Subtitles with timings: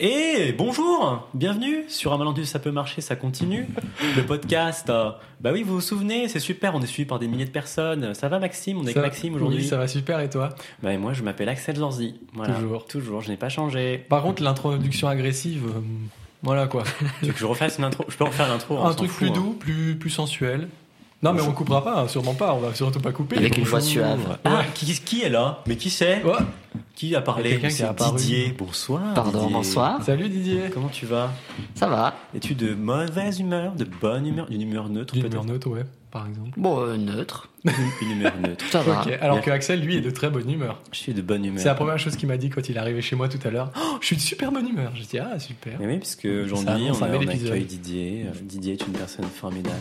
[0.00, 3.68] Et bonjour, bienvenue sur Un malentendu ça peut marcher, ça continue.
[4.16, 7.28] Le podcast, euh, bah oui, vous vous souvenez, c'est super, on est suivi par des
[7.28, 8.12] milliers de personnes.
[8.12, 9.60] Ça va Maxime, on est avec Maxime aujourd'hui.
[9.60, 10.48] Oui, ça va super et toi?
[10.82, 12.16] Bah et moi je m'appelle Axel Zorzi.
[12.32, 12.54] Voilà.
[12.54, 12.86] Toujours.
[12.86, 13.98] Toujours, je n'ai pas changé.
[14.08, 15.80] Par contre, l'introduction agressive, euh,
[16.42, 16.82] voilà quoi.
[17.20, 18.04] Tu veux que je refasse une intro?
[18.08, 19.32] Je peux refaire l'intro Un truc fout, plus hein.
[19.32, 20.66] doux, plus, plus sensuel.
[21.24, 23.38] Non, mais on coupera pas, hein, sûrement pas, on va surtout pas couper.
[23.38, 24.38] Avec une voix suave.
[24.44, 26.32] Ah, qui, qui est là Mais qui c'est Ouais.
[26.94, 27.86] Qui a parlé C'est.
[27.96, 28.54] Didier.
[28.58, 29.14] Bonsoir.
[29.14, 29.54] Pardon, Didier.
[29.54, 30.02] bonsoir.
[30.02, 30.64] Salut Didier.
[30.72, 31.32] Comment tu vas
[31.74, 35.68] Ça va Es-tu de mauvaise humeur, de bonne humeur, d'une humeur neutre D'une humeur neutre,
[35.70, 36.50] ouais, par exemple.
[36.58, 37.48] Bon, euh, neutre.
[38.02, 38.64] Une humeur neutre.
[38.70, 39.00] Ça va.
[39.00, 39.44] Ok, alors Bien.
[39.46, 40.80] que Axel, lui, est de très bonne humeur.
[40.92, 41.60] Je suis de bonne humeur.
[41.62, 43.50] C'est la première chose qu'il m'a dit quand il est arrivé chez moi tout à
[43.50, 43.70] l'heure.
[43.80, 44.92] Oh, je suis de super bonne humeur.
[44.94, 45.78] Je dis, ah, super.
[45.80, 47.48] Mais oui, parce que Ça aujourd'hui, annonce on, un bel on épisode.
[47.52, 48.26] accueille Didier.
[48.28, 49.80] Euh, Didier est une personne formidable.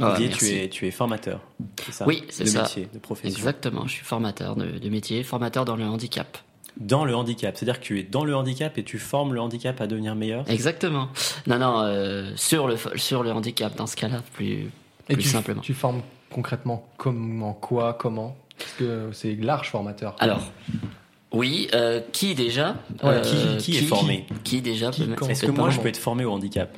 [0.00, 1.40] Ah, Didier, tu es, tu es formateur.
[1.84, 2.62] C'est ça Oui, c'est de ça.
[2.62, 3.28] métier, de profession.
[3.36, 6.38] Exactement, je suis formateur de, de métier, formateur dans le handicap.
[6.78, 7.56] Dans le handicap.
[7.56, 10.44] C'est-à-dire que tu es dans le handicap et tu formes le handicap à devenir meilleur.
[10.50, 11.08] Exactement.
[11.46, 14.70] Non, non, euh, sur, le, sur le handicap, dans ce cas-là, plus,
[15.08, 15.60] Et plus tu, simplement.
[15.60, 18.36] tu formes concrètement comment, quoi, comment?
[18.58, 20.16] Parce que c'est large formateur.
[20.18, 20.42] Alors,
[21.32, 22.70] oui, euh, qui déjà?
[23.02, 24.26] Ouais, Euh, qui- qui est formé?
[24.42, 26.76] Qui déjà Qui, quand Est-ce que moi, je peux être formé au handicap?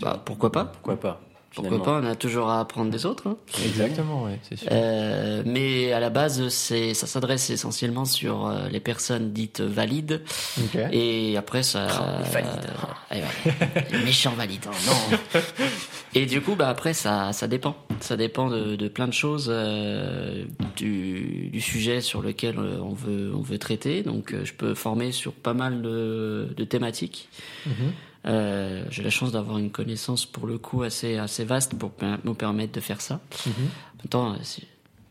[0.00, 0.64] Bah, Pourquoi pas?
[0.66, 1.20] Pourquoi pas?
[1.54, 3.28] Pourquoi pas On a toujours à apprendre des autres.
[3.28, 3.36] hein.
[3.64, 4.68] Exactement, ouais, c'est sûr.
[4.72, 10.22] Euh, mais à la base, c'est, ça s'adresse essentiellement sur euh, les personnes dites valides.
[10.58, 10.78] Ok.
[10.92, 11.86] Et après, ça.
[11.90, 12.70] Oh, les valides.
[13.12, 14.66] Euh, ouais, les méchants valides.
[14.86, 15.40] Non.
[16.16, 17.76] Et du coup, bah après, ça, ça dépend.
[18.00, 20.44] Ça dépend de, de plein de choses euh,
[20.76, 24.02] du, du sujet sur lequel euh, on veut, on veut traiter.
[24.02, 27.28] Donc, je peux former sur pas mal de, de thématiques.
[27.66, 27.92] Mhm.
[28.26, 32.32] Euh, J'ai la chance d'avoir une connaissance pour le coup assez, assez vaste pour me
[32.32, 33.20] permettre de faire ça.
[33.46, 33.52] Mhm.
[33.52, 34.36] En même temps, euh,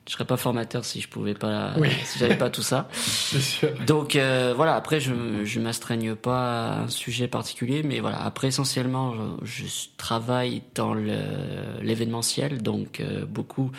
[0.07, 1.89] je serais pas formateur si je pouvais pas, Oui.
[2.05, 2.89] si j'avais pas tout ça.
[2.93, 3.69] Sûr.
[3.87, 5.13] Donc euh, voilà, après je
[5.45, 9.65] je m'astreigne pas à un sujet particulier, mais voilà, après essentiellement je, je
[9.97, 10.93] travaille dans
[11.81, 13.71] l'événementiel, donc euh, beaucoup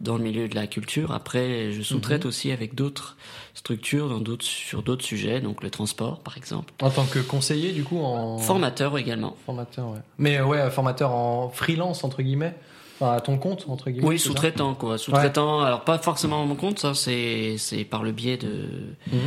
[0.00, 1.12] dans le milieu de la culture.
[1.12, 3.16] Après, je sous-traite aussi avec d'autres
[3.54, 6.72] structures dans d'autres sur d'autres sujets, donc le transport par exemple.
[6.80, 8.38] En tant que conseiller, du coup, en.
[8.38, 9.36] Formateur également.
[9.44, 9.98] Formateur, ouais.
[10.18, 12.54] Mais ouais, formateur en freelance, entre guillemets.
[13.00, 14.06] Enfin, à ton compte, entre guillemets.
[14.06, 14.98] Oui, sous-traitant quoi.
[14.98, 18.68] Sous-traitant, alors pas forcément à mon compte, ça c'est c'est par le biais de
[19.10, 19.18] Mhm.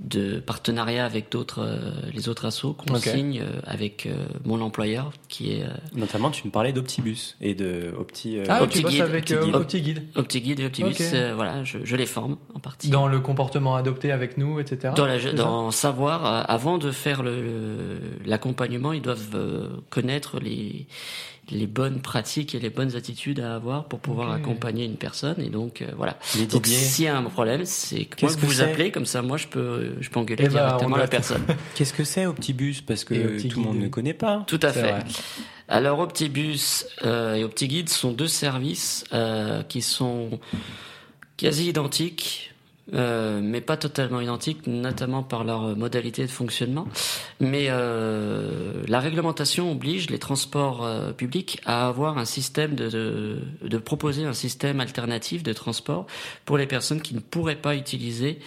[0.00, 4.14] De partenariat avec d'autres euh, les autres assos qu'on signe euh, avec euh,
[4.46, 8.38] mon employeur qui est euh, Notamment, tu me parlais d'Optibus et de Opti.
[8.38, 9.54] euh, Ah, Opti tu bosses Guide, avec Opti euh, Guide.
[9.56, 10.02] OptiGuide.
[10.16, 11.00] OptiGuide et Optibus.
[11.00, 11.06] Ok.
[11.12, 12.88] euh, voilà, je, je les forme en partie.
[12.88, 14.94] Dans le comportement adopté avec nous, etc.
[14.96, 20.40] dans, la- dans savoir, euh, avant de faire le- le- l'accompagnement, ils doivent euh, connaître
[20.40, 20.86] les,
[21.50, 25.40] les bonnes pratiques et les bonnes attitudes à avoir pour pouvoir accompagner une personne.
[25.40, 26.16] Et donc, euh, voilà.
[26.50, 29.22] Donc, s'il y a un problème, c'est que moi Qu'est-ce que vous appelez, comme ça,
[29.22, 31.42] moi, je peux, je peux engueuler Eh ben, directement la personne.
[31.74, 32.80] qu'est-ce que c'est Optibus?
[32.80, 34.44] Parce que tout le monde ne connaît pas.
[34.46, 34.80] Tout à fait.
[34.82, 35.04] vrai.
[35.70, 40.40] Alors Optibus euh, et OptiGuide sont deux services euh, qui sont
[41.36, 42.49] quasi identiques,
[42.94, 46.86] euh, mais pas totalement identiques, notamment par leur modalité de fonctionnement.
[47.40, 53.38] Mais euh, la réglementation oblige les transports euh, publics à avoir un système de, de,
[53.68, 56.06] de proposer un système alternatif de transport
[56.44, 58.38] pour les personnes qui ne pourraient pas utiliser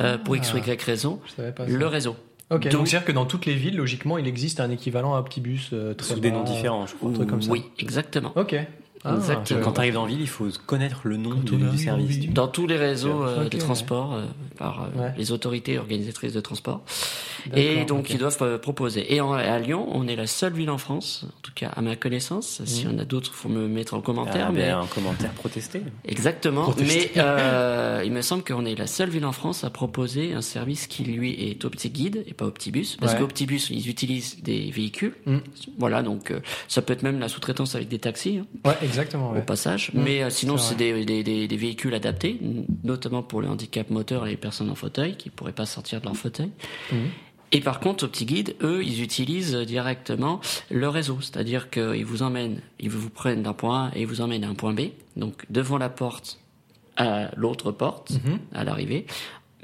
[0.00, 1.20] euh, pour x ou y raison
[1.56, 1.72] pas ça.
[1.72, 2.16] le réseau.
[2.50, 5.70] Donc- donc c'est-à-dire que dans toutes les villes, logiquement, il existe un équivalent à Optibus
[5.72, 7.10] euh, très Sous des noms différents, je crois.
[7.10, 7.50] un truc comme ça.
[7.50, 8.32] Oui, exactement.
[8.34, 8.56] Ok.
[9.04, 9.16] Ah,
[9.62, 12.06] Quand tu arrives dans la ville, il faut connaître le nom du, du en service.
[12.18, 12.32] ville.
[12.34, 13.58] Dans tous les réseaux euh, de ouais.
[13.62, 14.24] transport euh,
[14.58, 15.14] par euh, Ouais.
[15.16, 16.82] les autorités organisatrices de transport.
[17.56, 19.14] Et donc ils doivent euh, proposer.
[19.14, 21.80] Et en- à Lyon, on est la seule ville en France, en tout cas à
[21.80, 22.60] ma connaissance.
[22.66, 22.92] Si Mhm.
[22.94, 24.46] on a d'autres, faut me mettre en commentaire.
[24.48, 25.80] Ah, mais ben, un commentaire protesté.
[26.04, 26.64] exactement.
[26.64, 27.10] Protester.
[27.16, 30.42] Mais euh, il me semble qu'on est la seule ville en France à proposer un
[30.42, 33.18] service qui lui est OptiGuide et pas Optibus, parce Ouais.
[33.20, 35.14] qu'Optibus ils utilisent des véhicules.
[35.24, 35.40] Mhm.
[35.78, 38.38] Voilà, donc euh, ça peut être même la sous-traitance avec des taxis.
[38.42, 39.30] hein Ouais, exactement.
[39.30, 39.42] au Ouais.
[39.42, 39.90] passage.
[39.94, 42.38] Mm, Mais euh, sinon, c'est des, des, des, des véhicules adaptés,
[42.84, 46.06] notamment pour le handicap moteur et les personnes en fauteuil qui pourraient pas sortir de
[46.06, 46.50] leur fauteuil.
[46.92, 46.98] Mhm.
[47.52, 50.40] Et par contre, OptiGuide, eux, ils utilisent directement
[50.70, 54.20] le réseau, c'est-à-dire qu'ils vous emmènent, ils vous prennent d'un point A et ils vous
[54.20, 56.38] emmènent à un point B, donc devant la porte
[56.96, 58.38] à l'autre porte, Mhm.
[58.54, 59.04] à l'arrivée,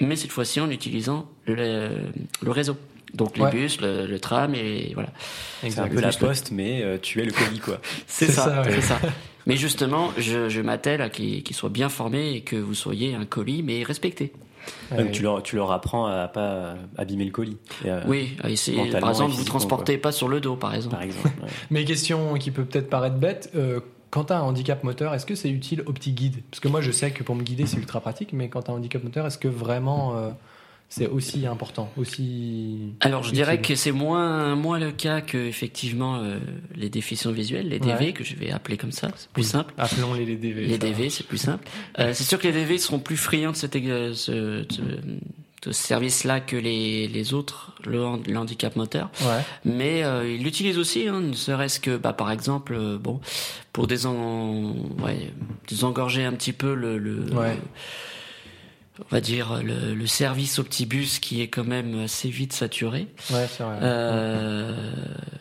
[0.00, 1.90] mais cette fois-ci en utilisant le,
[2.42, 2.76] le réseau.
[3.16, 3.50] Donc les Ouais.
[3.50, 5.08] bus, le, le tram et voilà.
[5.62, 7.80] C'est un peu la poste, mais euh, tu es le colis, quoi.
[8.06, 8.70] C'est ça, ça, ouais.
[8.72, 8.98] c'est ça.
[9.46, 13.24] Mais justement, je, je m'attelle à qu'ils soient bien formés et que vous soyez un
[13.24, 14.32] colis, mais respecté.
[14.90, 15.08] Ouais.
[15.12, 17.56] Tu leur, tu leur apprends à pas abîmer le colis.
[17.84, 20.96] Et, euh, Oui, à essayer, par exemple, vous transportez pas sur le dos, par exemple.
[20.96, 21.28] Par exemple.
[21.44, 21.48] ouais.
[21.70, 23.78] Mais question qui peut peut-être paraître bête, euh,
[24.10, 26.42] quand tu as un handicap moteur, est-ce que c'est utile au petit guide?
[26.50, 28.72] Parce que moi, je sais que pour me guider, c'est ultra pratique, mais quand tu
[28.72, 30.30] as un handicap moteur, est-ce que vraiment euh,
[30.88, 35.36] c'est aussi important aussi Alors, je utile dirais que c'est moins, moins le cas que,
[35.36, 36.38] effectivement, euh,
[36.74, 38.12] les déficients visuels, les DV, Ouais.
[38.12, 39.48] que je vais appeler comme ça, c'est plus Oui.
[39.48, 39.74] simple.
[39.78, 40.66] Appelons-les les DV.
[40.66, 40.78] Les.
[40.78, 41.66] DV, c'est plus simple.
[41.98, 44.80] Euh, c'est sûr que les DV seront plus friands de ex- ce, ce-
[45.62, 49.10] de ce service-là que les, les autres, le, hand- le handicap moteur.
[49.22, 49.42] Ouais.
[49.64, 53.20] Mais euh, ils l'utilisent aussi, hein, ne serait-ce que, bah, par exemple, euh, bon,
[53.72, 54.14] pour désen...
[55.02, 55.32] ouais,
[55.66, 57.58] désengorger un petit peu le, le- Ouais.
[59.00, 62.52] On va dire le, le service au petit bus qui est quand même assez vite
[62.52, 63.08] saturé.
[63.30, 63.78] Ouais, c'est vrai.
[63.82, 64.92] Euh,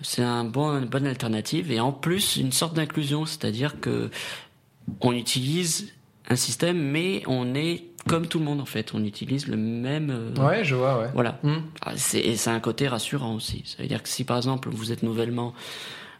[0.01, 4.09] c'est un bon, une bonne alternative et en plus une sorte d'inclusion, c'est-à-dire que
[5.01, 5.91] on utilise
[6.29, 10.11] un système, mais on est comme tout le monde en fait, on utilise le même.
[10.11, 11.09] euh, Ouais, je vois, ouais.
[11.13, 11.39] Voilà.
[11.43, 11.57] Hmm.
[11.81, 13.63] Ah, c'est- Et c'est un côté rassurant aussi.
[13.65, 15.53] Ça veut dire que si par exemple vous êtes nouvellement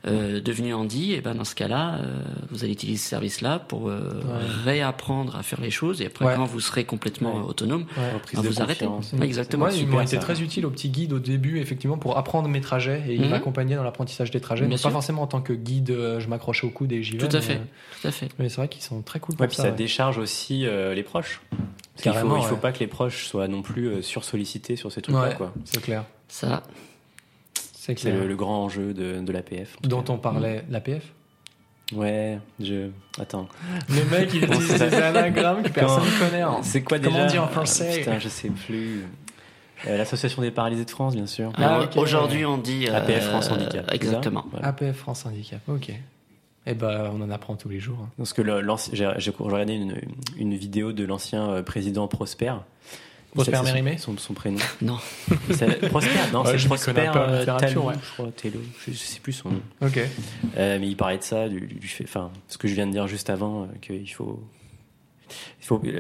[0.08, 2.22] euh, devenu handi, et ben dans ce cas-là, euh,
[2.52, 4.22] vous allez utiliser ce service-là pour euh,
[4.64, 6.02] réapprendre à faire les choses.
[6.02, 6.34] Et après, Ouais.
[6.36, 7.46] quand vous serez complètement Ouais.
[7.48, 8.88] autonome, ben, vous arrêtez.
[9.22, 9.68] Exactement.
[9.70, 13.04] Ils m'ont été très utiles au petit guide au début, effectivement, pour apprendre mes trajets
[13.08, 13.30] et ils Mhm.
[13.30, 14.68] m'accompagnaient dans l'apprentissage des trajets.
[14.68, 17.28] Mais pas forcément en tant que guide, euh, je m'accrochais au coude et j'y vais.
[17.28, 17.56] Tout à fait.
[17.56, 18.30] euh, Tout à fait.
[18.40, 19.70] Mais c'est vrai qu'ils sont très cool pour puis ça, ça.
[19.70, 19.76] ouais.
[19.76, 21.42] décharge aussi euh, les proches.
[21.50, 21.62] Parce
[22.04, 22.62] qu'il faut, Carrément, il faut ouais.
[22.62, 25.30] pas que les proches soient non plus euh, sursollicités sur ces trucs-là.
[25.30, 25.54] Ouais, quoi.
[25.64, 26.04] c'est clair.
[26.28, 26.62] Ça,
[27.86, 29.78] C'est le, le grand enjeu de, de l'APF.
[29.84, 31.14] Dont on parlait, l'APF.
[31.94, 32.90] Ouais, je.
[33.20, 33.48] Attends.
[33.90, 36.42] Le mec, il utilise des anagrammes que personne ne connaît.
[36.42, 36.58] hein.
[36.64, 39.06] C'est quoi déjà Comment on dit en français Ah, Putain, je sais plus.
[39.88, 41.52] Euh, L'association des paralysés de France, bien sûr.
[41.58, 41.96] Ah, ok.
[41.98, 42.88] aujourd'hui, on dit.
[42.90, 43.94] euh, APF France Handicap.
[43.94, 44.46] Exactement.
[44.50, 44.70] Voilà.
[44.70, 45.92] APF France Handicap, ok.
[46.66, 48.00] Eh ben, on en apprend tous les jours.
[48.04, 48.10] hein.
[48.18, 48.42] Parce que
[48.94, 50.02] j'ai regardé une,
[50.40, 52.54] une vidéo de l'ancien euh, président Prosper.
[53.36, 54.58] Prosper Mérimée son, son prénom.
[54.82, 54.98] Non.
[55.90, 57.94] Prosper, non, Ouais, c'est Prosper euh, littérature, Talou, ouais.
[58.02, 59.62] je crois, Tello, je, je sais plus son nom.
[59.82, 60.00] Ok.
[60.58, 62.92] Euh, mais il parlait de ça, du, du fait, enfin, ce que je viens de
[62.92, 64.40] dire juste avant, euh, qu'il faut, il faut,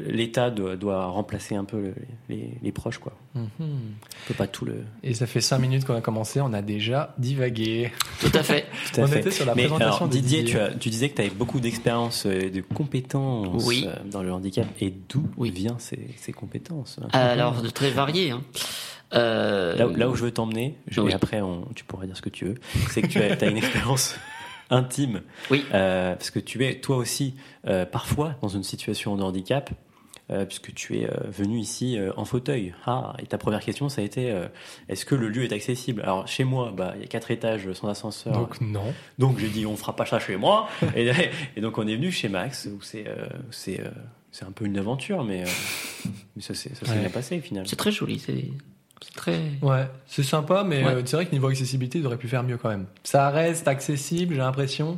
[0.07, 1.95] l'État doit, doit remplacer un peu le-
[2.29, 3.13] les, les proches, quoi.
[3.35, 3.43] Mhm.
[3.59, 4.83] On peut pas tout le.
[5.03, 7.91] Et ça fait 5 minutes qu'on a commencé, on a déjà divagué.
[8.21, 8.65] Tout à fait.
[8.93, 9.19] Tout à On fait.
[9.19, 10.53] était sur la Mais présentation alors, de Didier, Didier.
[10.53, 13.85] tu, as- tu disais que tu avais beaucoup d'expérience euh, et de compétences Oui.
[13.87, 14.67] euh, dans le handicap.
[14.79, 15.51] Et d'où Oui.
[15.51, 16.99] viennent ces, ces compétences?
[17.03, 18.31] Hein Alors, de très varié.
[18.31, 18.41] Hein.
[19.13, 21.11] Euh, là, où- là où je veux t'emmener, je- Oui.
[21.11, 22.55] et après on- tu pourras dire ce que tu veux,
[22.89, 24.15] c'est que tu as, as une expérience
[24.69, 25.21] intime.
[25.51, 25.63] Oui.
[25.73, 27.35] Euh, parce que tu es toi aussi
[27.67, 29.69] euh, parfois dans une situation de handicap.
[30.31, 32.73] euh, puisque tu es euh, venu ici euh, en fauteuil.
[32.87, 34.47] Ah, et ta première question, ça a été euh,
[34.89, 36.01] est-ce que le lieu est accessible?
[36.01, 38.33] Alors, chez moi, bah, il y a quatre étages sans ascenseur.
[38.33, 38.91] Donc, non.
[39.19, 41.11] Donc j'ai dit on fera pas ça chez moi et,
[41.55, 43.79] et donc on est venu chez Max où c'est euh, c'est
[44.31, 46.99] c'est un peu une aventure mais, euh, mais ça s'est ça s'est Ouais.
[47.01, 47.69] bien passé finalement.
[47.69, 48.17] C'est très joli.
[48.17, 48.45] C'est
[49.05, 49.39] c'est très.
[49.61, 50.93] Ouais, c'est sympa, mais Ouais.
[50.93, 52.85] euh, c'est vrai que niveau accessibilité, ils auraient pu faire mieux quand même.
[53.03, 54.97] Ça reste accessible, j'ai l'impression,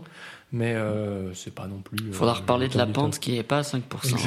[0.52, 1.98] mais euh, c'est pas non plus.
[2.10, 3.82] euh, Faudra reparler de la pente qui est pas à 5%.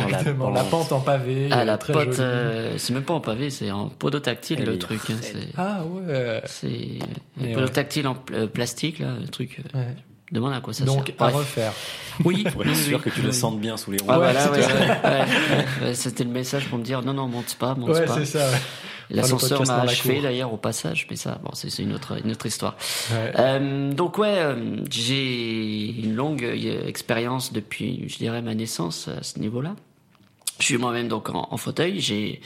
[0.05, 0.89] Exactement, la la pente.
[0.89, 1.49] pente en pavé.
[1.51, 1.79] Ah, euh, la
[2.21, 5.01] euh, c'est même pas en pavé, c'est en podotactile le truc.
[5.11, 5.17] hein,
[5.57, 6.43] Ah ouais.
[6.47, 6.99] c'est
[7.55, 9.61] podotactile en pl- euh, plastique là, le truc.
[9.75, 9.97] euh, ouais.
[10.33, 11.15] Demande à quoi ça Donc sert.
[11.19, 11.37] à Bref.
[11.37, 11.73] refaire.
[12.25, 14.07] Oui, Pour être sûr que tu le sentes bien sous les roues.
[14.11, 14.53] Ah, Ouais, voilà,
[15.83, 18.15] ouais, c'était le message pour me dire non, non, monte pas, monte Ouais, pas.
[18.15, 18.51] c'est ça.
[18.51, 18.59] ouais.
[19.13, 22.31] L'ascenseur m'a la achevé d'ailleurs au passage, mais ça, bon, c'est c'est une autre, une
[22.31, 22.77] autre histoire.
[23.11, 23.33] Ouais.
[23.39, 29.23] Euh, donc ouais, euh, j'ai une longue euh, expérience depuis, je dirais, ma naissance à
[29.23, 29.75] ce niveau-là.
[30.61, 32.41] Je suis moi-même donc en, en fauteuil, j'ai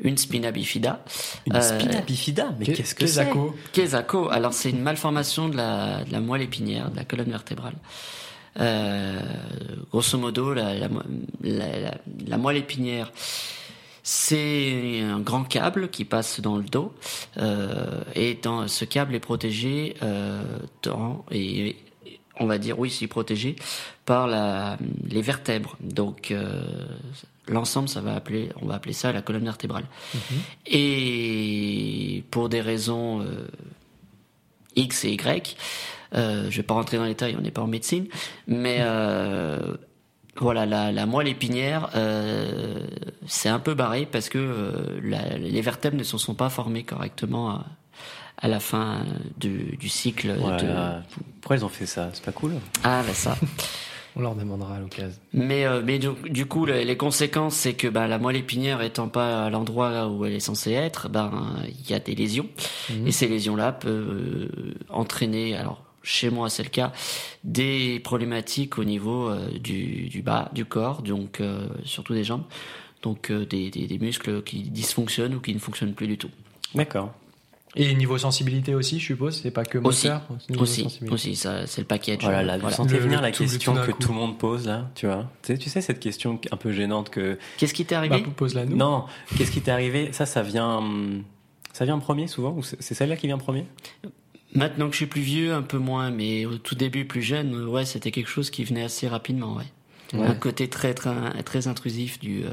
[0.00, 1.04] une spina bifida.
[1.46, 3.28] Une Euh, spina bifida, mais Qu'est- qu'est-ce que c'est.
[3.72, 7.74] Quesaco, alors c'est une malformation de la, de la moelle épinière, de la colonne vertébrale.
[8.60, 9.20] Euh,
[9.90, 11.02] grosso modo, la, la, mo-
[11.42, 11.94] la- la-
[12.26, 13.12] la moelle épinière,
[14.02, 16.92] c'est un grand câble qui passe dans le dos,
[17.36, 19.94] euh, et dans, ce câble est protégé
[20.82, 21.76] dans, et
[22.40, 23.56] on va dire oui, c'est protégé
[24.06, 24.28] par
[25.08, 25.76] les vertèbres.
[25.80, 26.32] Donc
[27.48, 29.84] l'ensemble, ça va appeler, on va appeler ça la colonne vertébrale.
[30.66, 33.46] Et pour des raisons euh,
[34.76, 35.56] X et Y,
[36.14, 38.06] euh, je vais pas rentrer dans les détails, on n'est pas en médecine,
[38.46, 39.76] mais euh,
[40.36, 41.90] voilà, la, la moelle épinière,
[43.26, 47.50] c'est un peu barré parce que la- les vertèbres ne se sont pas formées correctement
[47.50, 47.66] à,
[48.40, 49.04] à la fin
[49.38, 50.28] du, du cycle.
[50.28, 50.42] de-.
[51.40, 52.10] Pourquoi ils ont fait ça?
[52.12, 53.36] C'est pas cool Ah, bah ça.
[54.18, 55.16] On leur demandera à l'occasion.
[55.32, 58.82] Mais, euh, mais du, du coup, le- les conséquences, c'est que bah, la moelle épinière
[58.82, 62.46] étant pas à l'endroit où elle est censée être, ben il y a des lésions.
[63.06, 66.92] Et ces lésions-là peuvent euh, entraîner, alors chez moi c'est le cas,
[67.44, 72.44] des problématiques au niveau euh, du, du bas du corps, donc euh, surtout des jambes,
[73.02, 76.30] donc euh, des, des, des muscles qui dysfonctionnent ou qui ne fonctionnent plus du tout.
[76.74, 77.12] D'accord.
[77.76, 80.22] Et niveau sensibilité aussi, je suppose, c'est pas que Aussi, moteur.
[80.58, 81.14] Aussi, sensibilité.
[81.14, 82.18] aussi, ça, c'est le package.
[82.22, 84.02] Voilà, là, vous sentez Le- venir le la tout- question tout que coup.
[84.02, 85.30] tout le monde pose là, tu vois.
[85.42, 88.24] Tu sais, tu sais cette question un peu gênante que Qu'est-ce qui t'est Bah, arrivé
[88.36, 88.76] pose-la nous.
[88.76, 89.04] non,
[89.36, 90.12] qu'est-ce qui t'est arrivé?
[90.12, 90.82] Ça, ça vient,
[91.72, 93.66] ça vient en premier souvent ou c'est celle-là qui vient en premier?
[94.54, 97.66] Maintenant que je suis plus vieux, un peu moins, mais au tout début, plus jeune,
[97.68, 99.64] ouais, c'était quelque chose qui venait assez rapidement, ouais.
[100.14, 100.26] Ouais.
[100.26, 101.12] Un côté très, très,
[101.42, 102.48] très intrusif du euh,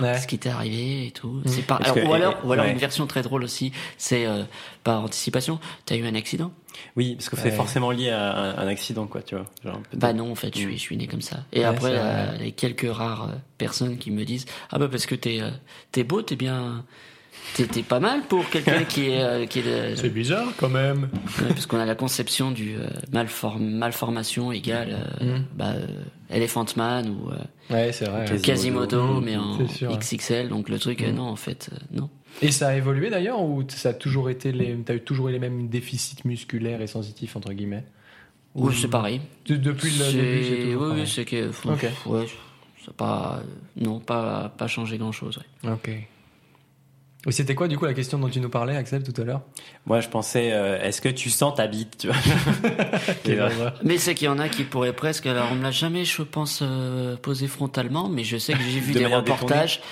[0.00, 0.18] Ouais.
[0.18, 1.42] ce qui t'est arrivé et tout.
[1.44, 2.72] C'est pas, Parce alors, que- ou alors, ou alors ouais.
[2.72, 4.44] une version très drôle aussi, c'est euh,
[4.84, 5.58] par anticipation.
[5.86, 6.52] T'as eu un accident?
[6.96, 7.50] Oui, parce que c'est Ouais.
[7.50, 9.44] forcément lié à un, un accident, quoi, tu vois.
[9.64, 11.38] Genre, Bah non, en fait, je suis, je suis né comme ça.
[11.52, 14.88] Et Ouais, après, c'est euh, les quelques rares euh, personnes qui me disent ah bah
[14.88, 15.50] parce que t'es euh,
[15.90, 16.84] t'es beau, t'es bien,
[17.54, 21.08] t'es pas mal pour quelqu'un qui est euh, qui est de- C'est bizarre quand même.
[21.40, 25.44] Ouais, parce qu'on a la conception du euh, malform- malformation égale euh, Mm.
[25.54, 25.86] bah, euh,
[26.30, 27.36] Elephant Man ou euh,
[27.74, 28.24] Ouais, c'est vrai.
[28.26, 29.96] Quasi- Quasimodo, Mm, mais en sûr.
[29.96, 30.48] XXL.
[30.48, 32.10] Donc le truc, euh, non, en fait, euh, non.
[32.42, 35.32] Et ça a évolué d'ailleurs ou ça a toujours été les, t'as eu toujours eu
[35.32, 37.84] les mêmes déficits musculaires et sensitifs entre guillemets?
[38.54, 39.20] Ou c'est pareil.
[39.46, 41.52] De- depuis le début, c'est toujours oui, oui, c'est que.
[41.52, 41.86] faut- Ok.
[42.06, 42.26] Ouais,
[42.84, 43.42] ça pas.
[43.76, 45.38] Non, pas, pas changé grand chose.
[45.64, 45.90] Ok.
[47.26, 49.42] Et c'était quoi du coup la question dont tu nous parlais, Axel, tout à l'heure?
[49.84, 53.50] Moi, je pensais, euh, est-ce que tu sens ta bite, tu vois.
[53.84, 55.26] Mais c'est qu'il y en a qui pourraient presque.
[55.26, 58.80] Alors, on me l'a jamais, je pense, euh, posé frontalement, mais je sais que j'ai
[58.80, 59.82] vu De des reportages,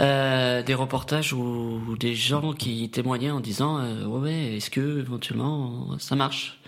[0.00, 4.70] euh, des reportages où, où des gens qui témoignaient en disant, euh, ouais, ouais, est-ce
[4.70, 6.58] que éventuellement ça marche?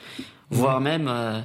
[0.50, 1.40] Voire même, euh,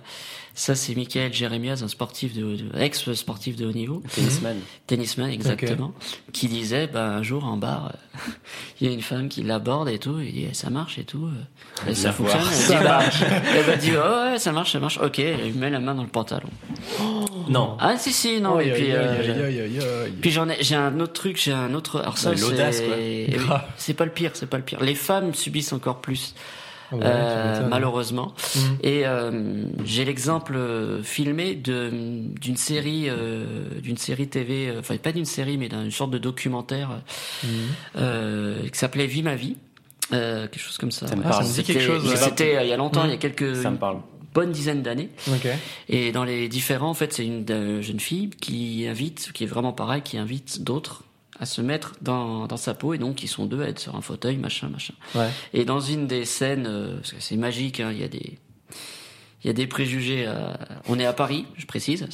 [0.54, 4.58] ça c'est Michael Jérémias, un sportif de, de- ex-sportif de haut niveau, Tennisman.
[4.88, 5.94] tennisman exactement,
[6.34, 8.20] qui disait, bah, un jour en bar, euh,
[8.82, 11.04] il y a une femme qui l'aborde et tout, et il dit, ça marche et
[11.04, 12.42] tout, euh, et ça La fonctionne.
[12.52, 13.00] Elle dit, bah,
[13.56, 15.96] elle va dire, oh, ouais, ça marche, ça marche, ok, elle lui met la main
[15.96, 16.50] dans le pantalon.
[17.50, 17.78] Non.
[17.80, 20.12] Ah si si non et puis euh, aïe, aïe, aïe, aïe.
[20.22, 23.36] puis j'en ai j'ai un autre truc j'ai un autre alors ça c'est eh
[23.78, 26.34] c'est pas le pire c'est pas le pire les femmes subissent encore plus
[26.92, 28.78] ouais, euh, malheureusement Mhm.
[28.84, 31.90] et euh, j'ai l'exemple euh, filmé de
[32.40, 33.46] d'une série euh,
[33.82, 37.02] d'une série TV euh, enfin pas d'une série mais d'une sorte de documentaire
[37.44, 37.50] Mhm.
[37.98, 39.56] euh, qui s'appelait Vie ma vie
[40.14, 41.44] euh, quelque chose comme ça Ça me Ah, parle.
[41.44, 42.04] ça me dit C'était- quelque chose.
[42.04, 42.16] mais ouais.
[42.18, 43.10] c'était il y a longtemps Mhm.
[43.10, 43.98] il y a quelques Ça me parle.
[44.34, 45.10] bonnes dizaines d'années
[45.90, 49.74] et dans les différents, en fait, c'est une jeune fille qui invite, qui est vraiment
[49.74, 51.04] pareil, qui invite d'autres
[51.42, 53.96] à se mettre dans, dans sa peau et donc ils sont deux à être sur
[53.96, 54.94] un fauteuil, machin, machin.
[55.16, 55.30] Ouais.
[55.54, 58.38] Et dans une des scènes, euh, parce que c'est magique, hein, il y a des,
[59.44, 60.32] il y a des préjugés.
[60.88, 62.08] on est à Paris, je précise.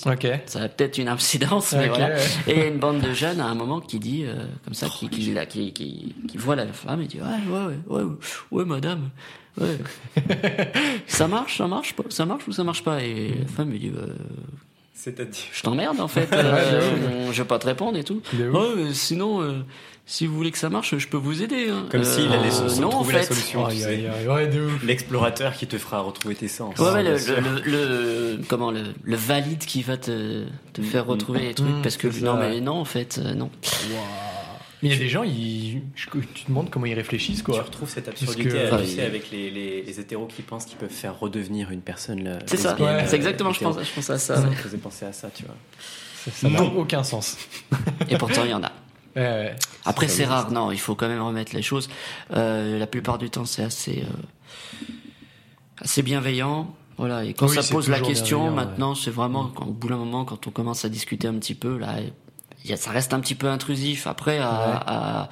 [0.46, 2.16] Ça, a peut-être une incidence, mais voilà.
[2.16, 2.22] ouais.
[2.48, 4.74] Et il y a une bande de jeunes à un moment qui dit euh, comme
[4.74, 8.04] ça, qui, qui, là, qui, qui, qui voit la femme et dit ouais, ouais, ouais,
[8.04, 8.14] ouais,
[8.52, 9.10] ouais, madame,
[9.60, 9.78] ouais.
[11.08, 13.04] ça marche, ça marche pas, ça marche ou ça marche pas?
[13.04, 14.16] Et la femme lui dit euh,
[15.00, 15.44] C'est-à-dire.
[15.54, 18.22] je t'emmerde en fait, euh, je vais pas te répondre et tout.
[18.34, 19.60] Mais sinon, euh,
[20.08, 21.70] si vous voulez que ça marche, je peux vous aider.
[21.70, 21.86] hein.
[21.92, 23.34] Comme s'il allait se- non, en trouver la fait.
[23.34, 23.66] solution.
[23.68, 23.86] tu Aïe, sais.
[23.90, 24.28] aïe, aïe.
[24.28, 24.50] Ouais.
[24.84, 26.78] L'explorateur qui te fera retrouver tes sens.
[26.80, 27.62] Ouais, ouais, le, le,
[28.38, 31.98] le- comment le, le valide qui va te, te faire retrouver les trucs Mm, parce
[31.98, 32.40] que non ça.
[32.40, 33.52] mais non en fait euh, non.
[34.84, 35.82] Mais il y a des gens, ils...
[35.96, 37.62] je- tu te demandes comment ils réfléchissent, Tu quoi.
[37.64, 40.66] retrouves cette Parce absurdité que- euh, tu sais, avec les, les, les hétéros qui pensent
[40.66, 42.24] qu'ils peuvent faire redevenir une personne.
[42.24, 42.84] là, C'est ça, Ouais.
[42.88, 44.36] euh, c'est exactement je pense je pense à ça.
[44.36, 45.56] Ça me faisait penser à ça, tu vois.
[46.32, 47.38] Ça- n'a aucun sens.
[48.10, 48.72] Et pourtant il y en a.
[49.16, 49.56] Ouais, ouais.
[49.86, 51.90] Après c'est rare non il faut quand même remettre les choses.
[52.36, 54.92] Euh, la plupart du temps c'est assez euh,
[55.82, 56.76] assez bienveillant.
[56.98, 59.98] Voilà, et quand Oui, ça pose la question, maintenant, c'est vraiment, quand, au bout d'un
[59.98, 61.98] moment, quand on commence à discuter un petit peu, là,
[62.76, 64.08] ça reste un petit peu intrusif.
[64.08, 64.80] Après, à, Ouais.
[64.88, 65.30] à-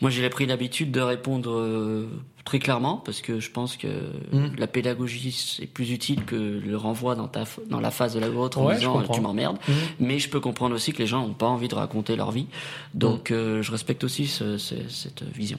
[0.00, 2.08] moi, j'ai pris l'habitude de répondre euh,
[2.46, 3.86] très clairement, parce que je pense que
[4.32, 4.52] Mm.
[4.56, 8.20] la pédagogie, c'est plus utile que le renvoi dans, ta, f- dans la phase de
[8.20, 9.58] la vôtre en Ouais, disant, tu m'emmerdes.
[9.68, 9.74] Mhm.
[10.00, 12.46] Mais je peux comprendre aussi que les gens n'ont pas envie de raconter leur vie.
[12.94, 15.58] Donc, euh, je respecte aussi ce- ce- cette vision.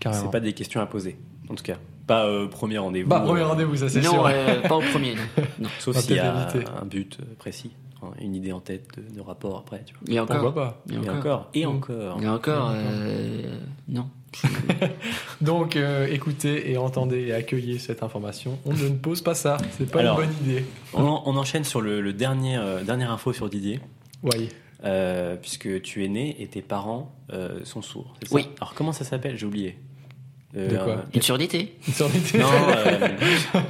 [0.00, 0.24] Carrément.
[0.24, 1.16] C'est pas des questions à poser,
[1.48, 1.76] en tout cas.
[2.06, 3.08] Pas euh, premier rendez-vous.
[3.08, 4.26] Bah, premier euh, rendez-vous, ça c'est non, sûr.
[4.26, 5.14] euh, pas au premier.
[5.14, 5.44] non.
[5.60, 5.68] Non.
[5.78, 6.48] Sauf s'il y a
[6.82, 7.70] un but précis,
[8.20, 10.14] une idée en tête de, de rapport après, tu vois.
[10.14, 10.40] Et encore.
[10.40, 11.14] Pourquoi pas Et Et encore.
[11.16, 12.22] encore, et encore.
[12.22, 13.58] Et encore, euh,
[13.88, 14.08] non.
[15.40, 18.58] Donc, euh, écoutez et entendez et accueillez cette information.
[18.66, 19.58] On ne pose pas ça.
[19.78, 20.20] C'est pas Alors.
[20.20, 20.64] une bonne idée.
[20.92, 23.80] On, en- on enchaîne sur le, le dernier, euh, dernière info sur Didier,
[24.84, 28.14] euh, puisque tu es né et tes parents euh, sont sourds.
[28.22, 28.46] ça Oui.
[28.60, 29.36] Alors comment ça s'appelle?
[29.38, 29.78] J'ai oublié.
[30.56, 30.92] Euh, De quoi?
[30.94, 32.38] Euh, Une surdité Une surdité.
[32.38, 32.46] Non.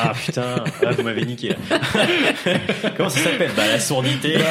[0.00, 1.56] Ah putain, ah, vous m'avez niqué là.
[2.96, 3.50] Comment ça s'appelle?
[3.56, 4.36] Bah la sourdité.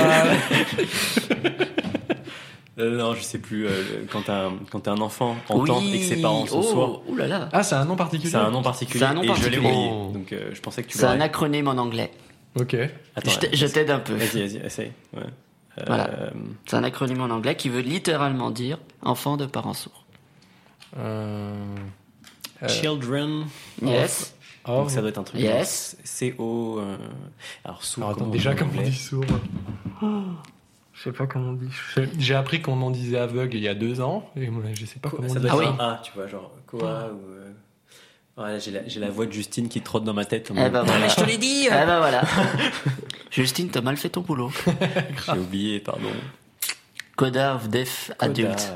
[2.79, 3.65] Euh, non, je sais plus.
[3.65, 3.69] euh,
[4.01, 7.03] le- quand un quand t'as un enfant entend et que ses parents sont oh, sourds,
[7.07, 7.49] Ouh là là.
[7.51, 8.29] Ah, c'est un nom particulier?
[8.29, 8.99] C'est un nom particulier.
[8.99, 9.67] C'est un nom et je l'ai particulier.
[9.67, 9.89] oublié.
[9.91, 10.11] Oh.
[10.13, 11.25] Donc euh, je pensais que tu C'est un l'aurais.
[11.25, 12.11] acronyme en anglais.
[12.59, 12.75] Ok.
[13.15, 14.13] Attends, je t'a- je t'aide un peu.
[14.13, 14.91] Vas-y, vas-y, essaye.
[15.15, 15.23] Ouais.
[15.79, 16.09] Euh, Voilà.
[16.67, 20.05] C'est un acronyme en anglais qui veut littéralement dire enfant de parents sourds.
[20.99, 21.55] Euh...
[22.61, 23.45] Euh, Children.
[23.83, 24.35] Yes.
[24.67, 25.39] Oh, Donc ça doit être un truc.
[25.41, 25.97] Yes.
[26.03, 26.79] C-O.
[26.79, 26.97] euh,
[27.65, 28.03] Alors, sourd.
[28.03, 29.25] Alors, attends, comment déjà, dit en comment on dit sourd
[30.93, 31.69] Je sais pas comment on dit.
[32.17, 34.99] J'ai appris qu'on en disait aveugle il y a deux ans, et moi, je sais
[34.99, 35.45] pas comment on Ça dit.
[35.47, 36.09] doit Ah être oui.
[36.09, 37.31] tu vois, genre Koa ou.
[37.33, 37.51] euh,
[38.39, 40.51] Ouais, j'ai la, voix de Justine qui trotte dans ma tête.
[40.51, 41.07] Eh ben voilà.
[41.07, 42.21] Je te l'ai dit Eh ben voilà.
[43.31, 44.51] Justine, t'as mal fait ton boulot.
[45.25, 46.09] J'ai oublié, pardon.
[47.15, 48.71] Codard, def, adulte.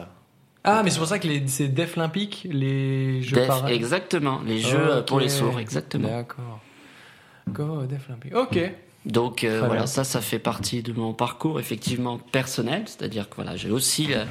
[0.63, 4.41] Ah, mais c'est pour ça que les- c'est Def Olympique, les jeux Def, para- exactement.
[4.45, 6.07] Les jeux euh, pour les sourds, exactement.
[6.09, 6.59] D'accord.
[7.49, 8.35] Go, Def Olympique.
[8.35, 8.59] Ok.
[9.05, 9.85] Donc euh, voilà, bien.
[9.87, 14.25] ça, ça fait partie de mon parcours effectivement personnel, c'est-à-dire que voilà, j'ai aussi euh,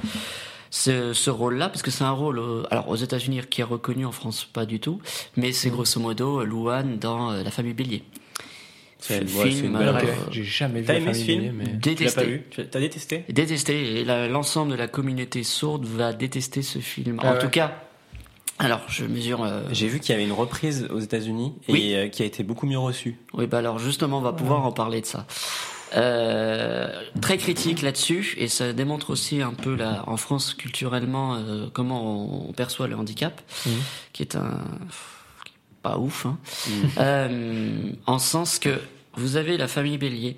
[0.71, 4.07] ce, ce rôle-là parce que c'est un rôle, euh, alors aux États-Unis qui est reconnu,
[4.07, 5.01] en France pas du tout,
[5.37, 8.05] mais c'est grosso modo euh, Louane dans La Famille Bélier.
[9.01, 10.03] C'est une- Film, ouais.
[10.31, 11.65] J'ai jamais vu T'as la aimé ce film mais...
[11.69, 12.21] Détesté.
[12.21, 16.63] pas vu Tu- T'as détesté Détesté, et la- l'ensemble de la communauté sourde va détester
[16.63, 17.19] ce film.
[17.23, 17.39] Ah en ouais.
[17.39, 17.73] tout cas,
[18.59, 19.43] alors je mesure.
[19.43, 21.95] euh, J'ai vu qu'il y avait une reprise aux États-Unis et Oui.
[21.95, 23.17] euh, qui a été beaucoup mieux reçue.
[23.33, 25.27] Oui, bah alors justement, on va pouvoir en parler de ça.
[25.97, 26.89] Euh,
[27.21, 32.47] très critique là-dessus, et ça démontre aussi un peu là, en France culturellement euh, comment
[32.49, 33.73] on perçoit le handicap, Mhm.
[34.13, 34.61] qui est un
[35.83, 36.39] pas ouf, hein.
[36.69, 36.91] Mhm.
[36.99, 38.81] Euh, en sens que
[39.15, 40.37] vous avez la famille Bélier.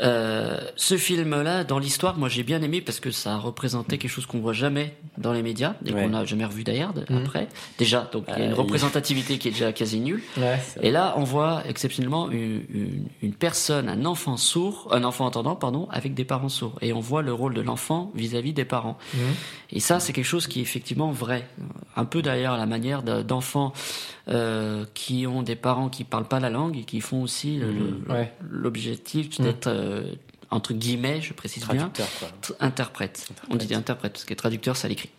[0.00, 4.26] Euh, ce film-là, dans l'histoire, moi j'ai bien aimé parce que ça représentait quelque chose
[4.26, 6.02] qu'on voit jamais dans les médias et Ouais.
[6.04, 7.22] qu'on n'a jamais revu d'ailleurs de- Mhm.
[7.24, 7.48] après.
[7.78, 10.22] Déjà, donc il y a Euh, une il- représentativité qui est déjà quasi nulle.
[10.38, 10.58] Ouais.
[10.82, 15.56] Et là, on voit exceptionnellement une, une, une personne, un enfant sourd, un enfant entendant,
[15.56, 16.78] pardon, avec des parents sourds.
[16.80, 18.96] Et on voit le rôle de l'enfant vis-à-vis des parents.
[19.14, 19.20] Mhm.
[19.72, 21.46] Et ça, c'est quelque chose qui est effectivement vrai.
[21.96, 23.72] Un peu d'ailleurs à la manière de- d'enfants
[24.30, 27.60] euh, qui ont des parents qui parlent pas la langue et qui font aussi
[28.10, 28.30] Ouais.
[28.50, 29.44] l'objectif Mhm.
[29.46, 30.02] d'être, euh,
[30.50, 32.28] entre guillemets, je précise bien, Traducteur, quoi.
[32.40, 33.28] t- interprète.
[33.50, 35.10] On dit interprète, parce que traducteur, ça l'écrit.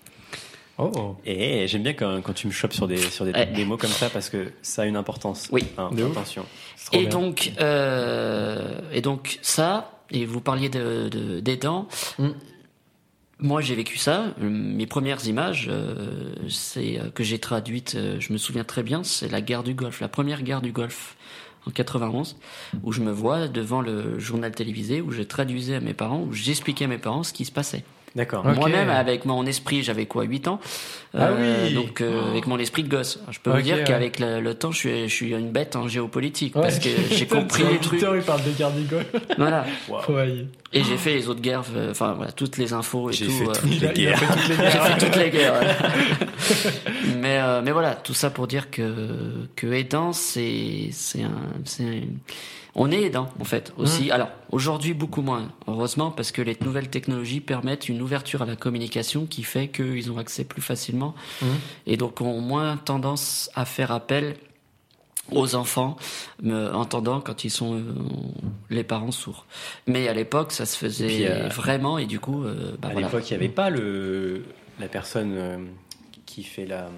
[0.78, 1.18] Oh.
[1.26, 3.48] Et j'aime bien quand, quand tu me chopes sur des, sur des, Ouais.
[3.48, 5.50] des mots comme ça parce que ça a une importance.
[5.52, 5.66] Oui.
[5.78, 6.46] Hein, attention.
[6.94, 7.10] Et bien.
[7.10, 11.88] donc, euh, et donc ça, et vous parliez de, de- des dents.
[12.18, 12.30] Mm.
[13.42, 14.34] Moi, j'ai vécu ça.
[14.40, 17.96] Mes premières images, euh, c'est euh, que j'ai traduites.
[17.96, 19.04] euh, je me souviens très bien.
[19.04, 21.16] C'est la guerre du Golfe, la première guerre du Golfe
[21.68, 22.38] en 91,
[22.84, 26.34] où je me vois devant le journal télévisé, où je traduisais à mes parents, où
[26.34, 27.84] j'expliquais à mes parents ce qui se passait.
[28.16, 28.44] D'accord.
[28.46, 30.60] Moi-même, avec mon esprit, j'avais quoi, 8 ans?
[31.18, 31.74] Ah oui.
[31.74, 33.20] Donc, euh, avec mon esprit de gosse.
[33.32, 33.84] Je peux vous dire ouais.
[33.84, 36.64] qu'avec le, le temps, je suis, je suis une bête en géopolitique, Ouais.
[36.64, 38.02] parce que j'ai compris les trucs.
[38.02, 38.72] Il parle des guerres.
[39.38, 39.66] Voilà.
[40.74, 43.32] Et j'ai fait les autres guerres, euh, enfin voilà, toutes les infos et J'ai tout.
[43.32, 44.20] fait euh, toutes les guerres.
[44.20, 45.62] fait toutes les j'ai fait toutes les guerres.
[47.18, 51.32] mais euh, mais voilà, tout ça pour dire que que aidant, c'est c'est un
[51.66, 52.02] c'est un-
[52.76, 54.12] on est aidant en fait aussi.
[54.12, 58.56] Alors aujourd'hui beaucoup moins, heureusement parce que les nouvelles technologies permettent une ouverture à la
[58.56, 61.48] communication qui fait qu'ils ont accès plus facilement Mhm.
[61.88, 64.36] et donc ont moins tendance à faire appel
[65.32, 65.96] aux enfants
[66.42, 67.84] me entendant quand ils sont euh,
[68.72, 69.46] les parents sourds.
[69.86, 72.92] Mais à l'époque, ça se faisait puis, euh, vraiment et du coup, euh, bah à
[72.94, 73.08] voilà.
[73.08, 74.44] l'époque, il n'y avait pas le,
[74.80, 75.58] la personne euh,
[76.26, 76.90] qui fait la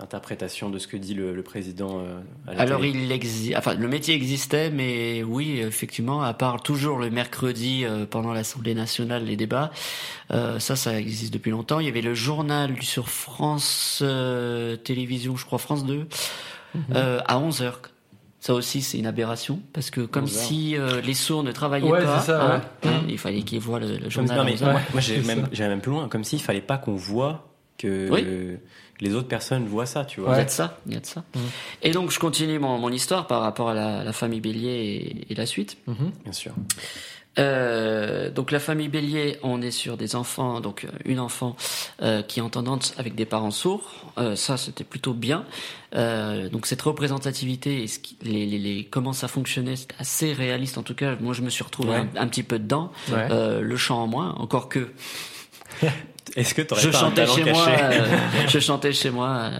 [0.00, 2.96] l'interprétation de ce que dit le, le président euh, à la Alors télé.
[3.04, 3.54] il exi...
[3.56, 8.74] enfin le métier existait, mais oui effectivement, à part toujours le mercredi euh, pendant l'Assemblée
[8.74, 9.72] nationale les débats,
[10.30, 11.80] euh, ça ça existe depuis longtemps.
[11.80, 16.06] Il y avait le journal sur France euh, Télévisions, je crois France 2,
[16.94, 17.72] euh, à 11 h
[18.38, 20.44] Ça aussi, c'est une aberration parce que comme 11 heures.
[20.44, 22.88] si euh, les sourds ne travaillaient Ouais, pas, c'est ça, hein, ouais.
[22.90, 24.36] hein, il fallait qu'ils voient le, journal.
[24.38, 24.80] non, mais 11 heures.
[24.92, 27.46] moi, j'ai même, même plus loin, comme s'il fallait pas qu'on voit
[27.78, 28.26] que Oui.
[29.00, 30.34] les autres personnes voient ça, tu vois.
[30.34, 31.24] Il y a de ça, il y a de ça.
[31.34, 31.42] Mhm.
[31.82, 34.68] Et donc je continue mon, mon histoire par rapport à la, la famille Bélier
[35.28, 35.78] et, et la suite.
[35.86, 36.10] Mhm.
[36.24, 36.52] Bien sûr.
[37.38, 41.54] Euh, donc la famille Bélier, on est sur des enfants, donc euh, une enfant
[42.02, 44.12] euh, qui est entendante avec des parents sourds.
[44.18, 45.44] Euh, ça, c'était plutôt bien.
[45.94, 50.32] Euh, donc cette représentativité et ce qui- les, les, les- comment ça fonctionnait, c'est assez
[50.32, 50.78] réaliste.
[50.78, 52.06] En tout cas, moi, je me suis retrouvé Ouais.
[52.16, 52.90] un, un petit peu dedans.
[53.12, 53.28] Ouais.
[53.30, 54.88] Euh, le chant en moins, encore que
[56.38, 57.66] Est-ce que tu je aurais pas un chantais talent chez moi.
[57.68, 58.06] euh,
[58.48, 59.28] je chantais chez moi.
[59.28, 59.58] euh,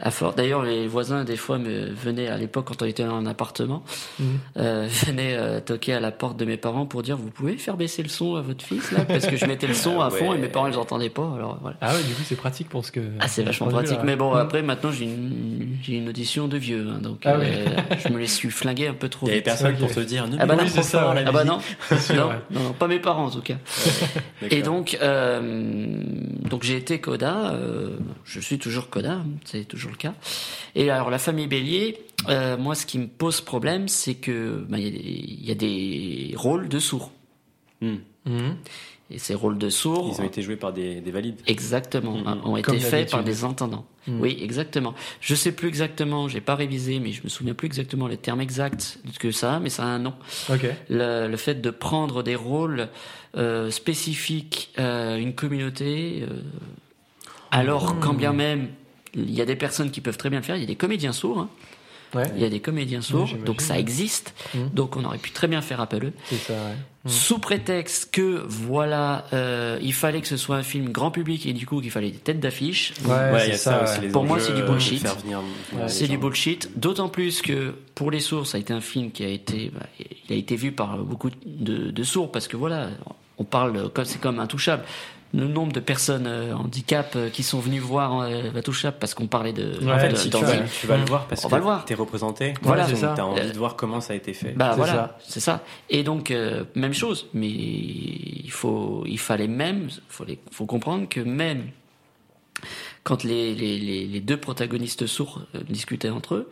[0.00, 0.34] à fort.
[0.34, 3.82] D'ailleurs, les voisins, des fois, me venaient à l'époque, quand on était dans un appartement,
[4.18, 4.26] Mhm.
[4.58, 7.76] euh, venaient euh, toquer à la porte de mes parents pour dire Vous pouvez faire
[7.76, 9.04] baisser le son à votre fils, là?
[9.06, 10.36] Parce que je mettais le son Ah à fond ouais.
[10.36, 11.32] et mes parents, ils n'entendaient pas.
[11.34, 11.76] Alors voilà.
[11.80, 13.00] Ah ouais, du coup, c'est pratique pour ce que.
[13.20, 13.96] Ah, c'est vachement pratique.
[13.98, 14.02] là.
[14.04, 14.40] Mais bon, Mhm.
[14.40, 16.86] après, maintenant, j'ai une, j'ai une audition de vieux.
[16.90, 17.46] hein, donc, Ah oui.
[17.48, 20.00] euh, je me les suis flingués un peu trop Il y avait personne pour te
[20.00, 21.22] dire ne Ah bah non, ça, ouais.
[21.22, 21.58] la Ah bah non,
[21.98, 22.34] sûr, non, ouais.
[22.50, 23.56] non, non, pas mes parents en tout cas.
[24.50, 25.40] Et donc, euh,
[26.50, 30.14] donc j'ai été Coda, euh, je suis toujours Coda, c'est toujours le cas.
[30.74, 34.78] Et alors la famille Bélier, euh, moi ce qui me pose problème, c'est que bah,
[34.78, 37.10] il y, a des- il y a des rôles de sourds.
[37.80, 37.96] Hmm.
[38.26, 38.56] Mhm.
[39.08, 41.36] Et ces rôles de sourds, Ils ont été joués par des, des valides.
[41.46, 42.40] exactement, Mhm.
[42.44, 43.86] ont été faits par des entendants.
[44.08, 44.94] Oui, exactement.
[45.20, 48.40] Je sais plus exactement, j'ai pas révisé, mais je me souviens plus exactement les termes
[48.40, 50.14] exacts que ça, a, mais ça a un nom.
[50.88, 52.88] Le, le fait de prendre des rôles
[53.36, 56.40] euh, spécifiques à une communauté, euh,
[57.50, 58.68] alors quand bien même
[59.16, 60.76] il y a des personnes qui peuvent très bien le faire, il y a des
[60.76, 61.48] comédiens sourds, hein.
[62.14, 62.22] Ouais.
[62.36, 64.70] il y a des comédiens sourds, donc ça existe, Mhm.
[64.72, 66.12] donc on aurait pu très bien faire appel à eux.
[66.26, 66.52] C'est ça.
[66.52, 66.58] Ouais.
[67.04, 67.10] Mhm.
[67.10, 71.52] Sous prétexte que voilà, euh, il fallait que ce soit un film grand public et
[71.52, 72.94] du coup qu'il fallait des têtes d'affiche.
[73.04, 73.56] Ouais,
[74.12, 75.02] Pour moi, c'est du euh, bullshit.
[75.02, 78.56] Faire venir, venir Ouais, des C'est du bullshit, d'autant plus que pour les sourds, ça
[78.56, 79.86] a été un film qui a été, bah,
[80.28, 82.88] il a été vu par beaucoup de, de sourds parce que voilà,
[83.38, 84.84] on parle comme c'est comme intouchable.
[85.34, 88.50] Le nombre de personnes euh, handicap euh, qui sont venues voir euh,
[88.98, 89.78] parce qu'on parlait de.
[89.84, 91.84] Ouais, En fait, de- si tu, vas, un- tu vas le voir parce On que
[91.86, 92.54] t'es représenté.
[92.62, 94.52] Voilà, t'as envie Euh, de voir comment ça a été fait.
[94.52, 95.18] Bah C'est voilà, ça.
[95.26, 95.64] c'est ça.
[95.90, 101.08] Et donc euh, même chose, mais il faut, il fallait même, faut, les- faut comprendre
[101.08, 101.64] que même
[103.02, 106.50] quand les, les, les, les deux protagonistes sourds discutaient entre eux,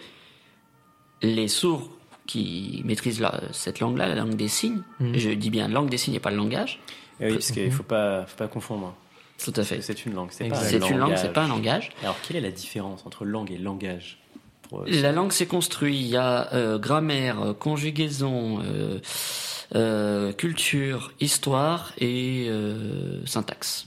[1.22, 1.88] les sourds
[2.26, 5.98] qui maîtrisent la- cette langue-là, la langue des signes, et je dis bien langue des
[5.98, 6.80] signes et pas le langage,
[7.20, 8.94] Et oui, parce qu'il faut pas, faut pas confondre.
[9.42, 9.80] tout à fait.
[9.82, 11.90] C'est une langue, c'est pas un une langue, c'est pas un langage.
[12.02, 14.18] Alors, quelle est la différence entre langue et langage
[14.72, 15.94] euh, La langue s'est construite.
[15.94, 18.98] Il y a euh, grammaire, euh, conjugaison, euh,
[19.74, 23.86] euh, culture, histoire et euh, syntaxe.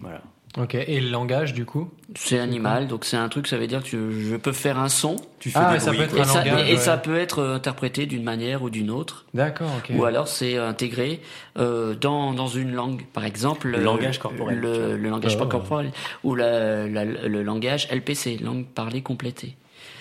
[0.00, 0.22] Voilà.
[0.56, 0.74] Ok.
[0.74, 3.88] Et le langage, du coup C'est animal, donc c'est un truc, ça veut dire que
[3.88, 6.20] je, je peux faire un son Tu fais Ah, des ça bruits, peut être et,
[6.20, 6.78] un ça, langage, et ouais.
[6.78, 9.70] ça peut être euh, interprété d'une manière ou d'une autre, D'accord.
[9.78, 9.94] Ok.
[9.96, 11.20] ou alors c'est intégré
[11.58, 15.46] euh, dans, dans une langue, par exemple Le langage corporel, le, le langage Oh.
[15.46, 15.92] corporel
[16.24, 19.56] ou la- la- le langage LPC, langue parlée complétée,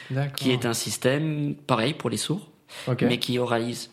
[0.09, 0.33] D'accord.
[0.35, 2.49] qui est un système pareil pour les sourds.
[3.01, 3.91] Mais qui oralise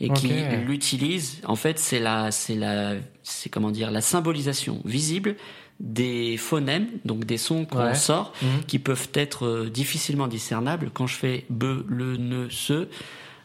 [0.00, 0.28] et qui
[0.66, 1.40] l'utilise.
[1.46, 5.36] En fait, c'est la, c'est la, c'est comment dire, la symbolisation visible
[5.80, 7.94] des phonèmes, donc des sons qu'on Ouais.
[7.94, 8.64] sort, Mhm.
[8.66, 10.90] qui peuvent être euh, difficilement discernables.
[10.92, 12.86] Quand je fais be, le, ne, ce,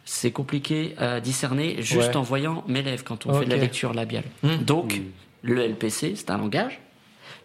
[0.06, 2.18] c'est compliqué à discerner juste Ouais.
[2.18, 4.26] en voyant mes lèvres quand on fait de la lecture labiale.
[4.44, 4.58] Mhm.
[4.64, 5.02] Donc,
[5.42, 6.80] le LPC, c'est un langage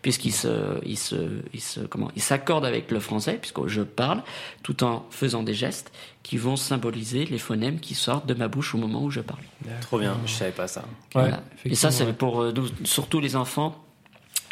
[0.02, 1.14] puisqu'il se, il se,
[1.54, 4.22] il se, comment, il s'accorde avec le français, puisque je parle,
[4.62, 5.92] tout en faisant des gestes
[6.22, 9.40] qui vont symboliser les phonèmes qui sortent de ma bouche au moment où je parle.
[9.80, 10.80] Trop bien, je savais pas ça.
[10.82, 11.42] Ouais, Voilà.
[11.64, 13.82] Et ça, c'est pour euh, nous- surtout les enfants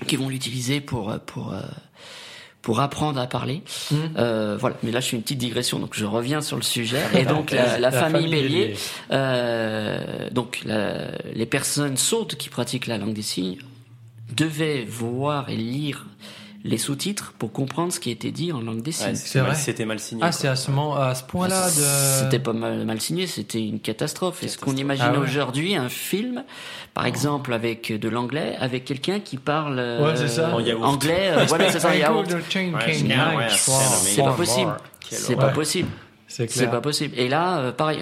[0.05, 1.61] qui vont l'utiliser pour, euh, pour, euh,
[2.61, 3.63] pour apprendre à parler.
[3.91, 3.99] Mhm.
[4.19, 4.77] Euh, voilà.
[4.83, 7.01] Mais là, je fais une petite digression, donc je reviens sur le sujet.
[7.19, 8.75] Et donc, la, la famille, Bélier,
[9.11, 13.59] euh, donc la- les personnes sourdes qui pratiquent la langue des signes
[14.37, 16.07] devaient voir et lire
[16.65, 19.15] les sous-titres pour comprendre ce qui était dit en langue des Ouais, signes.
[19.17, 20.23] c'était mal, c'était mal signé.
[20.25, 22.23] Ah, c'est à ce, moment- à ce point-là de.
[22.23, 24.43] C'était pas mal, mal signé, c'était une catastrophe.
[24.45, 25.19] Est-ce qu'on imagine Ah ouais.
[25.19, 26.45] aujourd'hui un film,
[26.95, 30.55] par exemple avec de l'anglais, avec quelqu'un qui parle euh, Ouais, c'est ça.
[30.55, 30.85] En yaourt.
[30.85, 31.89] anglais, euh, voilà, c'est ça,
[33.37, 34.77] Ouais, c'est- ouais, pas possible.
[35.11, 35.89] C'est pas possible.
[36.49, 37.15] C'est pas possible.
[37.19, 37.99] Et là, euh, pareil,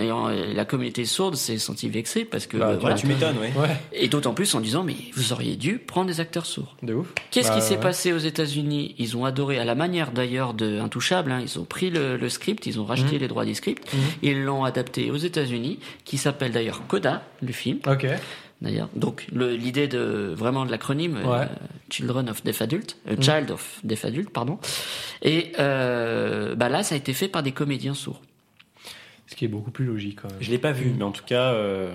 [0.54, 2.94] la communauté sourde s'est sentie vexée parce que Bah, euh, tu voilà.
[2.96, 3.48] Tu m'étonnes, oui.
[3.60, 6.76] Ouais, Et d'autant plus en disant, mais vous auriez dû prendre des acteurs sourds.
[6.82, 7.08] de ouf.
[7.30, 7.80] Qu'est-ce Bah, qui s'est ouais.
[7.80, 8.94] passé aux États-Unis?
[8.98, 12.28] Ils ont adoré, à la manière d'ailleurs de Intouchable, hein, ils ont pris le, le
[12.28, 13.20] script, ils ont racheté Mhm.
[13.20, 14.00] les droits des scripts, Mhm.
[14.22, 17.78] ils l'ont adapté aux États-Unis, qui s'appelle d'ailleurs Coda, le film.
[17.86, 18.06] Ok.
[18.62, 21.46] D'ailleurs, donc l'idée de vraiment de l'acronyme euh.
[21.88, 23.16] Children of Deaf Adult, euh.
[23.18, 24.58] Child of Deaf Adult, pardon.
[25.22, 28.20] Et euh, bah là, ça a été fait par des comédiens sourds.
[29.26, 30.38] Ce qui est beaucoup plus logique quand même.
[30.42, 31.90] Je l'ai pas vu, mais en tout cas, euh,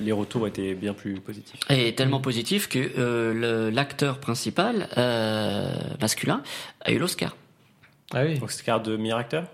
[0.00, 1.58] les retours étaient bien plus positifs.
[1.70, 6.42] Et tellement positif que euh, l'acteur principal euh, masculin
[6.82, 7.36] a eu l'Oscar,
[8.14, 8.38] Ah oui.
[8.42, 9.46] Oscar de meilleur acteur?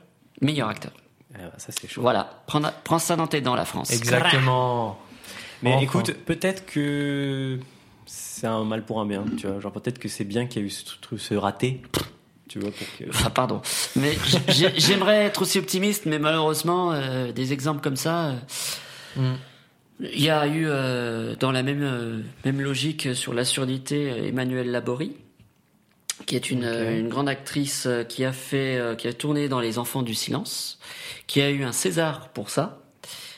[0.43, 0.93] Meilleur acteur.
[1.37, 2.03] Ah, Ça, c'est chaud.
[2.03, 3.93] Voilà, prends, prends ça dans tes dents, la France.
[3.93, 4.99] Exactement.
[5.63, 5.83] Mais Enfin.
[5.83, 7.59] écoute, peut-être que
[8.07, 9.61] c'est un mal pour un bien, tu vois.
[9.61, 11.83] Genre, peut-être que c'est bien qu'il y a eu ce, truc- ce raté,
[12.49, 13.05] tu vois, pour que.
[13.11, 13.61] Enfin, pardon.
[13.97, 14.17] Mais
[14.49, 18.27] j'ai- j'aimerais être aussi optimiste, mais malheureusement, euh, des exemples comme ça.
[18.29, 18.35] euh,
[19.17, 19.35] Mm.
[20.01, 24.71] Il y a eu, euh, dans la même, euh, même logique sur la surdité, Emmanuelle
[24.71, 25.17] Laborie,
[26.27, 29.59] qui est une, euh, une grande actrice qui a fait, euh, qui a tourné dans
[29.59, 30.79] Les Enfants du Silence,
[31.27, 32.81] qui a eu un César pour ça,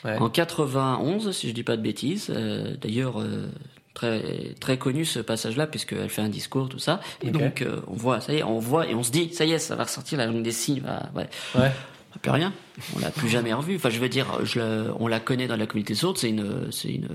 [0.03, 0.17] Ouais.
[0.17, 2.27] en 91, si je dis pas de bêtises.
[2.29, 3.49] Euh, D'ailleurs, euh,
[3.93, 7.01] très très connu ce passage-là, puisqu'elle fait un discours, tout ça.
[7.21, 9.45] Et donc, euh, on voit, ça y est, on voit et on se dit, ça
[9.45, 10.81] y est, ça va ressortir la langue des signes.
[10.81, 11.29] Va, ouais.
[11.55, 11.71] Ouais.
[12.15, 12.53] On plus rien.
[12.95, 13.75] On l'a plus jamais revue.
[13.77, 16.17] Enfin, je veux dire, je on la connaît dans la communauté sourde.
[16.17, 17.07] C'est une, c'est une,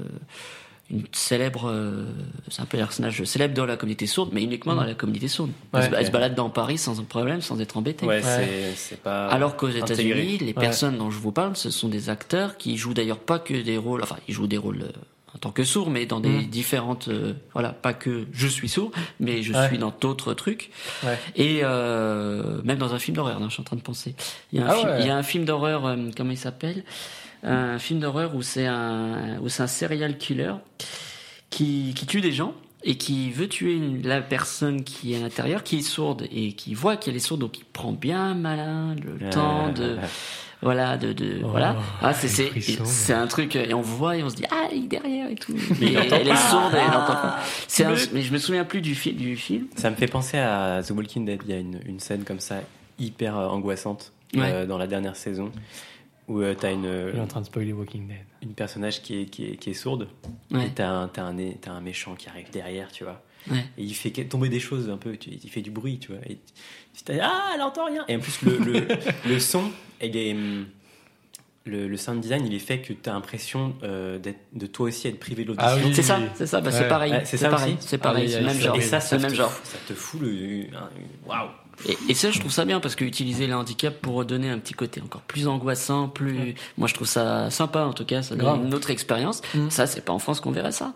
[0.91, 2.05] une célèbre, euh,
[2.49, 5.51] c'est un personnage célèbre dans la communauté sourde, mais uniquement dans la communauté sourde.
[5.75, 5.97] Elle, se, Ouais.
[5.99, 8.07] elle se balade dans Paris sans problème, sans être embêtée.
[8.07, 8.73] Ouais, Ouais.
[8.77, 9.27] c'est- pas.
[9.29, 9.69] Alors qu'aux.
[9.69, 13.39] États-Unis, les personnes dont je vous parle, ce sont des acteurs qui jouent d'ailleurs pas
[13.41, 14.93] que des rôles, enfin, ils jouent des rôles euh,
[15.35, 16.47] en tant que sourd, mais dans des Mhm.
[16.47, 20.71] différentes, euh, voilà, pas que je suis sourd, mais je suis dans d'autres trucs.
[21.05, 21.19] Ouais.
[21.35, 24.15] Et euh, même dans un film d'horreur, non, je suis en train de penser.
[24.53, 26.39] Il y a un, Ah film, il y a un film d'horreur, euh, comment il
[26.39, 26.85] s'appelle?
[27.47, 30.53] Un film d'horreur où c'est un, où c'est un serial killer
[31.51, 32.55] qui, qui tue des gens
[32.85, 36.53] et qui veut tuer une- la personne qui est à l'intérieur, qui est sourde et
[36.53, 39.97] qui voit qu'elle est sourde, donc il prend bien malin le temps de
[40.63, 41.77] voilà de, de Oh, voilà.
[42.03, 44.89] Ah c'est c'est un truc et on voit et on se dit ah il est
[44.89, 45.55] derrière et tout.
[45.81, 48.81] Mais elle est sourde et elle entend pas c'est un- mais je me souviens plus
[48.81, 49.67] du film du film.
[49.77, 51.41] Ça me fait penser à The Walking Dead.
[51.45, 52.57] Il y a une, une scène comme ça,
[52.99, 54.51] hyper euh, angoissante, Ouais.
[54.53, 55.51] euh, dans la dernière saison,
[56.29, 58.17] où tu t'as une, Je suis en train de spoiler Walking Dead.
[58.43, 60.09] une personnage qui est, qui est, qui est sourde,
[60.51, 63.23] ouais et t'as un, t'as un, t'as un méchant qui arrive derrière, tu vois.
[63.51, 66.13] ouais Et il fait tomber des choses un peu, tu- il fait du bruit, tu
[66.13, 66.21] vois.
[66.29, 66.39] Et
[67.21, 68.05] ah, elle entend rien.
[68.09, 68.87] Et en plus, le, le,
[69.29, 69.71] le son,
[70.03, 70.67] il est, hum,
[71.65, 74.87] le, le sound design, il est fait que tu as l'impression euh, d'être- de toi
[74.87, 75.69] aussi être privé de l'audition.
[75.69, 75.93] Ah oui.
[75.95, 78.39] c'est ça c'est ça bah, c'est pareil Ouais, c'est c'est ça pareil c'est pareil Ah
[78.39, 80.67] oui, même genre Et ça, c'est ça te, même genre fout- ça te fout le.
[81.27, 81.49] Waouh!
[81.89, 84.59] Et, et ça, je trouve ça bien parce que utiliser le handicap pour redonner un
[84.59, 86.55] petit côté encore plus angoissant, plus.
[86.79, 88.23] Moi, je trouve ça sympa en tout cas.
[88.23, 89.43] Ça donne une autre expérience.
[89.55, 89.69] Mm.
[89.71, 90.95] Ça, c'est pas en France qu'on verrait ça.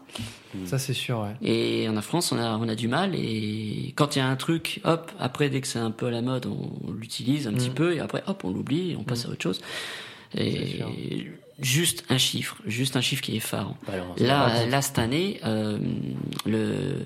[0.67, 1.49] Ça, c'est sûr, ouais.
[1.49, 3.15] Et en France, on a, on a du mal.
[3.15, 6.11] Et quand il y a un truc, hop, après, dès que c'est un peu à
[6.11, 7.75] la mode, on l'utilise un petit Mm.
[7.75, 7.95] peu.
[7.95, 9.61] Et après, hop, on l'oublie et on passe à autre chose.
[10.37, 10.81] Et
[11.61, 13.77] juste un chiffre, juste un chiffre qui est effarant.
[13.93, 15.79] Alors, Là, là cette année, euh,
[16.47, 17.05] le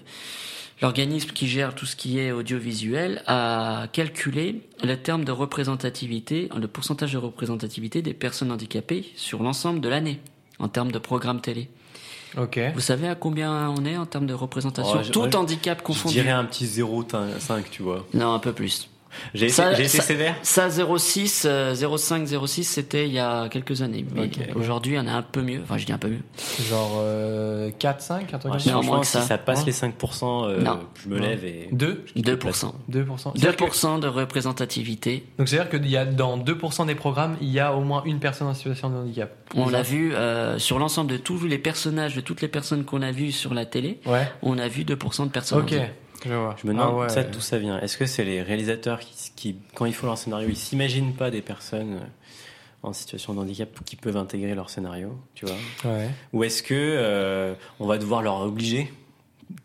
[0.83, 6.69] l'organisme qui gère tout ce qui est audiovisuel a calculé le terme de représentativité, le
[6.69, 10.21] pourcentage de représentativité des personnes handicapées sur l'ensemble de l'année
[10.59, 11.69] en termes de programme télé.
[12.37, 12.59] Ok.
[12.75, 14.97] Vous savez à combien on est en termes de représentation?
[14.99, 16.15] Oh, je- Tout je- handicap Je confondu.
[16.15, 18.05] dirais un petit 0,5, tu vois.
[18.13, 18.89] Non, un peu plus.
[19.35, 20.35] J'ai été, sévère.
[20.43, 24.05] Ça, 06, euh, 05, 06, c'était il y a quelques années.
[24.15, 25.61] Mais aujourd'hui, on a un peu mieux.
[25.63, 26.23] Enfin, je dis un peu mieux.
[26.69, 29.39] Genre euh, 4, 5, un truc Ouais, comme ça que si ça.
[29.39, 29.67] passe Ouais.
[29.67, 30.81] les 5%, euh, Non.
[31.03, 31.69] je me lève et.
[31.73, 32.75] 2 je quitte le plateau.
[32.89, 33.05] 2%.
[33.07, 33.33] 2%.
[33.35, 35.27] C'est-à-dire que- 2% de représentativité.
[35.39, 38.19] Donc c'est-à-dire qu'il y a dans 2% des programmes, il y a au moins une
[38.21, 39.31] personne en situation de handicap.
[39.57, 43.03] On l'a vu euh, sur l'ensemble de tous les personnages, de toutes les personnes qu'on
[43.03, 44.29] a vues sur la télé, Ouais.
[44.43, 45.59] on a vu 2% de personnes.
[45.59, 45.65] Ok.
[45.65, 45.93] handicapées.
[46.25, 46.57] Je vois.
[46.61, 47.09] Je me demande Ah ouais.
[47.09, 47.79] ça d'où ça vient.
[47.81, 51.31] Est-ce que c'est les réalisateurs qui, qui, quand ils font leur scénario, ils s'imaginent pas
[51.31, 52.07] des personnes euh,
[52.83, 55.57] en situation de handicap qui peuvent intégrer leur scénario, tu vois?
[55.85, 56.09] Ouais.
[56.33, 58.93] Ou est-ce que euh, on va devoir leur obliger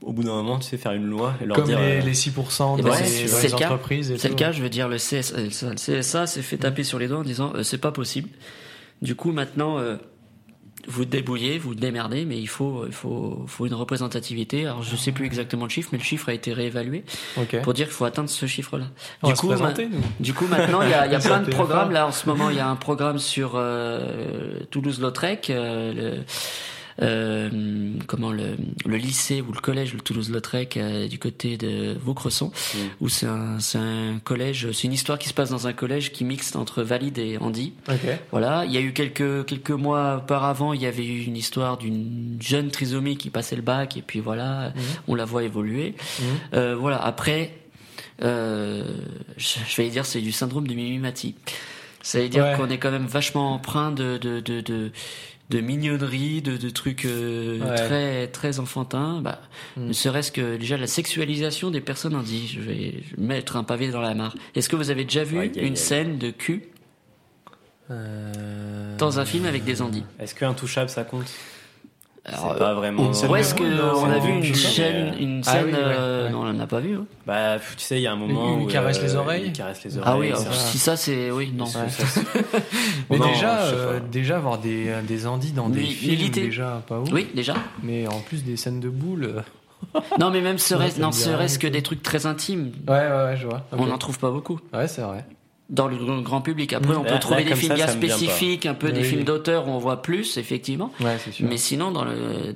[0.02, 2.02] au bout d'un moment, tu sais, faire une loi et leur Comme dire les, euh,
[2.02, 5.36] les 6% Eh dans ben, les, entreprises C'est le cas, je veux dire, le CSA,
[5.38, 8.30] le CSA s'est fait taper sur les doigts en disant euh, c'est pas possible.
[9.02, 9.98] Du coup, maintenant, euh,
[10.88, 14.65] vous débrouillez, vous démerdez, mais il faut, il faut, faut une représentativité.
[14.65, 17.04] Alors, je sais plus exactement le chiffre, mais le chiffre a été réévalué
[17.38, 17.62] Ok.
[17.62, 18.86] pour dire qu'il faut atteindre ce chiffre-là.
[19.24, 19.89] Du coup, présenter.
[20.20, 21.92] Du coup, maintenant, il y a, y a plein de programmes.
[21.92, 26.24] Là, en ce moment, il y a un programme sur euh, Toulouse-Lautrec, euh, le,
[26.99, 32.77] comment le, le lycée ou le collège le Toulouse-Lautrec euh, du côté de Vaucresson, Mm.
[33.01, 36.12] où c'est un, c'est un collège, c'est une histoire qui se passe dans un collège
[36.12, 37.73] qui mixte entre Valide et Andy.
[37.88, 37.95] Ok.
[38.31, 41.77] Voilà, il y a eu quelques quelques mois auparavant, il y avait eu une histoire
[41.77, 44.73] d'une jeune trisomie qui passait le bac et puis voilà,
[45.07, 45.95] on la voit évoluer.
[46.19, 46.25] Mhm.
[46.55, 47.53] Euh, voilà, après,
[48.23, 48.83] euh,
[49.38, 51.35] je, je vais dire c'est du syndrome de Mimimati.
[52.01, 52.53] Ça veut dire Ouais.
[52.55, 54.91] qu'on est quand même vachement empreint de de de de,
[55.49, 57.75] de mignonnerie, de, de trucs euh, Ouais.
[57.75, 59.19] très très enfantins.
[59.21, 59.41] Bah,
[59.77, 59.88] Mhm.
[59.88, 62.47] Ne serait-ce que déjà la sexualisation des personnes handies.
[62.47, 64.35] Je vais mettre un pavé dans la mare.
[64.55, 66.63] Est-ce que vous avez déjà vu une scène de cul
[67.91, 71.25] Euh, dans un film avec des handis Est-ce qu'Intouchable ça compte?
[72.25, 73.05] Alors, C'est pas vraiment.
[73.05, 75.41] une scène Où de est-ce boule, que non, on c'est a vu une chaîne, une
[75.45, 76.32] Ah scène oui, ouais, euh, ouais.
[76.32, 76.95] Non, on en a pas vu.
[76.95, 77.05] hein.
[77.25, 79.43] Bah, tu sais, il y a un moment Il lui où caresse euh, les oreilles
[79.47, 80.12] Il caresse les oreilles.
[80.13, 81.65] Ah oui, alors, si ça c'est oui non.
[81.65, 81.89] ça- Ouais.
[81.89, 82.21] ça- ça-
[83.10, 86.41] Mais Non, déjà, euh, déjà avoir des, des andis dans des films, militer.
[86.41, 87.10] déjà pas ouf.
[87.12, 87.55] Oui, déjà.
[87.84, 89.23] Mais en plus des scènes de boules.
[89.95, 92.73] euh, Non, mais même serait ça non serait-ce rien que des trucs très intimes.
[92.88, 93.62] Ouais, ouais, ouais, je vois.
[93.71, 95.25] On n'en trouve pas beaucoup Ouais, c'est vrai.
[95.69, 96.73] Dans le grand- public.
[96.73, 99.67] Après, on Là- peut trouver là, des films bien spécifiques, un peu des films d'auteur
[99.67, 100.91] où on voit plus, effectivement.
[100.99, 101.45] Ouais, sûr.
[101.47, 102.53] Mais sinon, dans le,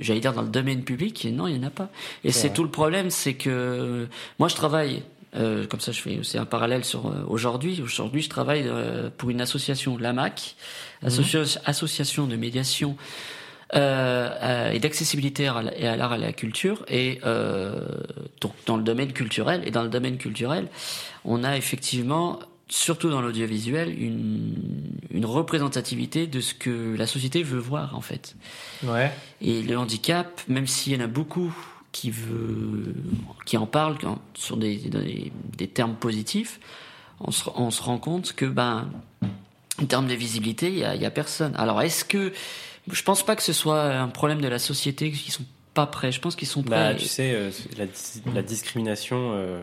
[0.00, 1.88] j'allais dire dans le domaine public, non, il y en a pas.
[2.24, 4.06] Et C'est tout le problème, c'est que
[4.38, 5.02] moi, je travaille.
[5.34, 7.80] euh, comme ça, je fais c'est un parallèle sur euh, aujourd'hui.
[7.82, 10.56] Aujourd'hui, je travaille euh, pour une association, l'AMAC,
[11.02, 11.08] Mhm.
[11.08, 12.96] associa- association de médiation
[13.74, 15.48] euh, euh, et d'accessibilité et
[15.88, 16.84] à l'art et à la culture.
[16.88, 17.80] Et euh,
[18.42, 19.62] donc dans le domaine culturel.
[19.64, 20.68] Et dans le domaine culturel,
[21.24, 24.54] on a effectivement surtout dans l'audiovisuel, une,
[25.10, 28.34] une représentativité de ce que la société veut voir en fait.
[28.84, 29.12] Ouais.
[29.40, 31.54] Et le handicap, même s'il y en a beaucoup
[31.92, 32.94] qui veut,
[33.44, 36.60] qui en parlent quand- sur des, des, des termes positifs,
[37.20, 38.88] on se, on se rend compte que ben
[39.80, 41.54] En termes de visibilité, il y a, personne.
[41.56, 42.32] Alors, est-ce que
[42.90, 45.44] je pense pas que ce soit un problème de la société qui sont
[45.74, 46.12] pas prêts.
[46.12, 46.92] Je pense qu'ils sont prêts.
[46.92, 49.62] Bah, tu sais, euh, la, dis- la discrimination euh,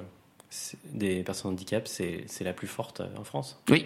[0.93, 3.59] des personnes handicapées, c'est c'est la plus forte euh, en France.
[3.69, 3.85] Oui.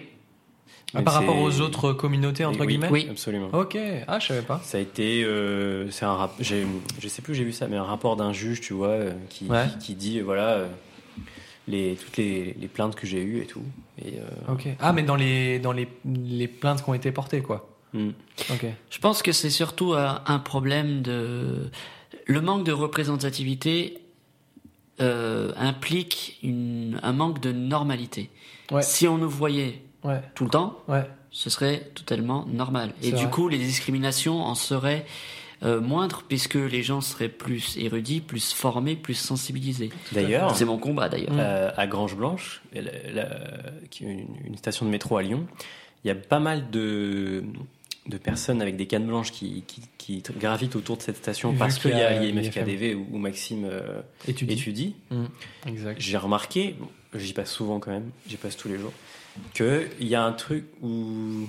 [0.96, 3.06] Ah, par rapport aux autres communautés, entre Oui, guillemets Oui.
[3.10, 3.48] Absolument.
[3.52, 4.60] Ok, ah, je savais pas.
[4.62, 6.66] Ça a été, euh, c'est un rap, j'ai-
[7.00, 9.12] je sais plus, où j'ai vu ça, mais un rapport d'un juge, tu vois, euh,
[9.28, 9.66] qui, Ouais.
[9.80, 10.66] qui, qui dit, voilà, euh,
[11.66, 13.62] les, toutes les, les plaintes que j'ai eues et tout.
[14.04, 14.68] Et, euh, Ok.
[14.78, 17.68] Ah, mais dans les, dans les, les plaintes qui ont été portées, quoi.
[17.92, 18.10] hmm.
[18.52, 18.66] Ok.
[18.90, 21.70] Je pense que c'est surtout un problème de
[22.26, 23.98] le manque de représentativité
[25.00, 28.30] euh, implique une, un manque de normalité.
[28.70, 28.82] Ouais.
[28.82, 31.04] Si on nous voyait Ouais, tout le temps, ouais.
[31.30, 32.92] ce serait totalement normal.
[33.02, 33.30] Et du vrai.
[33.30, 35.06] coup, les discriminations en seraient
[35.62, 39.90] euh, moindres puisque les gens seraient plus érudits, plus formés, plus sensibilisés.
[40.12, 41.32] D'ailleurs, C'est mon combat d'ailleurs.
[41.32, 42.82] euh, à Grange Blanche, la-
[43.14, 43.28] la-
[43.90, 45.46] qui est une, une station de métro à Lyon,
[46.04, 47.42] il y a pas mal de,
[48.06, 51.58] de personnes avec des cannes blanches qui, qui, qui gravitent autour de cette station Vu
[51.58, 52.64] parce qu'il y y a a l'IMF l'IFM.
[52.66, 54.94] KDV où, où Maxime euh, étudie.
[55.10, 55.28] Hum,
[55.66, 55.98] Exact.
[56.00, 56.76] J'ai remarqué,
[57.14, 58.92] j'y passe souvent quand même, j'y passe tous les jours,
[59.54, 61.48] qu'il y a un truc où.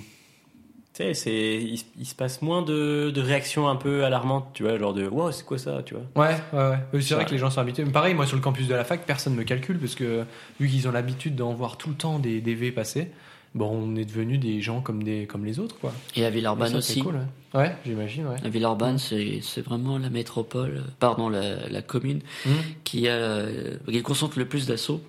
[0.94, 4.48] Tu sais, c'est, il, se- il se passe moins de, de réactions un peu alarmantes,
[4.54, 6.04] tu vois, genre de wow, c'est quoi ça, tu vois.
[6.26, 7.84] Ouais, ouais, C'est vrai que les gens sont habitués.
[7.84, 10.24] Mais pareil, moi, sur le campus de la fac, personne ne me calcule parce que
[10.58, 13.10] vu qu'ils ont l'habitude d'en voir tout le temps des, des V passer,
[13.56, 15.92] bon, on est devenus des gens comme, des, comme les autres, quoi.
[16.14, 17.00] Et à Villeurbanne ça, c'est aussi.
[17.02, 17.60] cool, ouais.
[17.60, 18.36] Ouais, j'imagine, ouais.
[18.44, 22.52] À Villeurbanne, c'est c'est vraiment la métropole, pardon, la, la commune Hum,
[22.84, 25.00] qui, a, euh, qui concentre le plus d'assauts.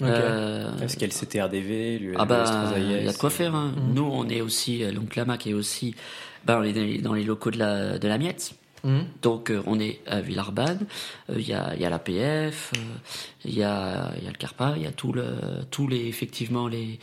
[0.00, 0.06] ok.
[0.06, 3.30] Euh, Parce qu'il y a le CTRDV, le ah bah, il y a de quoi
[3.30, 3.54] faire.
[3.54, 3.72] Hein.
[3.76, 3.94] Mhm.
[3.94, 5.94] Nous, on est aussi, euh, donc Lamac est aussi
[6.44, 8.52] bah, on est dans les- locaux de la, de la Miette.
[8.84, 9.04] Hum.
[9.22, 10.86] Donc euh, on est à Villeurbanne,
[11.30, 12.80] Euh, il y a, il y a l'APF, euh,
[13.44, 15.24] il y, a, il y a le Carpa, il y a tout le,
[15.72, 17.00] tous les, effectivement les,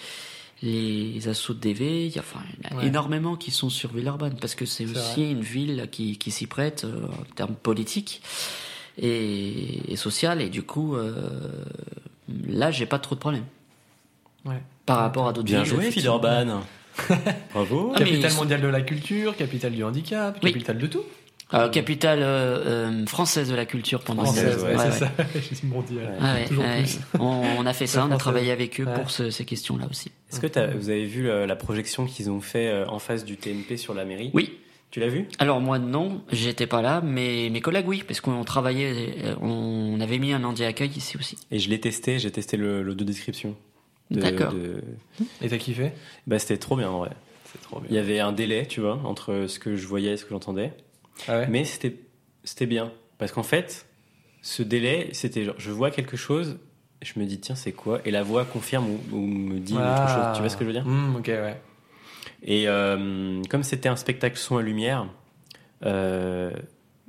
[0.64, 2.88] les assauts de DV, il y a, enfin, il y a Ouais.
[2.88, 6.86] énormément qui sont sur Villeurbanne parce que c'est aussi une ville qui, qui s'y prête
[6.86, 8.22] euh, en termes politiques
[8.98, 11.14] et, et social et du coup euh,
[12.48, 13.46] là j'ai pas trop de problèmes
[14.46, 14.62] Ouais.
[14.86, 15.74] par rapport à d'autres Bien villes.
[15.76, 15.90] joué.
[15.90, 16.60] Villeurbanne.
[17.54, 17.92] Bravo.
[17.96, 20.52] Ah, Capitale mondiale de la culture, capitale du handicap, Oui.
[20.54, 21.04] capitale de tout.
[21.54, 26.86] Euh, capitale euh, euh, française de la culture pendant Française, ouais, ouais, ouais, c'est ouais.
[26.86, 27.08] ça.
[27.20, 28.94] On, on a fait ça, on a travaillé avec eux Ouais.
[28.96, 30.12] pour ce- ces questions-là aussi.
[30.32, 33.78] Est-ce que vous avez vu euh, la projection qu'ils ont fait en face du TNP
[33.78, 34.32] sur la mairie?
[34.34, 34.58] Oui.
[34.92, 35.28] Tu l'as vu?
[35.40, 40.20] Alors moi non, j'étais pas là, mais mes collègues oui, parce qu'on travaillait, on avait
[40.20, 41.36] mis un handi-accueil ici aussi.
[41.50, 43.56] Et je l'ai testé, j'ai testé le, le de description.
[44.12, 44.54] De- D'accord.
[44.54, 44.84] de-
[45.42, 45.94] Et t'as kiffé?
[46.28, 47.10] Bah, c'était trop bien, en vrai.
[47.52, 50.18] C'est trop Il y avait un délai, tu vois, entre ce que je voyais et
[50.18, 50.72] ce que j'entendais.
[51.28, 51.96] Ah ouais Mais c'était
[52.44, 52.92] c'était bien.
[53.18, 53.86] Parce qu'en fait,
[54.42, 56.58] ce délai, c'était genre, je vois quelque chose,
[57.02, 58.02] je me dis, tiens, c'est quoi?
[58.06, 60.26] Et la voix confirme ou, ou me dit autre chose.
[60.34, 60.86] Tu vois ce que je veux dire?
[60.86, 61.62] Hum, Ok, ouais.
[62.44, 65.08] Et euh, comme c'était un spectacle son et lumière,
[65.86, 66.52] euh,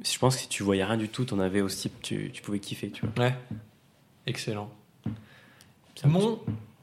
[0.04, 2.60] je pense que si tu voyais rien du tout, t'en avais aussi, tu, tu pouvais
[2.60, 3.24] kiffer, tu vois.
[3.24, 3.34] Ouais.
[4.26, 4.70] Excellent.
[6.04, 6.38] Mon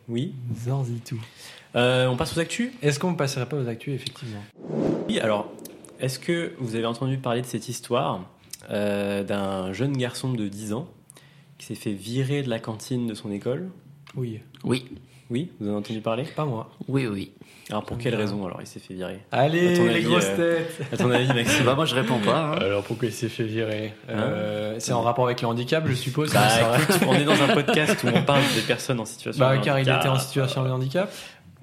[0.10, 0.34] Oui.
[0.56, 1.20] Zanzitou.
[1.76, 2.72] Euh, on passe aux actus?
[2.82, 4.44] Est-ce qu'on ne passerait pas aux actus, effectivement?
[5.08, 5.52] Oui, alors,
[6.02, 8.22] est-ce que vous avez entendu parler de cette histoire
[8.70, 10.88] euh, d'un jeune garçon de 10 ans
[11.58, 13.70] qui s'est fait virer de la cantine de son école?
[14.16, 14.40] Oui.
[14.64, 14.86] Oui,
[15.30, 16.24] Oui, vous en avez entendu parler?
[16.36, 16.70] Pas moi.
[16.88, 17.32] oui, oui.
[17.70, 19.22] Alors pour quelle raison alors il s'est fait virer?
[19.32, 21.64] Allez, À ton les avis, grosses euh, têtes À ton avis, Maxime?
[21.64, 22.48] Bah moi je réponds pas.
[22.48, 22.52] hein.
[22.60, 23.94] Alors pourquoi il s'est fait virer?
[24.10, 26.48] Euh, C'est en rapport avec le handicap, je suppose Bah,
[26.82, 29.64] écoute, on est dans un podcast où on parle des personnes en situation Bah, de
[29.64, 30.02] car il handicap.
[30.02, 31.10] était en situation de handicap.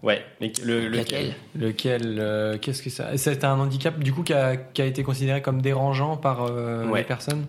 [0.02, 4.32] Ouais, mais le, lequel Lequel euh, Qu'est-ce que ça C'est un handicap du coup qui
[4.32, 7.00] a, qui a été considéré comme dérangeant par euh, Ouais.
[7.00, 7.46] les personnes?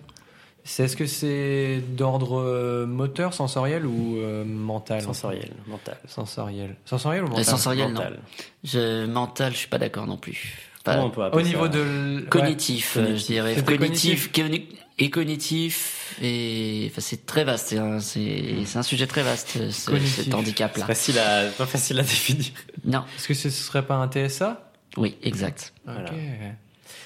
[0.64, 5.00] C'est est-ce que c'est d'ordre euh, moteur, sensoriel ou euh, mental?
[5.00, 5.96] Sensoriel, mental.
[6.06, 6.76] Sensoriel.
[6.84, 7.40] Sensoriel ou mental?
[7.40, 7.94] Euh, Sensoriel non.
[7.94, 8.18] mental.
[8.64, 10.58] Je, mental, je suis pas d'accord non plus.
[10.84, 11.68] Pas- on peut Au niveau ça?
[11.68, 13.16] de l- Cognitif, Ouais.
[13.16, 13.56] je dirais.
[13.64, 14.66] Cognitif, cogni-
[15.00, 17.68] et cognitif, et enfin, c'est très vaste.
[17.68, 20.82] C'est un, c'est- c'est un sujet très vaste, ce- cet handicap-là.
[20.86, 22.46] C'est facile à, pas facile à définir.
[22.84, 25.72] Non, Est-ce que ce serait pas un TSA oui, exact.
[25.84, 26.10] Voilà.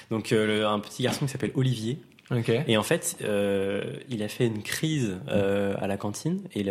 [0.09, 1.99] Donc euh, le- un petit garçon qui s'appelle Olivier.
[2.31, 2.49] Ok.
[2.67, 6.63] Et en fait, euh, il a fait une crise euh, à la cantine et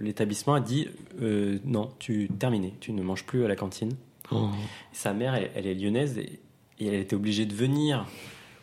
[0.00, 0.88] l'établissement a dit
[1.22, 3.92] euh, non, tu terminé, tu ne manges plus à la cantine.
[4.32, 4.48] Oh.
[4.92, 6.40] Sa mère, elle, elle est lyonnaise et,
[6.80, 8.04] et elle était obligée de venir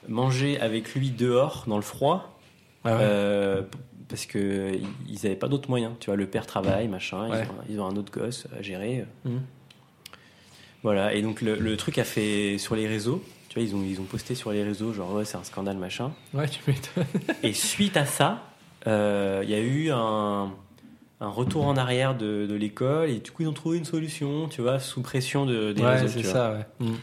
[0.07, 2.39] manger avec lui dehors dans le froid
[2.83, 2.99] Ah ouais.
[3.01, 3.61] euh,
[4.09, 4.77] parce que
[5.07, 5.93] ils n'avaient pas d'autres moyens.
[5.99, 7.43] Tu vois, le père travaille, machin, Ouais.
[7.43, 9.05] ils, ont, ils ont un autre gosse à gérer.
[9.25, 9.41] Mhm.
[10.83, 11.13] Voilà.
[11.13, 13.23] Et donc le, le truc a fait sur les réseaux.
[13.49, 15.77] Tu vois, ils ont ils ont posté sur les réseaux genre ouais c'est un scandale
[15.77, 16.11] machin.
[16.33, 17.05] Ouais, tu m'étonnes.
[17.43, 18.43] Et suite à ça,
[18.87, 20.51] euh, il y a eu un,
[21.21, 24.49] un retour en arrière de, de l'école et du coup ils ont trouvé une solution,
[24.49, 26.07] tu vois, sous pression de, des Ouais, réseaux.
[26.21, 26.87] c'est ça, ouais.
[26.87, 26.93] Mm.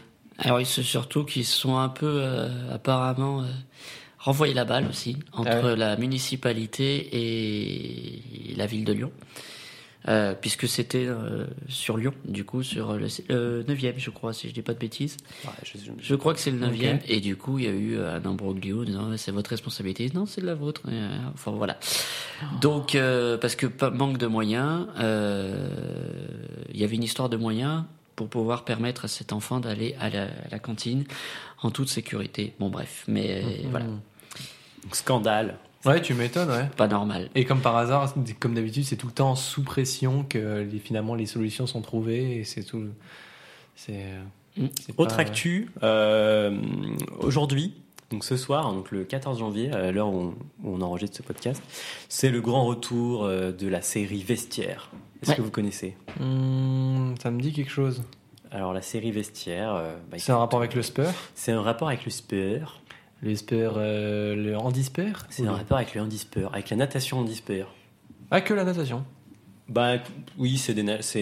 [0.41, 3.45] Alors, se surtout qu'ils sont un peu, euh, apparemment, euh,
[4.19, 5.75] renvoyé la balle aussi entre Ah ouais.
[5.75, 9.11] la municipalité et la ville de Lyon.
[10.07, 14.49] Euh, puisque c'était euh, sur Lyon, du coup, sur le euh, 9e, je crois, si
[14.49, 15.15] je dis pas de bêtises.
[15.45, 17.01] Ouais, je- je- Je crois que c'est le 9e, Ok.
[17.07, 20.09] et du coup, il y a eu euh, un imbroglio en disant c'est votre responsabilité.
[20.15, 20.81] Non, c'est de la vôtre.
[21.35, 21.77] Enfin, voilà.
[22.61, 25.69] Donc, euh, parce que manque de moyens, euh,
[26.73, 27.83] il y avait une histoire de moyens
[28.27, 31.05] pour pouvoir permettre à cet enfant d'aller à la, à la cantine
[31.63, 32.53] en toute sécurité.
[32.59, 33.69] Bon, bref, mais Mhm.
[33.71, 33.85] voilà,
[34.91, 35.57] scandale.
[35.85, 36.69] Ouais, tu m'étonnes, ouais.
[36.77, 37.29] pas normal.
[37.33, 41.15] Et comme par hasard, comme d'habitude, c'est tout le temps sous pression que les- finalement
[41.15, 42.83] les solutions sont trouvées et c'est tout.
[43.75, 43.93] C'est.
[44.03, 44.21] euh,
[44.57, 44.65] Mm.
[44.79, 46.55] c'est Autre pas- actu, euh,
[47.19, 47.73] aujourd'hui,
[48.11, 50.17] donc ce soir, donc le 14 janvier, à l'heure où
[50.63, 51.61] on, où on enregistre ce podcast,
[52.09, 54.91] c'est le grand retour euh, de la série Vestiaire.
[55.21, 55.37] Est-ce Ouais.
[55.37, 55.95] que vous connaissez?
[56.19, 58.03] Hmm, ça me dit quelque chose.
[58.51, 61.05] Alors la série Vestiaire, euh, bah, C'est un rapport avec le spur
[61.35, 62.81] c'est un rapport avec le sport,
[63.21, 67.73] Le spur, euh, le handispur c'est un rapport avec le handisport, avec la natation handisport.
[68.29, 69.05] Ah, que la natation?
[69.69, 69.93] Bah
[70.37, 70.77] oui, c'est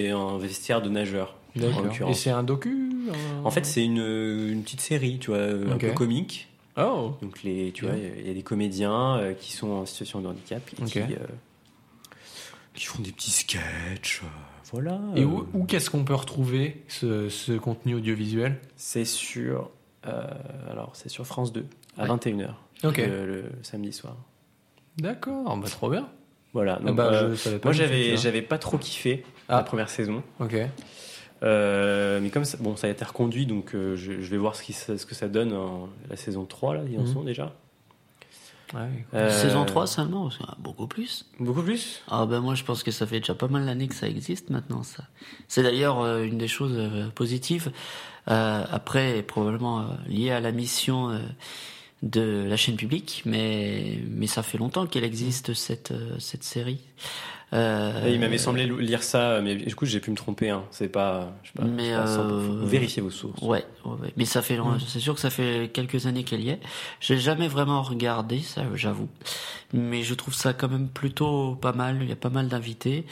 [0.10, 1.36] un vestiaire de nageurs.
[1.56, 2.10] En D'accord.
[2.10, 5.78] Et c'est un docu un- En fait, c'est une, une petite série, tu vois, un
[5.78, 6.48] peu comique.
[6.80, 10.22] Oh Donc les, tu vois, il y a des comédiens euh, qui sont en situation
[10.22, 10.90] de handicap et Ok.
[10.92, 11.18] qui, euh,
[12.74, 14.22] qui font des petits sketchs.
[14.24, 14.28] euh,
[14.72, 15.00] voilà.
[15.16, 18.60] Et où, où qu'est-ce qu'on peut retrouver ce, ce contenu audiovisuel?
[18.76, 19.72] C'est sur,
[20.04, 21.66] alors c'est sur France 2
[21.98, 22.10] à Ouais.
[22.10, 22.50] 21h
[22.84, 22.98] Ok.
[22.98, 24.16] le, le samedi soir.
[24.98, 26.08] D'accord, bah, trop bien.
[26.54, 26.80] Voilà.
[26.86, 28.24] Ah bah, euh, je savais pas moi j'avais ça.
[28.24, 29.58] j'avais pas trop kiffé Ah.
[29.58, 30.24] la première saison.
[30.40, 30.56] Ok.
[31.44, 34.56] Euh, mais comme ça, bon, ça a été reconduit, donc euh, je, je vais voir
[34.56, 37.14] ce, qui, ce que ça donne en la saison 3, là, ils en Mhm.
[37.14, 37.54] sont déjà.
[38.74, 38.82] Ouais,
[39.16, 41.26] Euh, Saison 3 seulement, c'est beaucoup plus.
[41.40, 42.04] Beaucoup plus?
[42.08, 44.52] Ah ben moi je pense que ça fait déjà pas mal d'années que ça existe
[44.52, 45.06] maintenant ça.
[45.48, 47.72] C'est d'ailleurs euh, une des choses euh, positives.
[48.30, 51.18] Euh, après probablement euh, lié à la mission euh,
[52.04, 56.80] de la chaîne publique, mais mais ça fait longtemps qu'elle existe cette euh, cette série.
[57.52, 60.52] Euh, Il m'avait semblé lire ça, mais du coup j'ai pu me tromper.
[60.52, 60.64] Hein.
[60.70, 63.42] C'est pas, je sais pas, Mais, pas euh, Faut vérifier vos sources.
[63.42, 63.66] Ouais,
[64.18, 66.60] mais ça fait, long- c'est sûr que ça fait quelques années qu'elle y est.
[67.00, 69.10] J'ai jamais vraiment regardé ça, j'avoue,
[69.74, 71.98] mais je trouve ça quand même plutôt pas mal.
[72.04, 73.06] Il y a pas mal d'invités,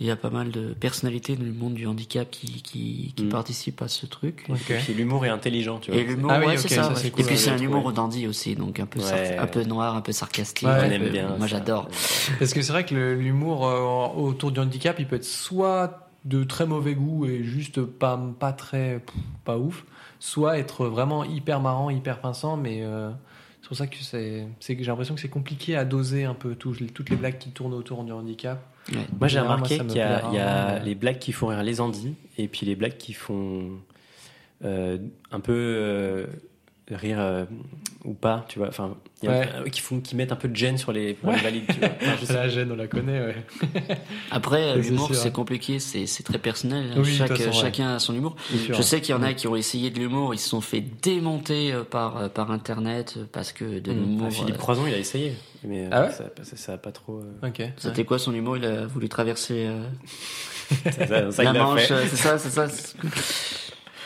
[0.00, 3.28] il y a pas mal de personnalités du monde du handicap qui qui, qui Mm.
[3.28, 4.44] participent à ce truc.
[4.48, 4.70] Ok.
[4.70, 6.00] Et puis l'humour est intelligent, tu vois.
[6.00, 6.94] Et l'humour, Ah oui, ouais, ok, c'est ça, ça.
[6.96, 7.10] c'est ouais.
[7.10, 9.00] cool, Et puis c'est un humour dandy aussi, donc un peu,
[9.38, 10.66] un peu noir, un peu sarcastique.
[10.66, 10.74] Ouais.
[10.74, 11.28] un On peu- aime bien.
[11.28, 11.46] Moi ça.
[11.46, 11.88] j'adore.
[12.38, 16.08] Parce que c'est vrai que le- l'humour euh, autour du handicap, il peut être soit
[16.24, 19.00] de très mauvais goût et juste pas, pas très.
[19.44, 19.84] pas ouf,
[20.18, 22.80] soit être vraiment hyper marrant, hyper pinçant, mais.
[22.82, 23.10] euh,
[23.62, 26.34] c'est pour ça que c'est, c'est que j'ai l'impression que c'est compliqué à doser un
[26.34, 28.62] peu tout- toutes les blagues qui tournent autour du handicap.
[28.92, 28.98] Ouais.
[29.18, 32.14] Moi j'ai remarqué qu'il y a, y mais- les blagues qui font rire les Andis
[32.36, 33.70] et puis les blagues qui font
[34.64, 34.98] euh,
[35.30, 36.26] un peu euh,
[36.90, 37.44] rire euh,
[38.04, 38.68] ou pas, tu vois.
[38.68, 39.48] Enfin, il y a- Ouais.
[39.54, 41.42] euh, qui font, qui mettent un peu de gêne sur les, pour les Ouais.
[41.42, 41.88] valides, tu vois.
[42.02, 43.36] Enfin, je sais La gêne, on la connaît, ouais.
[44.30, 46.90] Après, C'est l'humour c'est compliqué, c'est c'est très personnel.
[46.96, 47.62] Oui, de Chaque- toute façon, ouais.
[47.64, 48.36] chacun a son humour.
[48.70, 50.82] Je sais qu'il y en a qui ont essayé de l'humour, ils se sont fait
[51.02, 53.94] démonter euh, par, euh, par internet euh, parce que de Mm.
[53.94, 54.26] l'humour.
[54.28, 55.32] Ah, Philippe euh, Croison, il a essayé,
[55.64, 57.20] mais euh, Ah ouais ça, ça, ça a pas trop.
[57.20, 57.62] euh, Ok.
[57.78, 58.58] C'était quoi son humour?
[58.58, 59.82] Il a voulu traverser euh,
[60.90, 62.66] ça, ça, ça, la Manche, euh, c'est ça, c'est ça.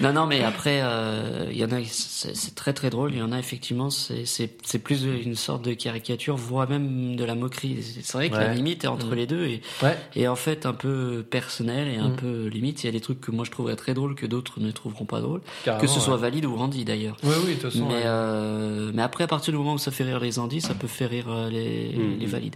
[0.01, 3.12] Non, non, mais après, euh, il y en a, c'est c'est très très drôle.
[3.12, 7.16] Il y en a effectivement, c'est c'est c'est plus une sorte de caricature, voire même
[7.16, 7.78] de la moquerie.
[8.03, 9.14] C'est vrai que la limite est entre Mm.
[9.14, 9.99] les deux et, Ouais.
[10.14, 12.16] et en fait un peu personnel et un Mm.
[12.16, 12.84] peu limite.
[12.84, 15.05] Il y a des trucs que moi je trouverais très drôles que d'autres ne trouveront
[15.05, 16.20] pas drôles, Carrément, que ce soit ouais.
[16.20, 17.16] valide ou Randy d'ailleurs.
[17.24, 17.86] Oui, oui, de toute façon.
[17.88, 18.03] Mais, ouais.
[18.05, 20.86] euh, mais après, à partir du moment où ça fait rire les Andis, ça peut
[20.86, 22.18] faire rire euh, les, Mm.
[22.20, 22.55] les valides.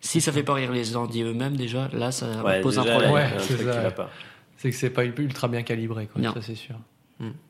[0.00, 2.98] Si ça fait pas rire les Andis eux-mêmes, déjà, là, ça Ouais, pose déjà, un
[3.00, 3.30] problème.
[3.36, 4.10] un c'est truc ça, qui va pas.
[4.58, 6.20] C'est que c'est pas ultra bien calibré, quoi.
[6.20, 6.34] Non.
[6.34, 6.76] Ça, c'est sûr.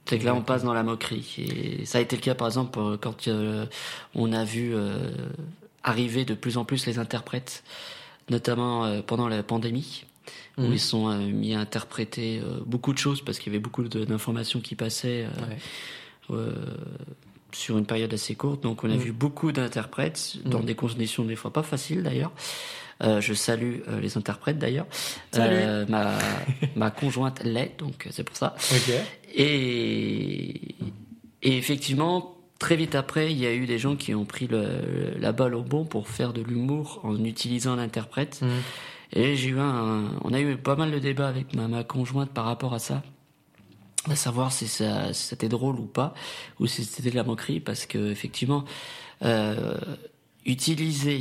[0.06, 1.34] C'est que là, on passe dans la moquerie.
[1.38, 3.66] Et ça a été le cas, par exemple, euh, quand euh,
[4.14, 5.11] on a vu euh,
[5.82, 7.64] arriver de plus en plus les interprètes,
[8.30, 10.04] notamment euh, pendant la pandémie,
[10.56, 10.72] où Mhm.
[10.72, 14.74] ils sont mis à interpréter beaucoup de choses parce qu'il y avait beaucoup d'informations qui
[14.74, 15.26] passaient
[16.30, 16.36] Ouais.
[17.52, 18.62] sur une période assez courte.
[18.62, 18.98] Donc, on a Mhm.
[19.00, 22.32] vu beaucoup d'interprètes dans des conditions des fois pas faciles d'ailleurs.
[23.03, 24.86] Euh, je salue euh, les interprètes d'ailleurs.
[25.36, 26.18] Euh, ma,
[26.76, 28.57] ma conjointe l'est, donc c'est pour ça.
[29.34, 30.74] Et,
[31.42, 35.14] et effectivement, très vite après, il y a eu des gens qui ont pris le,
[35.18, 38.42] la balle au bon pour faire de l'humour en utilisant l'interprète.
[38.42, 38.49] Mm.
[39.12, 42.30] Et j'ai eu un, on a eu pas mal de débats avec ma, ma conjointe
[42.30, 43.03] par rapport à ça.
[44.09, 46.14] À savoir si, ça, si c'était drôle ou pas,
[46.61, 48.64] ou si c'était de la moquerie, parce que effectivement,
[49.22, 49.76] euh,
[50.46, 51.20] utiliser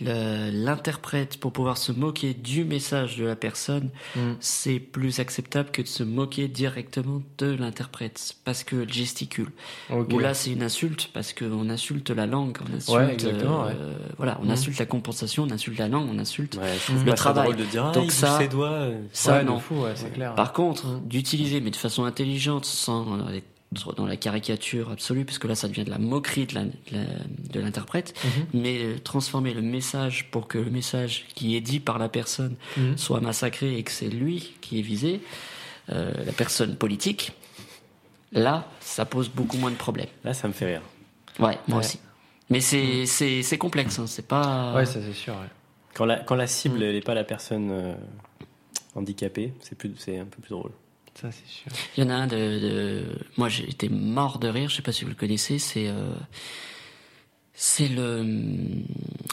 [0.00, 4.32] l'interprète pour pouvoir se moquer du message de la personne, Mm.
[4.40, 9.50] c'est plus acceptable que de se moquer directement de l'interprète parce qu'elle gesticule.
[9.90, 10.12] Ok.
[10.12, 13.72] Ou là, c'est une insulte parce qu'on insulte la langue, on insulte, Ouais, exactement, ouais.
[13.78, 14.50] euh, voilà, on Mhm.
[14.52, 16.56] insulte la compensation, on insulte la langue, on insulte.
[16.56, 17.04] Ouais, Mm.
[17.04, 17.54] Le travail.
[17.56, 18.68] de dire, ah, Donc bouge ça- ses doigts.
[18.70, 19.00] euh.
[19.12, 19.58] Ça, non.
[19.58, 19.84] fou,
[20.14, 20.34] clair.
[20.34, 21.00] Par contre, Mhm.
[21.08, 23.44] d'utiliser, mais de façon intelligente, sans être
[23.96, 28.30] dans la caricature absolue, parce que là, ça devient de la moquerie de l'interprète, Mhm.
[28.62, 32.56] mais euh, transformer le message pour que le message qui est dit par la personne
[32.78, 32.96] Mhm.
[32.96, 35.20] soit massacré et que c'est lui qui est visé,
[35.90, 37.32] euh, la personne politique,
[38.32, 40.08] là, ça pose beaucoup moins de problèmes.
[40.24, 40.82] Là, ça me fait rire.
[41.38, 41.84] Ouais, moi Ouais.
[41.84, 41.98] aussi.
[42.50, 44.74] Mais c'est c'est complexe, hein, c'est pas.
[44.74, 45.34] Ouais, ça c'est sûr.
[45.34, 45.48] ouais.
[45.94, 46.92] Quand la, quand la cible, Mm.
[46.92, 47.94] n'est pas la personne euh,
[48.94, 49.52] handicapée,
[49.98, 50.70] c'est un peu plus drôle.
[51.20, 51.72] Ça c'est sûr.
[51.96, 53.04] Il y en a un de, de-
[53.36, 56.12] moi été mort de rire, je sais pas si vous le connaissez, c'est euh,
[57.60, 58.24] c'est le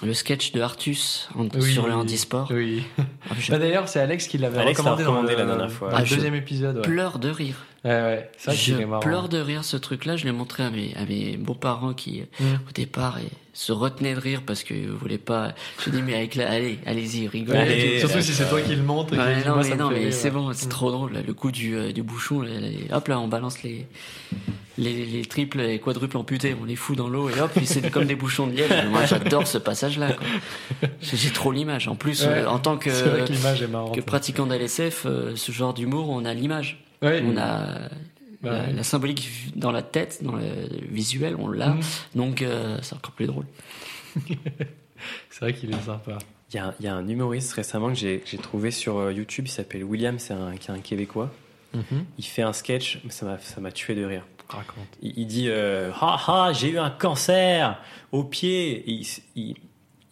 [0.04, 1.72] le sketch de Artus en- Oui.
[1.74, 2.50] sur le handisport.
[2.52, 2.84] Oui.
[2.98, 5.92] Ah, je Bah, D'ailleurs, c'est Alex qui l'avait recommandé, dans recommandé le, la dernière fois.
[5.92, 6.78] dans le Ah, deuxième épisode.
[6.78, 7.66] Ouais, pleure de rire.
[7.86, 8.30] ouais, ouais.
[8.44, 9.00] Vrai est Je marrant.
[9.00, 10.18] pleure de rire ce truc-là.
[10.18, 12.44] Je l'ai montré à mes à mes beaux-parents qui Mm.
[12.68, 15.54] au départ et se retenaient de rire parce qu'ils voulaient pas.
[15.86, 17.60] Je dis mais avec la allez allez-y rigolez.
[17.60, 19.14] Allez, Surtout là, si c'est toi qui le montre.
[19.14, 20.70] et Ouais, qui dit, non, moi, mais, c'est bon, c'est Mm.
[20.70, 21.14] trop drôle.
[21.14, 22.68] là, Le coup du, euh, du bouchon, là, là,
[22.98, 23.86] hop là, on balance les,
[24.78, 28.06] les, les triples et quadruples amputés, on les fout dans l'eau et hop, c'est comme
[28.06, 28.88] des bouchons de miel.
[28.92, 30.16] Moi, j'adore ce passage-là.
[31.02, 31.88] J'ai trop l'image.
[31.88, 36.26] En plus, Ouais, euh, en tant que, est pratiquant d'LSF, euh, ce genre d'humour, on
[36.26, 36.84] a l'image.
[37.02, 37.24] Ouais.
[37.26, 37.90] On a
[38.42, 38.74] Bah la, ouais.
[38.74, 40.46] la symbolique dans la tête, dans le
[40.92, 41.70] visuel, on l'a.
[41.70, 41.80] Mm.
[42.16, 43.46] Donc, euh, c'est encore plus drôle.
[45.30, 46.18] C'est vrai qu'il est sympa.
[46.52, 49.52] Il y, a, il y a un humoriste récemment que j'ai trouvé sur YouTube, il
[49.52, 51.32] s'appelle William, c'est un, qui est un Québécois.
[52.18, 54.26] Il fait un sketch, ça m'a tué de rire.
[54.50, 54.88] Raconte.
[55.02, 57.80] Il, il dit euh, Ah ah, j'ai eu un cancer
[58.12, 58.72] au pied.
[58.90, 59.56] Et il, s- il-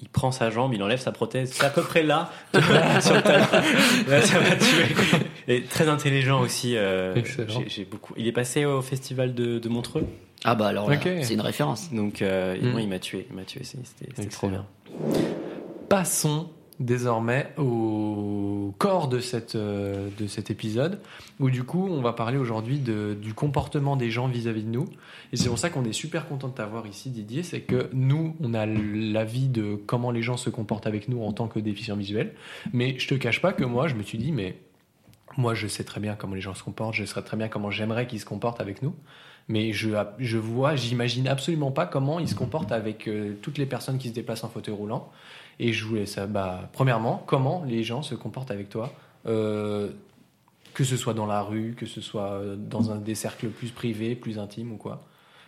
[0.02, 1.52] il prend sa jambe, il enlève sa prothèse.
[1.54, 2.30] C'est à peu près là,
[3.02, 3.46] sur le talon.
[4.08, 4.86] Là, ça m'a tué.
[5.48, 6.76] Et très intelligent aussi.
[6.76, 7.48] euh, Excellent.
[7.62, 8.14] j'ai- j'ai beaucoup.
[8.18, 10.06] Il est passé au festival de, de Montreux.
[10.44, 10.90] Ah bah alors
[11.22, 11.94] c'est une référence.
[11.94, 12.72] Donc, euh, Mm.
[12.72, 13.28] moi, il m'a tué.
[13.30, 13.64] Il m'a tué.
[13.64, 14.66] c'est- C'était c'était trop bien.
[15.90, 16.50] Passons
[16.80, 21.00] désormais au corps de, cette, euh, de cet épisode,
[21.40, 24.86] où du coup on va parler aujourd'hui du comportement des gens vis-à-vis de nous.
[25.32, 28.36] Et c'est pour ça qu'on est super content de t'avoir ici Didier, c'est que nous
[28.42, 31.98] on a l'avis de comment les gens se comportent avec nous en tant que déficients
[31.98, 32.34] visuels,
[32.72, 34.58] mais je te cache pas que moi je me suis dit mais
[35.38, 37.72] moi je sais très bien comment les gens se comportent, je sais très bien comment
[37.72, 38.94] j'aimerais qu'ils se comportent avec nous.
[39.50, 43.66] Mais je, je vois, j'imagine absolument pas comment ils se comportent avec euh, toutes les
[43.66, 45.12] personnes qui se déplacent en fauteuil roulant.
[45.60, 46.28] Et je voulais ça.
[46.28, 48.94] Bah, premièrement, comment les gens se comportent avec toi,
[49.26, 49.92] euh,
[50.74, 53.72] que ce soit dans la rue, que ce soit euh, dans un des cercles plus
[53.72, 55.04] privés, plus intimes ou quoi.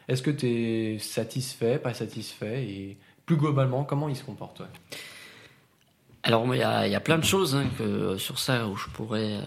[0.08, 4.62] Est-ce que tu es satisfait, pas satisfait et plus globalement, comment ils se comportent.
[6.24, 7.66] Alors, il y a, plein de choses hein,
[8.18, 9.42] sur ça où je pourrais euh,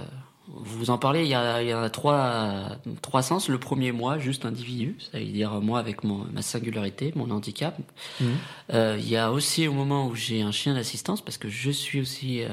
[0.55, 1.23] vous en parler.
[1.23, 2.71] Il y a, il y a trois,
[3.03, 3.49] trois sens.
[3.49, 7.79] Le premier, moi, juste individu, ça veut dire moi avec mon, ma singularité, mon handicap.
[8.73, 11.71] Euh, il y a aussi au moment où j'ai un chien d'assistance, parce que je
[11.71, 12.43] suis aussi...
[12.43, 12.49] euh,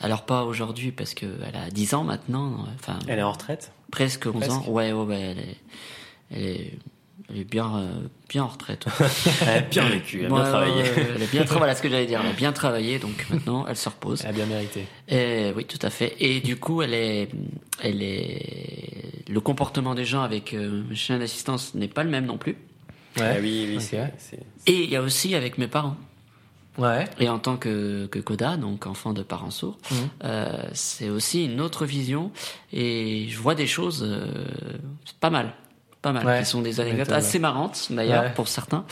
[0.00, 3.72] alors pas aujourd'hui, parce qu'elle a 10 ans maintenant, euh, enfin Elle est en retraite?
[3.90, 4.64] presque 11 ans.
[4.68, 5.56] Ouais, ouais, ouais, elle est,
[6.30, 6.78] elle est,
[7.28, 7.88] elle est bien, euh,
[8.28, 8.86] bien en retraite.
[8.86, 9.06] ouais.
[9.42, 10.74] Elle a bien vécu, elle a Ouais, bien travaillé.
[10.74, 12.20] ouais, ouais, elle a bien travaillé, voilà ce que j'allais dire.
[12.22, 14.20] Elle a bien travaillé, donc maintenant elle se repose.
[14.22, 14.86] Elle a bien mérité.
[15.08, 16.14] Et, oui, tout à fait.
[16.20, 17.28] Et du coup, elle est,
[17.82, 22.26] elle est, le comportement des gens avec euh, le chien d'assistance n'est pas le même
[22.26, 22.56] non plus.
[23.20, 24.40] Ah oui, oui, c'est- c'est.
[24.66, 25.96] Et il y a aussi avec mes parents.
[26.78, 27.06] Ouais.
[27.18, 29.96] Et en tant que, que Coda, donc enfant de parents sourds, Mhm.
[30.24, 32.30] euh, c'est aussi une autre vision.
[32.74, 34.26] Et je vois des choses euh,
[35.18, 35.54] pas mal.
[36.06, 36.24] Pas mal.
[36.24, 38.32] Ouais, qui sont des anecdotes assez marrantes, d'ailleurs, Ouais.
[38.32, 38.84] pour certains.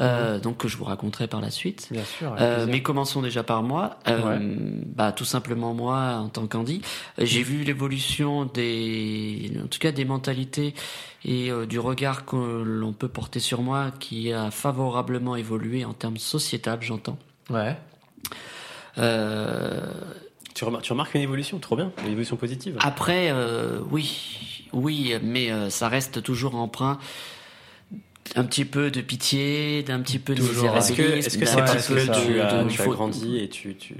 [0.00, 1.88] Euh, Donc que je vous raconterai par la suite.
[1.90, 2.34] Bien sûr.
[2.40, 3.98] Euh, mais commençons déjà par moi.
[4.08, 4.38] Euh,
[4.96, 6.80] Bah tout simplement moi en tant qu'Andy,
[7.18, 10.72] j'ai vu l'évolution des, en tout cas des mentalités
[11.26, 16.16] et du regard que l'on peut porter sur moi, qui a favorablement évolué en termes
[16.16, 17.18] sociétal, j'entends.
[17.50, 17.76] Ouais.
[18.98, 19.80] Euh,
[20.54, 22.76] Tu, remar- tu remarques une évolution, trop bien, une évolution positive.
[22.80, 26.98] après, euh, oui, oui, mais euh, ça reste toujours emprunt.
[28.36, 31.88] Un petit peu de pitié, d'un petit peu de Toujours, Est-ce que c'est Ouais, parce
[31.88, 33.94] que tu as, grandi et tu, tu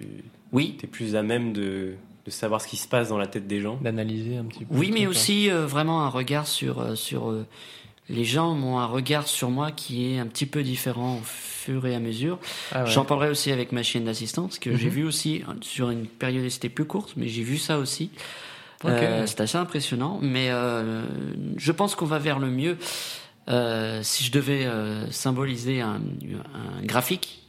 [0.52, 1.94] Oui, es plus à même de,
[2.24, 3.78] de savoir ce qui se passe dans la tête des gens?
[3.82, 4.74] D'analyser un petit peu.
[4.76, 7.46] Oui, mais aussi euh, vraiment un regard sur sur euh,
[8.08, 11.86] les gens ont un regard sur moi qui est un petit peu différent au fur
[11.86, 12.38] et à mesure.
[12.72, 12.90] Ah ouais.
[12.90, 14.92] J'en parlerai aussi avec ma chienne d'assistance que j'ai Mhm.
[14.92, 18.10] vu aussi sur une périodicité plus courte, mais j'ai vu ça aussi.
[18.84, 21.04] Euh, c'est assez impressionnant, mais euh,
[21.56, 22.76] je pense qu'on va vers le mieux.
[23.48, 26.00] Euh, si je devais euh, symboliser un,
[26.54, 27.40] un graphique,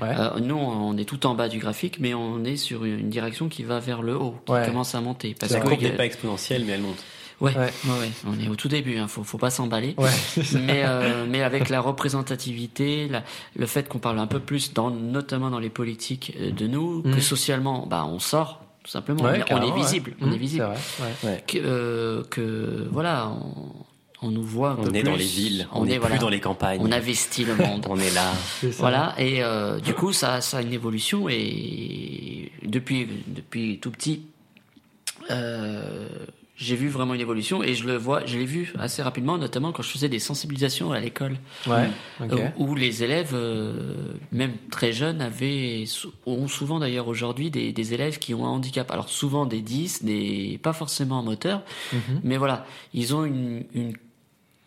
[0.00, 0.08] Ouais.
[0.18, 3.50] Euh, nous, on est tout en bas du graphique, mais on est sur une direction
[3.50, 4.64] qui va vers le haut, qui Ouais.
[4.64, 5.36] commence à monter.
[5.38, 7.02] Parce La courbe n'est pas exponentielle, mais elle monte.
[7.40, 7.72] Ouais, Ouais.
[7.84, 9.94] ouais, ouais, on est au tout début, hein, faut, faut pas s'emballer.
[9.98, 10.10] Ouais,
[10.54, 13.22] mais, euh, mais avec la représentativité, la-
[13.56, 17.02] le fait qu'on parle un peu plus, dans, notamment dans les politiques euh, de nous,
[17.04, 17.14] Mhm.
[17.14, 19.22] que socialement, bah, on sort, tout simplement.
[19.24, 19.76] Ouais, on, est- ouais.
[19.80, 20.14] visible.
[20.20, 20.66] On est visible.
[20.76, 21.30] c'est vrai, ouais.
[21.30, 21.44] Ouais.
[21.46, 25.02] Que, euh, que, voilà, on, on nous voit un On peu est plus.
[25.10, 26.80] dans les villes, on on n'est est, plus voilà, dans les campagnes.
[26.82, 27.86] on investit le monde.
[27.90, 28.32] On est là.
[28.78, 34.22] Voilà, et euh, du coup, ça, ça a une évolution, et depuis, depuis tout petit,
[35.30, 36.06] euh,
[36.60, 39.72] j'ai vu vraiment une évolution, et je le vois, je l'ai vu assez rapidement, notamment
[39.72, 41.88] quand je faisais des sensibilisations à l'école, Ouais,
[42.20, 45.84] euh, où les élèves, euh, même très jeunes, avaient,
[46.26, 48.90] ont souvent d'ailleurs aujourd'hui des, des élèves qui ont un handicap.
[48.90, 52.20] Alors souvent des 10, des, pas forcément moteur, Mhm.
[52.22, 53.94] mais voilà, ils ont une, une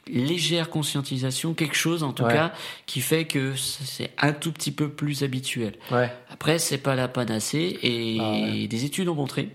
[0.07, 2.33] légère conscientisation, quelque chose en tout Ouais.
[2.33, 2.53] cas,
[2.85, 5.75] qui fait que c'est un tout petit peu plus habituel.
[5.91, 8.67] Ouais, Après, c'est pas la panacée et Ah ouais.
[8.67, 9.49] des études ont montré,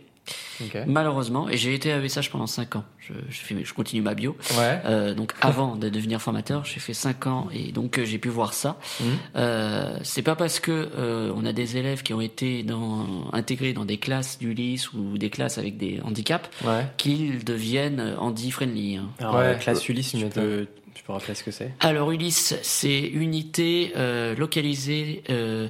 [0.87, 2.85] malheureusement, et j'ai été à VSH pendant 5 ans.
[2.99, 4.37] Je, je, fais, je continue ma bio.
[4.59, 4.81] Ouais.
[4.85, 8.29] Euh, donc avant de devenir formateur, j'ai fait 5 ans et donc euh, j'ai pu
[8.29, 8.79] voir ça.
[9.01, 9.07] Mhm.
[9.37, 13.73] Euh, c'est pas parce que euh, on a des élèves qui ont été dans, intégrés
[13.73, 16.87] dans des classes d'Ulysse ou des classes avec des handicaps Ouais.
[16.97, 18.97] qu'ils deviennent handi-friendly.
[18.97, 19.09] hein.
[19.21, 19.41] Alors, Ouais.
[19.45, 21.73] euh, classe Ulysse, Tu tu peux, tu peux rappeler ce que c'est?
[21.81, 25.69] Alors Ulysse, c'est unité euh, localisée euh,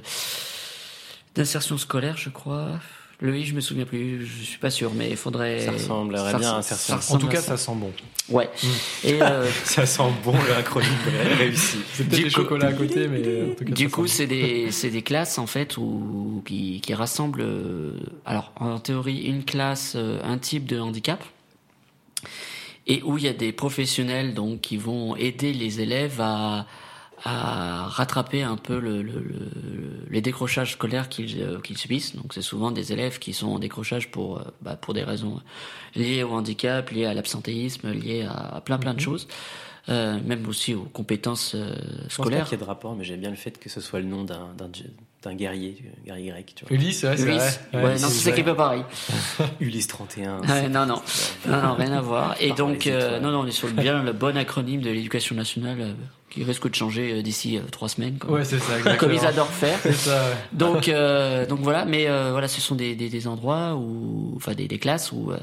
[1.35, 2.79] d'insertion scolaire, je crois.
[3.21, 5.59] Le I, je me souviens plus, je suis pas sûr, mais il faudrait.
[5.59, 6.95] Ça ressemblerait bien à insertion.
[7.09, 7.91] En tout cas, ça sent bon.
[8.29, 8.49] Ouais.
[9.03, 10.89] Et euh, Ça sent bon l'acronyme
[11.37, 11.79] réussi.
[11.93, 13.19] C'est peut-être Du les coup- chocolats à côté, mais
[13.51, 16.79] en tout cas, du ça coup, c'est des c'est des classes en fait où qui
[16.79, 17.41] qui rassemblent.
[17.41, 17.91] euh,
[18.25, 21.21] alors en théorie, une classe, euh, un type de handicap.
[22.87, 26.65] Et où il y a des professionnels donc qui vont aider les élèves à
[27.23, 32.15] à rattraper un peu le, le- le- les décrochages scolaires qu'ils euh, qu'ils subissent.
[32.15, 35.41] Donc c'est souvent des élèves qui sont en décrochage pour euh, bah, pour des raisons
[35.95, 39.27] liées au handicap, liées à l'absentéisme, liées à, à plein plein de choses,
[39.89, 42.43] euh, même aussi aux compétences euh, Je pense pas scolaires.
[42.45, 44.23] qu'il y ait de rapport, mais j'aime bien le fait que ce soit le nom
[44.23, 44.69] d'un d'un
[45.21, 46.73] d'un guerrier, guerrier grec, tu vois.
[46.73, 47.83] Ulysse, ouais, c'est Ulysse, vrai.
[47.83, 48.83] ouais, non, c'est qui peut pareil.
[49.59, 50.39] Ulysse 31.
[50.43, 51.01] Ouais, non, non,
[51.45, 52.35] non, non, rien à voir.
[52.39, 55.35] Et donc, euh, non, non, on est sur le, bien le bon acronyme de l'éducation
[55.35, 55.93] nationale euh,
[56.29, 58.97] qui risque de changer euh, d'ici euh, trois semaines, comme, Ouais, c'est ça, exactement.
[58.97, 59.79] comme ils adorent faire.
[59.79, 60.35] Ça, ouais.
[60.53, 64.53] Donc, euh, donc voilà, mais euh, voilà, ce sont des, des, des endroits où, enfin,
[64.53, 65.37] des, des classes où, euh,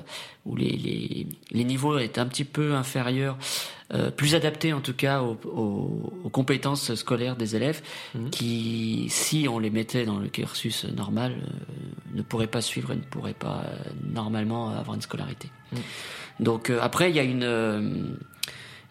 [0.45, 3.37] où les, les, les niveaux est un petit peu inférieurs,
[3.95, 7.83] euh, plus adaptés en tout cas aux, aux, aux compétences scolaires des élèves,
[8.15, 8.31] Mhm.
[8.31, 12.97] qui, si on les mettait dans le cursus normal, euh, ne pourraient pas suivre et
[12.97, 13.77] ne pourraient pas euh,
[14.13, 15.51] normalement avoir une scolarité.
[15.73, 15.79] Mhm.
[16.41, 17.81] Donc euh, après, il y a une, euh,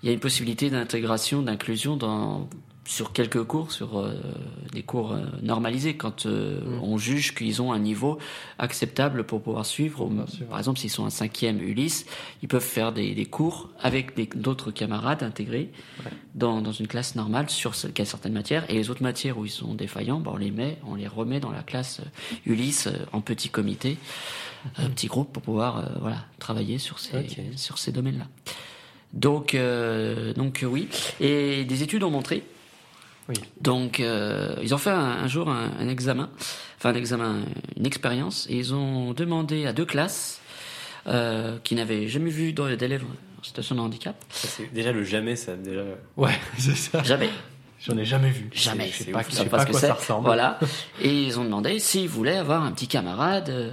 [0.05, 2.47] il y a une possibilité d'intégration, d'inclusion dans
[2.87, 4.13] sur quelques cours, sur euh,
[4.71, 6.83] des cours euh, normalisés, quand euh, Mm.
[6.83, 8.19] on juge qu'ils ont un niveau
[8.59, 10.07] acceptable pour pouvoir suivre.
[10.47, 12.05] Par exemple, s'ils sont un cinquième Ulysse,
[12.43, 15.71] ils peuvent faire des, des cours avec d'autres camarades intégrés
[16.35, 18.69] dans, dans une classe normale sur certaines matières.
[18.69, 21.39] Et les autres matières où ils sont défaillants, ben, on les met, on les remet
[21.39, 22.01] dans la classe
[22.45, 23.97] Ulysse en petit comité,
[24.77, 27.25] un petit groupe pour pouvoir voilà travailler sur ces
[27.55, 28.27] sur ces domaines-là.
[29.13, 30.87] Donc euh, donc euh, oui.
[31.19, 32.43] Et des études ont montré
[33.29, 33.35] Oui.
[33.61, 36.29] donc, euh, ils ont fait un, un jour un, un examen,
[36.77, 37.37] enfin un examen,
[37.77, 40.41] une expérience, et ils ont demandé à deux classes
[41.07, 43.03] euh, qui n'avaient jamais vu dans- d'élèves
[43.39, 45.81] en situation de handicap, Ça, déjà le jamais, ça déjà.
[46.17, 47.01] Ouais, c'est ça.
[47.03, 47.29] jamais,
[47.79, 48.49] J'en ai jamais vu.
[48.53, 50.25] jamais, Je sais c'est pas, ouf, je sais pas pas ce que ça ressemble.
[50.25, 50.59] voilà,
[51.01, 53.71] et ils ont demandé s'ils voulaient avoir un petit camarade euh,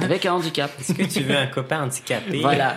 [0.00, 0.70] avec un handicap.
[0.78, 2.40] Est-ce que tu veux un copain handicapé?
[2.40, 2.76] Voilà.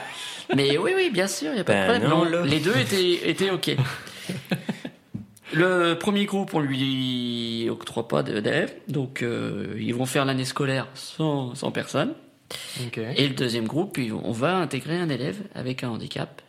[0.56, 2.32] Mais oui, oui, bien sûr, il n'y a pas Ben de problème.
[2.32, 3.72] non, Non, les deux étaient, étaient OK.
[5.54, 10.88] Le premier groupe, on lui octroie pas d'élèves, donc euh, ils vont faire l'année scolaire
[10.95, 12.14] sans, sans personne.
[13.16, 16.41] Et le deuxième groupe, on va intégrer un élève avec un handicap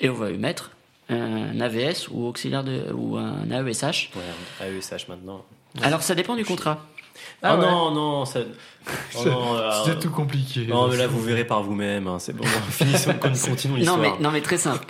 [0.00, 0.72] et on va lui mettre
[1.08, 4.10] un AVS ou auxiliaire de ou un AESH.
[4.14, 5.44] Ouais, AESH maintenant.
[5.82, 6.86] Alors ça dépend du contrat.
[7.44, 7.66] Ah oh ouais.
[7.66, 8.40] non, non, ça.
[9.16, 10.66] Oh non, C'était tout compliqué.
[10.66, 12.08] Non, mais là, vous verrez par vous-même.
[12.08, 12.42] hein, c'est bon.
[12.70, 13.98] Finissons, con- continuons Non l'histoire.
[14.00, 14.84] mais non mais très simple.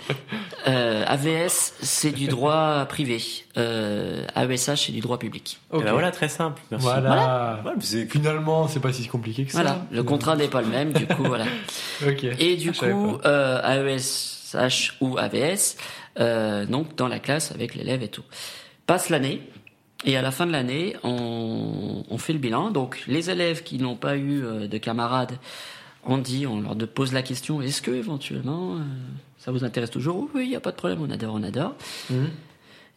[0.67, 3.21] Euh, AVS c'est du droit privé.
[3.57, 5.59] Euh, AESH c'est du droit public.
[5.71, 5.83] Et Ok.
[5.83, 6.59] ben voilà, très simple.
[6.71, 6.87] Merci.
[6.87, 7.61] Voilà.
[7.81, 9.61] C'est- Finalement, c'est pas si compliqué que ça.
[9.61, 11.45] Voilà, le contrat n'est pas le même, du coup, voilà.
[12.39, 13.61] Et du coup, euh,
[13.97, 15.77] AESH ou AVS,
[16.19, 18.23] euh, donc dans la classe avec l'élève et tout.
[18.87, 19.41] Passe l'année,
[20.05, 22.71] et à la fin de l'année, on, on fait le bilan.
[22.71, 25.37] Donc les élèves qui n'ont pas eu euh, de camarades,
[26.05, 28.79] on dit, on leur pose la question, est-ce que éventuellement euh,
[29.37, 30.29] ça vous intéresse toujours?
[30.33, 31.75] Oui, il n'y a pas de problème, on adore, on adore.
[32.09, 32.29] Mhm.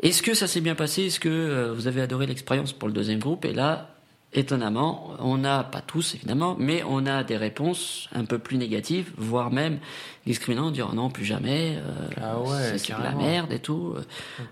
[0.01, 1.07] Est-ce que ça s'est bien passé?
[1.07, 3.45] Est-ce que euh, vous avez adoré l'expérience pour le deuxième groupe?
[3.45, 3.96] Et là,
[4.37, 9.11] étonnamment, on n'a pas tous évidemment, mais on a des réponses un peu plus négatives,
[9.17, 9.79] voire même
[10.27, 14.03] discriminantes, dire non plus jamais, euh, Ah ouais, c'est de la merde et tout, euh,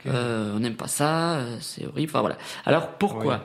[0.07, 2.11] euh, on n'aime pas ça, c'est horrible.
[2.11, 2.39] Enfin voilà.
[2.65, 3.41] Alors pourquoi Ouais.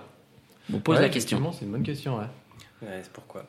[0.76, 1.52] On pose Ouais, la question.
[1.52, 2.26] C'est une bonne question, ouais.
[2.82, 3.44] Ouais, c'est pourquoi.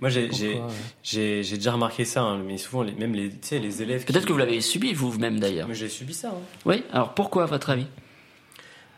[0.00, 1.42] Moi, j'ai, ouais.
[1.42, 3.30] déjà remarqué ça, hein, mais souvent, les, même les,
[3.82, 4.04] élèves.
[4.04, 5.68] Peut-être qui- que vous l'avez subi vous-même d'ailleurs.
[5.68, 6.30] Mais j'ai subi ça.
[6.30, 6.40] hein.
[6.66, 6.82] Oui.
[6.92, 7.86] Alors pourquoi à votre avis?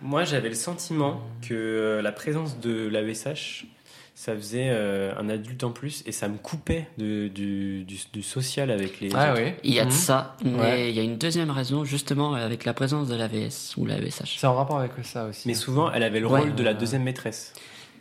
[0.03, 3.67] Moi, j'avais le sentiment que euh, la présence de l'AESH,
[4.15, 8.23] ça faisait euh, un adulte en plus et ça me coupait de, du, du, du
[8.23, 9.11] social avec les.
[9.15, 9.43] Ah autres.
[9.43, 9.53] oui.
[9.65, 9.95] Il y a de Mhm.
[9.97, 10.91] ça, mais Ouais.
[10.91, 14.37] il y a une deuxième raison justement avec la présence de l'AVS ou l'AVSH.
[14.39, 15.49] C'est en rapport avec ça aussi.
[15.49, 16.41] Mais souvent, elle avait le Ouais.
[16.41, 17.53] rôle de la deuxième maîtresse.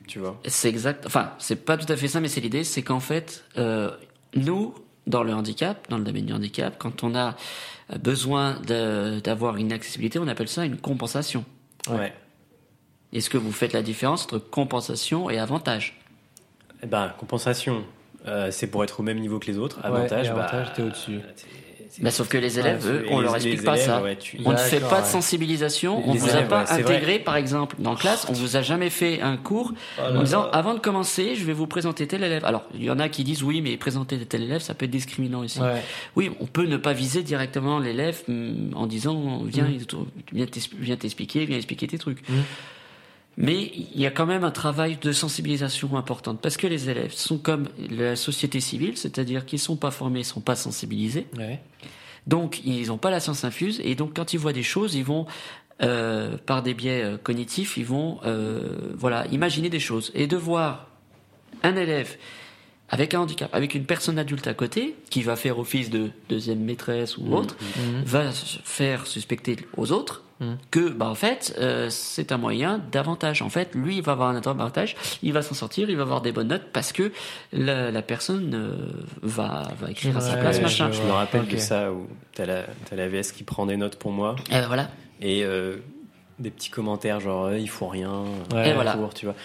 [0.08, 0.40] Tu vois.
[0.46, 1.06] C'est exact.
[1.08, 3.90] Enfin, c'est pas tout à fait ça, mais c'est l'idée, c'est qu'en fait, euh,
[4.36, 4.76] nous,
[5.08, 7.36] dans le handicap, dans le domaine du handicap, quand on a
[8.00, 8.60] besoin
[9.24, 11.44] d'avoir une accessibilité, on appelle ça une compensation.
[11.90, 12.14] Ouais.
[13.14, 16.00] Est-ce que vous faites la différence entre compensation et avantage?
[16.84, 17.84] Eh ben, compensation,
[18.28, 19.80] euh, c'est pour être au même niveau que les autres.
[19.84, 21.20] Avantage, et avantage, bah, t'es au-dessus.
[22.02, 24.04] Bah, Sauf que les élèves, Ouais, eux, on leur explique pas élèves, ça.
[24.46, 26.02] On ne fait pas de sensibilisation.
[26.08, 28.26] On vous a élèves, pas intégré, par exemple, dans classe.
[28.30, 31.68] On vous a jamais fait un cours en disant avant de commencer, je vais vous
[31.68, 32.46] présenter tel élève.
[32.46, 34.92] Alors, il y en a qui disent oui, mais présenter tel élève, ça peut être
[34.92, 35.60] discriminant ici.
[36.16, 40.06] Oui, on peut ne pas viser directement l'élève hum, en disant viens, Mm.
[40.80, 42.20] viens t'expliquer, viens expliquer tes trucs.
[43.38, 47.12] Mais il y a quand même un travail de sensibilisation important parce que les élèves
[47.14, 51.28] sont comme la société civile, c'est-à-dire qu'ils sont pas formés, ils sont pas sensibilisés.
[51.38, 51.60] Ouais.
[52.28, 55.04] Donc, ils n'ont pas la science infuse, et donc quand ils voient des choses, ils
[55.04, 55.26] vont,
[55.84, 60.12] euh, par des biais euh, cognitifs, ils vont, euh, voilà, imaginer des choses.
[60.16, 60.88] Et de voir
[61.62, 62.16] un élève
[62.90, 66.60] avec un handicap, avec une personne adulte à côté, qui va faire office de deuxième
[66.64, 68.04] maîtresse ou autre, Mhm.
[68.06, 70.24] va faire suspecter aux autres.
[70.72, 73.42] Que, bah, en fait, euh, c'est un moyen d'avantage.
[73.42, 76.22] En fait, lui, il va avoir un avantage, il va s'en sortir, il va avoir
[76.22, 77.12] des bonnes notes parce que
[77.54, 78.76] la, la personne euh,
[79.22, 80.92] va, va écrire à sa place, je machin.
[80.92, 81.52] Je me rappelle Ok.
[81.52, 84.60] de ça où t'as la, t'as la VS qui prend des notes pour moi Et
[84.68, 84.90] voilà.
[85.22, 85.78] et euh,
[86.40, 88.24] des petits commentaires genre euh, il faut rien,
[88.54, 88.94] Ouais, Et voilà.
[88.94, 89.36] cours, tu vois.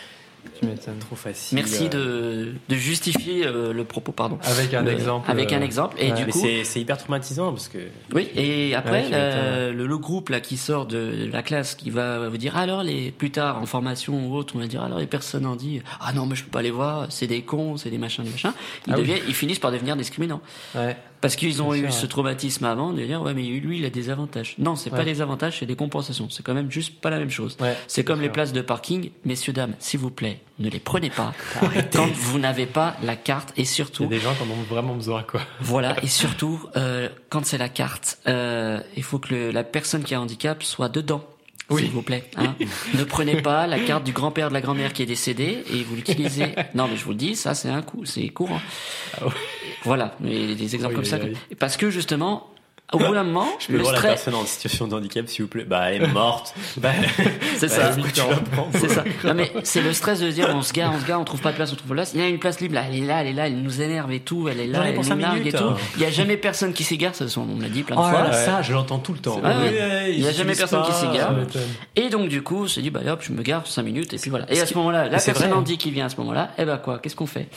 [0.59, 0.99] Tu m'étonnes.
[0.99, 1.57] Trop facile.
[1.57, 2.53] Merci euh.
[2.53, 4.39] de, de justifier euh, le propos, pardon.
[4.45, 5.31] Avec un Le- exemple.
[5.31, 5.97] Avec un euh, exemple.
[5.99, 6.25] Et ouais.
[6.25, 7.79] du coup, c'est, hyper traumatisant parce que
[8.13, 8.29] oui.
[8.37, 12.29] Et après, Ouais, la- le, le groupe là qui sort de la classe, qui va
[12.29, 15.07] vous dire alors les plus tard en formation ou autre, on va dire alors les
[15.07, 17.91] personnes en dit ah non mais je peux pas les voir, c'est des cons, c'est
[17.91, 18.53] des machins, des machins.
[18.87, 19.03] Ils Ah oui.
[19.03, 20.41] deviennent, ils finissent par devenir discriminants
[20.75, 20.97] Ouais.
[21.21, 24.11] Parce qu'ils ont eu ce traumatisme avant de dire ouais mais lui il a des
[24.11, 24.55] avantages.
[24.59, 25.05] Non, c'est pas Ouais.
[25.05, 26.29] des avantages, c'est des compensations.
[26.31, 27.57] C'est quand même juste pas la même chose.
[27.61, 27.77] Ouais.
[27.87, 31.33] C'est comme les places de parking, messieurs dames, s'il vous plaît, ne les prenez pas
[31.93, 34.47] quand vous n'avez pas la carte et Il y surtout a des gens qui en
[34.53, 35.41] ont vraiment besoin, quoi.
[35.61, 40.03] Voilà, et surtout, euh, quand c'est la carte, euh, il faut que le- la personne
[40.05, 41.25] qui a un handicap soit dedans.
[41.71, 41.83] Oui.
[41.83, 42.25] S'il vous plaît.
[42.37, 42.55] hein.
[42.95, 45.95] ne prenez pas la carte du grand-père de la grand-mère qui est décédé et vous
[45.97, 46.55] l'utilisez.
[46.75, 48.61] Non, mais je vous le dis, ça c'est un coup, c'est courant.
[49.21, 49.33] Ah ouais.
[49.85, 51.19] Voilà, mais des exemples Oui, comme ça.
[51.23, 52.51] oui, Parce que justement,
[52.93, 55.29] au bout d'un moment, je peux le voir la stress, personne en situation de handicap
[55.29, 55.65] s'il vous plaît.
[55.65, 56.55] Bah elle est morte.
[56.79, 56.91] bah,
[57.57, 57.91] c'est bah, ça.
[57.97, 59.05] la C'est ça.
[59.25, 61.25] Non mais c'est le stress de se dire on se gare, on se gare, on
[61.25, 62.13] trouve pas de place, on trouve pas de place.
[62.15, 63.81] Il y a une place libre là, elle est là, elle est là, elle nous
[63.81, 65.65] énerve et tout, elle est là, elle pour nous cinq nargue et minutes, tout.
[65.65, 65.77] hein.
[65.97, 68.05] Il y a jamais personne qui s'égare, ça on me l'a dit plein de Oh
[68.09, 68.23] fois.
[68.25, 69.41] là ça je l'entends tout le temps.
[69.45, 69.55] Ah ouais.
[69.71, 71.35] Oui, ouais, Il y a jamais personne qui s'égare.
[71.97, 74.17] Et donc du coup, on s'est dit bah hop, je me gare 5 minutes et
[74.19, 74.53] puis voilà.
[74.53, 76.79] Et à ce moment-là, la personne en dit qui vient à ce moment-là, eh ben
[76.79, 77.49] quoi, qu'est-ce qu'on fait?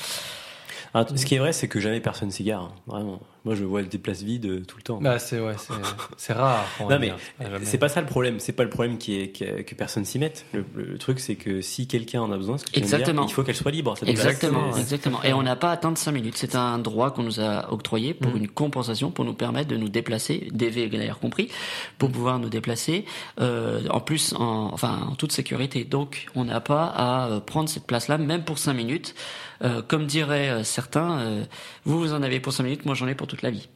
[0.94, 2.62] Ah, ce qui est vrai, c'est que jamais personne s'égare.
[2.62, 2.72] hein.
[2.86, 3.20] Vraiment.
[3.46, 5.00] Moi, je vois des places vides euh, tout le temps.
[5.02, 5.74] Bah, c'est, ouais, c'est,
[6.18, 6.66] c'est rare.
[6.80, 7.18] Non mais dire.
[7.20, 7.66] C'est pas jamais.
[7.66, 8.40] c'est pas ça le problème.
[8.40, 10.46] C'est pas le problème qui est que, que personne s'y mette.
[10.54, 13.26] Le, le truc c'est que si quelqu'un en a besoin, ce que tu dire, Exactement.
[13.28, 13.98] il faut qu'elle soit libre.
[13.98, 14.08] cette.
[14.10, 15.22] Exactement, exactement.
[15.24, 16.36] Et on n'a pas atteint de 5 minutes.
[16.38, 18.38] C'est un droit qu'on nous a octroyé pour Mm.
[18.38, 21.50] une compensation, pour nous permettre de nous déplacer, DV d'ailleurs compris,
[21.98, 23.06] pour pouvoir nous déplacer,
[23.42, 25.84] euh, en plus, en, enfin, en toute sécurité.
[25.84, 29.16] Donc, on n'a pas à euh, prendre cette place-là, même pour 5 minutes.
[29.64, 31.44] Euh, comme diraient euh, certains, euh,
[31.86, 33.68] vous, vous en avez pour 5 minutes, moi j'en ai pour toute la vie.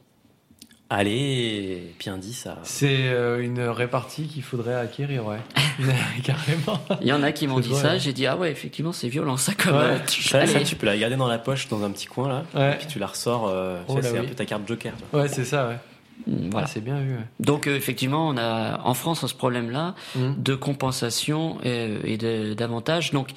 [0.90, 2.58] Allez, bien dit ça.
[2.62, 5.36] C'est euh, une répartie qu'il faudrait acquérir, ouais.
[6.24, 6.80] Carrément.
[7.02, 7.98] Il y en a qui m'ont dit vrai, ça, ouais.
[7.98, 9.74] j'ai dit, ah ouais, effectivement, c'est violent ça comme...
[9.76, 9.82] Ouais.
[9.82, 12.72] euh, Ça, tu peux la garder dans la poche, dans un petit coin là, Ouais.
[12.72, 13.48] et puis tu la ressors.
[13.48, 14.94] euh, Oh tu c'est un peu ta carte Joker.
[15.10, 15.16] tu.
[15.16, 15.76] Ouais, c'est ça, ouais.
[16.26, 16.66] Mm, Voilà.
[16.66, 17.12] Ah, c'est bien vu.
[17.16, 17.24] ouais.
[17.40, 20.32] Donc euh, effectivement, on a en France ce problème-là Mm.
[20.38, 23.10] de compensation et, et de- d'avantages.
[23.12, 23.28] Donc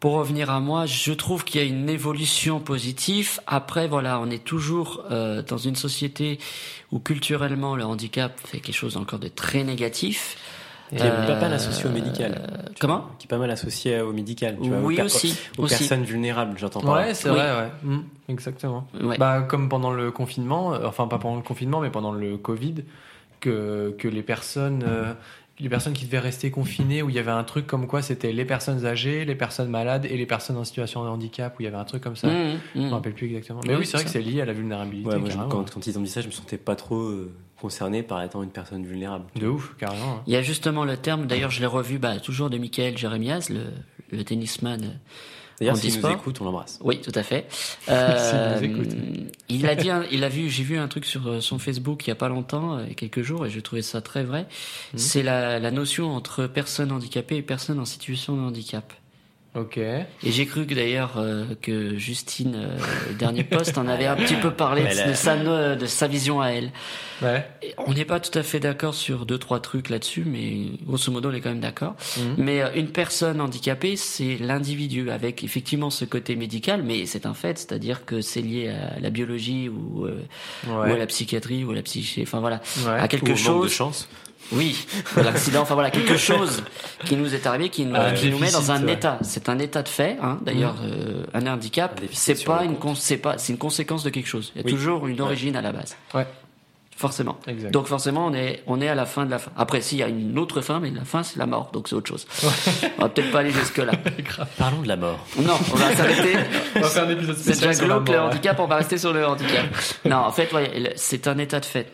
[0.00, 3.40] pour revenir à moi, je trouve qu'il y a une évolution positive.
[3.46, 6.38] Après, voilà, on est toujours euh, dans une société
[6.92, 10.36] où culturellement le handicap fait quelque chose encore de très négatif.
[10.90, 12.48] Qui est Euh, pas mal associé au médical.
[12.80, 12.98] comment?
[13.00, 14.56] Vois, Qui est pas mal associé au médical.
[14.62, 15.76] Tu vois, Oui, aux aussi, Aux aussi.
[15.76, 17.02] personnes vulnérables, j'entends par là.
[17.08, 17.34] Ouais, c'est Oui.
[17.36, 17.70] vrai, ouais.
[17.82, 17.98] Mm,
[18.30, 18.86] exactement.
[19.02, 19.18] Ouais.
[19.18, 22.76] Bah, comme pendant le confinement, euh, enfin pas pendant le confinement, mais pendant le Covid,
[23.40, 25.12] que, que les personnes euh,
[25.60, 28.32] les personnes qui devaient rester confinées, où il y avait un truc comme quoi c'était
[28.32, 31.64] les personnes âgées, les personnes malades et les personnes en situation de handicap, où il
[31.64, 32.28] y avait un truc comme ça.
[32.28, 32.84] Mmh, Je mmh.
[32.86, 33.60] me rappelle plus exactement.
[33.66, 35.08] Mais Oui, oui, c'est vrai que c'est lié à la vulnérabilité.
[35.08, 35.50] Ouais, moi, je- carrément.
[35.50, 38.42] quand, quand ils ont dit ça, je me sentais pas trop euh, concerné par étant
[38.42, 39.24] une personne vulnérable.
[39.34, 40.18] De ouf, carrément.
[40.18, 40.22] hein.
[40.28, 43.48] Il y a justement le terme, d'ailleurs je l'ai revu bah, toujours de Michael Jérémias,
[43.50, 43.64] le,
[44.16, 44.98] le tennisman.
[45.60, 46.78] D'ailleurs, s'il nous écoute, on l'embrasse.
[46.82, 47.46] Oui, tout à fait.
[47.88, 48.96] Euh, S'il nous écoute.
[49.48, 52.06] il a dit, un- il a vu, j'ai vu un truc sur euh, son Facebook
[52.06, 54.00] il y a pas longtemps, euh, il y a quelques jours, et j'ai trouvé ça
[54.00, 54.42] très vrai.
[54.92, 54.98] Mhm.
[54.98, 58.92] C'est la, la notion entre personne handicapée et personne en situation de handicap.
[59.58, 59.76] Ok.
[59.78, 62.78] Et j'ai cru que d'ailleurs euh, que Justine, euh,
[63.18, 66.48] dernier poste, en avait un petit peu parlé de, sa, no- de sa vision à
[66.50, 66.70] elle.
[67.22, 67.44] Ouais.
[67.62, 71.10] Et on n'est pas tout à fait d'accord sur deux trois trucs là-dessus, mais grosso
[71.10, 71.96] modo on est quand même d'accord.
[72.18, 72.34] Mhm.
[72.38, 77.34] Mais euh, une personne handicapée, c'est l'individu avec effectivement ce côté médical, mais c'est un
[77.34, 80.20] fait, c'est-à-dire que c'est lié à la biologie ou, euh,
[80.68, 82.92] ou à la psychiatrie ou à la psyché, enfin voilà, Ouais.
[83.00, 83.72] à Ou quelque au manque de chose.
[83.72, 84.08] chance.
[84.52, 84.86] Oui,
[85.16, 86.62] ou l'accident, enfin voilà, quelque chose
[87.04, 88.94] qui nous est arrivé, qui nous, Un qui nous met dans un ouais.
[88.94, 89.18] état.
[89.22, 90.38] C'est un état de fait, hein.
[90.42, 94.52] D'ailleurs, euh, un handicap, c'est pas une, c'est pas, c'est une conséquence de quelque chose.
[94.54, 94.72] Il y a Oui.
[94.72, 95.96] toujours une origine à la base.
[96.14, 96.26] Ouais.
[96.96, 97.38] Forcément.
[97.46, 97.70] Exact.
[97.70, 99.52] Donc forcément, on est, on est à la fin de la fin.
[99.56, 101.94] Après, s'il y a une autre fin, mais la fin, c'est la mort, donc c'est
[101.94, 102.26] autre chose.
[102.98, 103.92] on va peut-être pas aller jusque-là.
[104.58, 105.24] Parlons de la mort.
[105.38, 106.34] Non, on va s'arrêter.
[106.74, 108.18] On va faire un épisode C'est spécial déjà sur la glauque, le ouais.
[108.18, 109.66] handicap, on va rester sur le handicap.
[110.06, 111.86] Non, en fait, ouais, c'est un état de fait.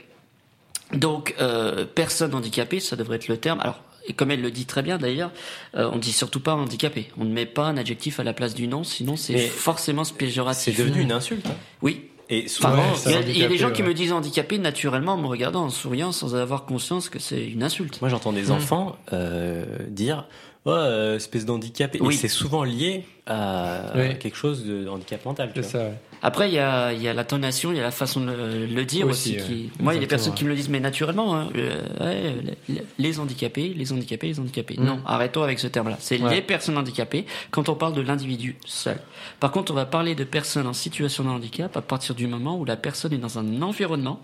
[0.93, 3.61] Donc, euh, personne handicapée, ça devrait être le terme.
[3.61, 5.31] Alors, et comme elle le dit très bien d'ailleurs,
[5.77, 7.09] euh, on dit surtout pas handicapé.
[7.19, 10.03] On ne met pas un adjectif à la place du nom, sinon c'est Mais forcément
[10.17, 10.77] péjoratif.
[10.77, 11.47] C'est devenu une insulte.
[11.47, 11.55] hein.
[11.83, 12.11] Oui.
[12.31, 15.13] Et souvent, Ouais, il y a, y des gens handicapé, qui me disent handicapé naturellement
[15.13, 18.01] en me regardant, en souriant, sans avoir conscience que c'est une insulte.
[18.01, 20.27] moi j'entends des enfants euh, dire
[20.65, 21.99] oh, euh, espèce d'handicapé.
[22.01, 22.15] Oui.
[22.15, 24.19] Et c'est souvent lié à Oui.
[24.19, 25.51] quelque chose de handicap mental.
[25.55, 25.95] C'est ça, ouais.
[26.27, 28.85] Après, il y a, y a l'intonation, il y a la façon de le, le
[28.87, 29.41] dire Aussi, aussi.
[29.41, 29.43] ouais.
[29.47, 29.71] qui...
[29.79, 30.39] Moi, il y a des personnes ouais.
[30.39, 34.77] qui me le disent, mais naturellement, hein, euh, ouais, les- handicapés, les handicapés, les handicapés.
[34.79, 34.85] Mm.
[34.85, 35.97] Non, arrêtons avec ce terme-là.
[36.01, 38.99] C'est les personnes handicapées quand on parle de l'individu seul.
[39.39, 42.59] Par contre, on va parler de personnes en situation de handicap à partir du moment
[42.59, 44.21] où la personne est dans un environnement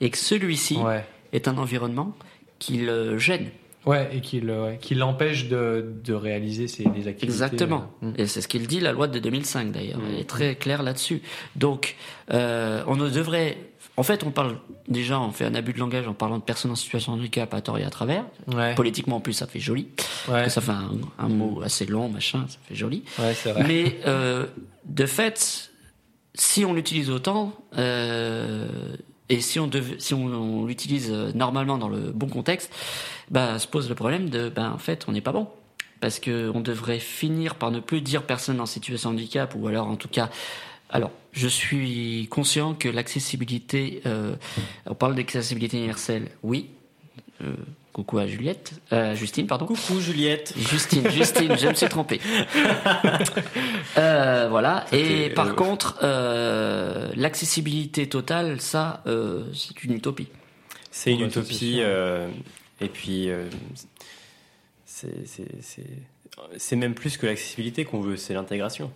[0.00, 0.78] et que celui-ci
[1.34, 2.14] est un environnement
[2.58, 3.50] qui le gêne.
[3.86, 7.24] Ouais, et qui ouais, qui l'empêche de, de réaliser ses des activités.
[7.24, 7.90] Exactement.
[8.02, 8.14] euh, mm.
[8.18, 9.98] Et c'est ce qu'il dit la loi de 2005 d'ailleurs.
[9.98, 10.06] Mm.
[10.10, 11.22] Elle est très claire là-dessus.
[11.56, 11.96] Donc,
[12.32, 13.58] euh, on ne devrait.
[13.96, 16.70] En fait, on parle déjà, on fait un abus de langage en parlant de personnes
[16.70, 18.24] en situation de handicap à tort et à travers.
[18.46, 18.74] Ouais.
[18.74, 19.88] Politiquement, en plus, ça fait joli.
[20.28, 20.48] Ouais.
[20.48, 23.02] Ça fait un, un mot assez long, machin, ça fait joli.
[23.16, 23.34] Vrai.
[23.66, 24.46] Mais euh,
[24.84, 25.70] de fait,
[26.34, 28.68] si on l'utilise autant, euh,
[29.28, 32.72] et si on, dev- si on, l'utilise euh, normalement dans le bon contexte,
[33.30, 35.48] bah, se pose le problème de, ben, en fait, on n'est pas bon.
[36.00, 39.66] Parce que on devrait finir par ne plus dire personne en situation de handicap, ou
[39.66, 40.30] alors en tout cas,
[40.90, 44.34] alors, je suis conscient que l'accessibilité, euh,
[44.86, 46.70] on parle d'accessibilité universelle, oui.
[47.42, 47.54] Euh,
[47.98, 49.66] coucou à Juliette, euh, Justine, pardon.
[49.66, 50.54] Coucou Juliette.
[50.56, 52.20] Justine, Justine, je me suis trompé.
[53.96, 54.84] Euh, voilà.
[54.92, 60.28] Et par euh, contre, euh, l'accessibilité totale, ça, euh, c'est une utopie.
[60.92, 61.78] C'est une utopie.
[61.80, 62.28] euh,
[62.80, 63.48] et puis, euh,
[66.56, 68.92] c'est même plus que l'accessibilité qu'on veut, c'est l'intégration.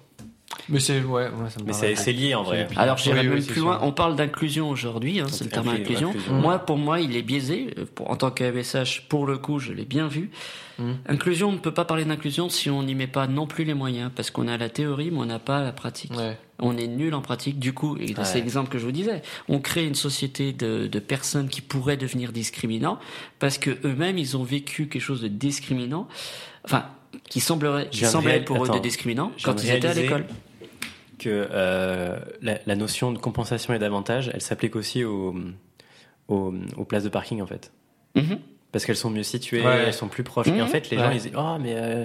[0.68, 1.94] Mais c'est ouais, ouais, ça me Mais paraît.
[1.94, 2.68] c'est c'est lié en vrai.
[2.76, 3.64] Alors j'irai Oui, même c'est plus sûr.
[3.64, 3.80] loin.
[3.82, 6.08] On parle d'inclusion aujourd'hui, hein, c'est le terme Inclus- inclusion.
[6.10, 6.34] inclusion.
[6.34, 7.74] Moi, pour moi, il est biaisé.
[7.94, 10.30] Pour- en tant qu'AVSH, pour le coup, je l'ai bien vu.
[10.78, 10.92] Mm.
[11.08, 13.74] Inclusion, on ne peut pas parler d'inclusion si on n'y met pas non plus les
[13.74, 16.12] moyens, parce qu'on a la théorie, mais on n'a pas la pratique.
[16.16, 16.38] Ouais.
[16.60, 17.58] On est nul en pratique.
[17.58, 18.34] Du coup, et c'est Ouais.
[18.36, 22.30] l'exemple que je vous disais, on crée une société de, de personnes qui pourraient devenir
[22.32, 22.98] discriminants
[23.40, 26.06] parce que eux-mêmes ils ont vécu quelque chose de discriminant,
[26.64, 26.84] enfin
[27.32, 30.24] qui semblerait, qui semblait réal- pour eux de discriminant Je quand ils étaient à l'école.
[31.18, 35.34] que euh, la, la notion de compensation et d'avantage, elle s'applique aussi aux,
[36.28, 37.72] aux, aux places de parking en fait.
[38.16, 38.38] Mhm.
[38.72, 39.84] Parce qu'elles sont mieux situées, Ouais.
[39.86, 40.48] elles sont plus proches.
[40.48, 40.56] Mhm.
[40.56, 41.04] Et en fait, les Ouais.
[41.04, 42.04] gens ils disent Oh, mais euh,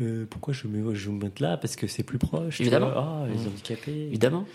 [0.00, 1.56] euh, pourquoi je me, je me mets là?
[1.56, 2.60] Parce que c'est plus proche.
[2.60, 2.90] Évidemment.
[2.96, 3.46] Ah, les Mhm.
[3.48, 4.06] handicapés.
[4.08, 4.46] Évidemment.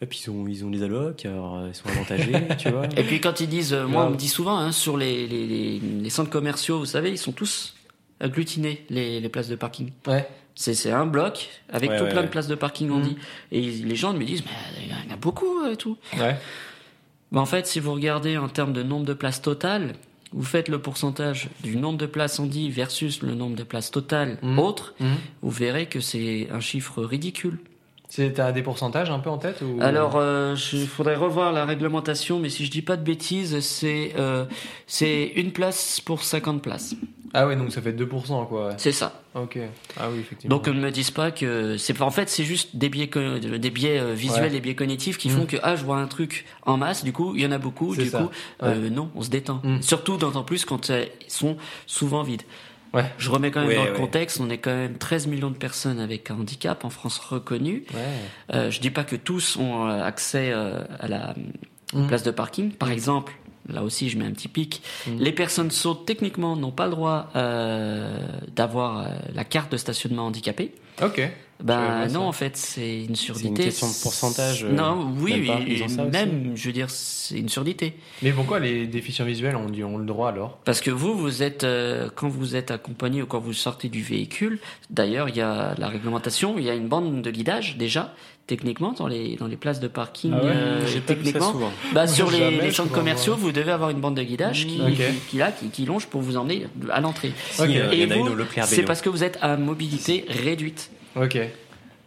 [0.00, 2.86] Et puis ils ont, ils ont les allocs, alors ils sont avantagés, tu vois.
[2.96, 5.46] Et puis quand ils disent, euh, moi on me dit souvent hein, sur les, les,
[5.46, 7.74] les, les centres commerciaux, vous savez, ils sont tous
[8.22, 9.90] agglutinés les, les places de parking.
[10.06, 10.26] Ouais.
[10.54, 13.02] C'est c'est un bloc avec Ouais, tout ouais, plein de places de parking, on Mhm.
[13.04, 13.16] dit.
[13.52, 15.96] Et les gens me disent, mais il y en a beaucoup euh, et tout.
[16.18, 16.36] Ouais.
[17.32, 19.94] Bah, en fait, si vous regardez en termes de nombre de places totales,
[20.34, 23.90] vous faites le pourcentage du nombre de places en dit versus le nombre de places
[23.90, 24.58] totales Mhm.
[24.58, 25.16] autres, Mhm.
[25.42, 27.58] vous verrez que c'est un chiffre ridicule.
[28.08, 29.78] C'est t'as des pourcentages un peu en tête ou?
[29.80, 34.12] Alors, euh, il faudrait revoir la réglementation, mais si je dis pas de bêtises, c'est
[34.18, 34.44] euh,
[34.86, 36.94] c'est une place pour 50 places.
[37.34, 38.68] Ah ouais, donc ça fait 2%, quoi.
[38.68, 38.74] ouais.
[38.76, 39.22] C'est ça.
[39.34, 39.58] Ok.
[39.98, 40.56] Ah oui, effectivement.
[40.56, 43.70] Donc ne me disent pas que c'est en fait c'est juste des biais co- des
[43.70, 44.50] biais euh, visuels, Ouais.
[44.50, 45.46] des biais cognitifs qui font Mm.
[45.46, 47.96] que ah je vois un truc en masse, du coup il y en a beaucoup,
[47.96, 48.18] du ça.
[48.22, 48.28] coup
[48.62, 49.60] euh, non on se détend.
[49.64, 49.80] Mm.
[49.80, 51.56] Surtout d'autant plus quand euh, ils sont
[51.86, 52.42] souvent vides.
[52.92, 53.10] Ouais.
[53.16, 53.96] Je remets quand même Ouais, dans le ouais.
[53.96, 57.84] contexte, on est quand même 13 millions de personnes avec un handicap en France reconnu.
[57.94, 58.00] Ouais.
[58.54, 61.34] Euh, je dis pas que tous ont euh, accès euh, à la
[61.94, 62.06] Mm.
[62.06, 62.72] place de parking.
[62.72, 63.34] Par exemple,
[63.68, 65.18] là aussi je mets un petit pic, Mm.
[65.18, 68.16] les personnes sourdes techniquement n'ont pas le droit euh,
[68.54, 69.04] d'avoir euh,
[69.34, 70.72] la carte de stationnement handicapé.
[71.02, 71.20] Ok.
[71.62, 72.12] Ben ça.
[72.12, 73.48] non, en fait, c'est une surdité.
[73.48, 77.48] une question de pourcentage, euh, Non, oui, même oui, même, je veux dire, c'est une
[77.48, 77.94] surdité.
[78.20, 80.58] Mais pourquoi les déficients visuels ont, ont le droit alors?
[80.64, 84.02] Parce que vous, vous êtes, euh, quand vous êtes accompagné ou quand vous sortez du
[84.02, 84.58] véhicule,
[84.90, 88.12] d'ailleurs, il y a la réglementation, il y a une bande de guidage déjà,
[88.56, 91.52] techniquement, dans les, dans les places de parking, Ah ouais euh, techniquement.
[91.52, 91.72] souvent.
[91.94, 94.66] Bah, sur les, jamais, les je centres commerciaux, vous devez avoir une bande de guidage
[94.66, 97.32] qui, qui, qui, là, qui, qui longe pour vous emmener à l'entrée.
[97.92, 98.28] Et vous,
[98.64, 100.90] c'est parce que vous êtes à mobilité réduite.
[101.16, 101.38] Ok.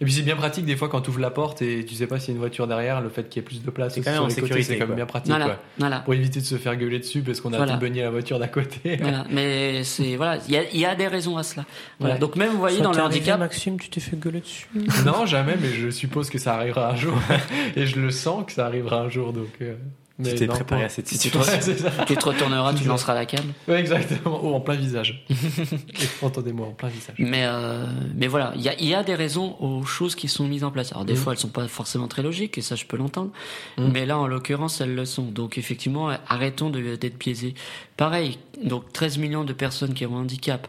[0.02, 2.06] Et puis c'est bien pratique des fois quand tu ouvres la porte et tu sais
[2.06, 3.94] pas s'il y a une voiture derrière, le fait qu'il y ait plus de place
[3.94, 5.30] C'est aussi quand même en les côtés, sécurité, c'est quand même bien pratique.
[5.30, 5.60] Voilà, quoi.
[5.78, 6.00] voilà.
[6.00, 7.74] Pour éviter de se faire gueuler dessus parce qu'on a Voilà.
[7.74, 8.98] tout beugné la voiture d'à côté.
[9.02, 11.66] Voilà, mais c'est voilà, il y a, il y a des raisons à cela.
[12.00, 12.16] Voilà.
[12.16, 12.20] Ouais.
[12.20, 14.68] Donc même vous voyez dans le handicap, Maxime, tu t'es fait gueuler dessus.
[15.06, 17.14] non, jamais, mais je suppose que ça arrivera un jour.
[17.78, 19.32] et je le sens que ça arrivera un jour.
[19.32, 19.76] Donc, euh,
[20.24, 21.54] Tu t'es préparé à cette tu te, situation.
[21.54, 22.06] Ouais, ça.
[22.06, 23.52] tu te retourneras, tu lanceras la canne.
[23.68, 24.40] Ouais, exactement.
[24.44, 25.26] Oh, en plein visage.
[26.22, 27.16] Entendez-moi, en plein visage.
[27.20, 27.86] Mais euh,
[28.16, 30.64] mais voilà, il y a, il y a des raisons aux choses qui sont mises
[30.64, 30.94] en place.
[30.94, 31.18] Alors des Mm.
[31.18, 33.32] fois elles sont pas forcément très logiques et ça je peux l'entendre.
[33.78, 33.90] Mm.
[33.92, 35.24] Mais là en l'occurrence elles le sont.
[35.26, 37.54] Donc effectivement arrêtons de- d'être biaisés.
[37.98, 40.68] Pareil, donc 13 millions de personnes qui ont un handicap.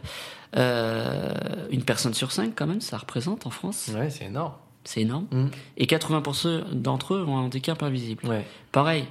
[0.57, 1.33] Euh,
[1.71, 4.53] une personne sur cinq quand même, ça représente en France, Ouais, c'est énorme.
[4.85, 5.27] c'est énorme.
[5.31, 5.47] Mm.
[5.77, 8.27] Et 80% d'entre eux ont un handicap invisible.
[8.27, 8.45] Ouais.
[8.73, 9.05] Pareil,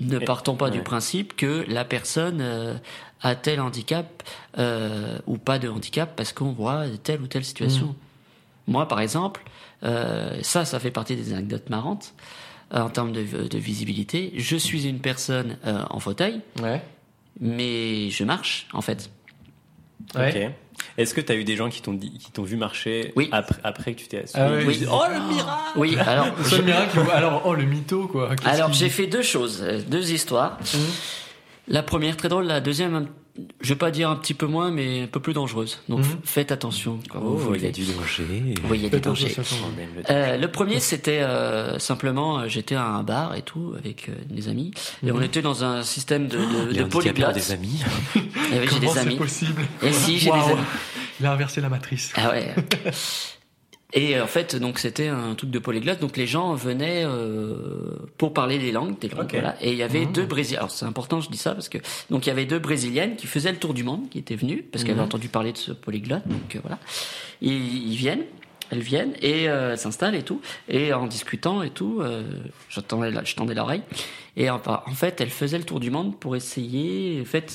[0.00, 2.74] ne partons pas du principe que la personne euh,
[3.22, 4.22] a tel handicap
[4.58, 7.86] euh, ou pas de handicap parce qu'on voit telle ou telle situation.
[7.86, 7.94] Mm.
[8.72, 9.42] Moi, par exemple,
[9.84, 12.14] euh, ça, ça fait partie des anecdotes marrantes
[12.74, 14.32] euh, en termes de, de visibilité.
[14.36, 16.82] Je suis une personne euh, en fauteuil, Ouais.
[17.40, 19.10] mais je marche en fait.
[20.14, 20.46] Ouais.
[20.46, 20.52] Ok.
[20.98, 23.28] Est-ce que tu as eu des gens qui t'ont dit, qui t'ont vu marcher Oui.
[23.32, 24.86] après, après que tu t'es assis Ah oui.
[24.90, 28.34] Oh le miracle Oui, alors, Le miracle, alors, oh, le mytho, quoi.
[28.36, 30.58] Qu'est-ce alors qu'il j'ai fait deux choses, euh, deux histoires.
[30.74, 30.80] Mhm.
[31.68, 33.08] La première très drôle, la deuxième,
[33.60, 35.80] je vais pas dire un petit peu moins, mais un peu plus dangereuse.
[35.88, 36.18] Donc Mhm.
[36.24, 38.24] faites attention quand vous Oh, il y a du danger.
[38.70, 43.34] Oui, il y a Euh, le premier, c'était euh, simplement, euh, j'étais à un bar
[43.34, 44.72] et tout avec euh, des amis,
[45.06, 47.34] et on était dans un système de, de, de polyglottes.
[47.34, 47.82] des amis.
[48.14, 48.22] Il
[48.54, 49.16] y avait j'ai Comment des c'est amis.
[49.16, 50.60] possible Et si j'ai des amis.
[51.20, 52.12] Il a inversé la matrice.
[52.16, 52.54] Ah ouais.
[53.92, 56.00] Et euh, en fait, donc c'était un truc de polyglotte.
[56.00, 57.54] Donc les gens venaient euh,
[58.18, 59.56] pour parler des langues, des langues, voilà.
[59.62, 60.12] Et il y avait Mhm.
[60.12, 60.58] deux Brésiliens.
[60.58, 61.78] Alors c'est important, je dis ça parce que
[62.10, 64.62] donc il y avait deux Brésiliennes qui faisaient le tour du monde, qui étaient venues
[64.70, 65.00] parce qu'elles Mhm.
[65.00, 66.26] avaient entendu parler de ce polyglotte.
[66.26, 66.78] Donc euh, voilà.
[67.40, 68.24] Ils, ils viennent.
[68.72, 70.40] Elles viennent et euh, elles s'installent et tout.
[70.68, 72.24] Et en discutant et tout, euh,
[72.68, 73.82] je tendais l'oreille.
[74.36, 77.20] Et en, en fait, elles faisaient le tour du monde pour essayer.
[77.22, 77.52] En fait,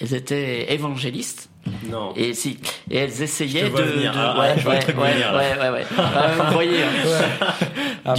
[0.00, 1.48] elles étaient évangélistes.
[1.90, 2.12] Non.
[2.16, 2.58] Et si,
[2.90, 4.12] et elles essayaient Je te vois de, venir.
[4.12, 5.38] de- Ah, ouais, je ouais, ouais, venir, là.
[5.38, 5.84] ouais, ouais, ouais.
[5.98, 8.14] Ah, vous voyez, hein.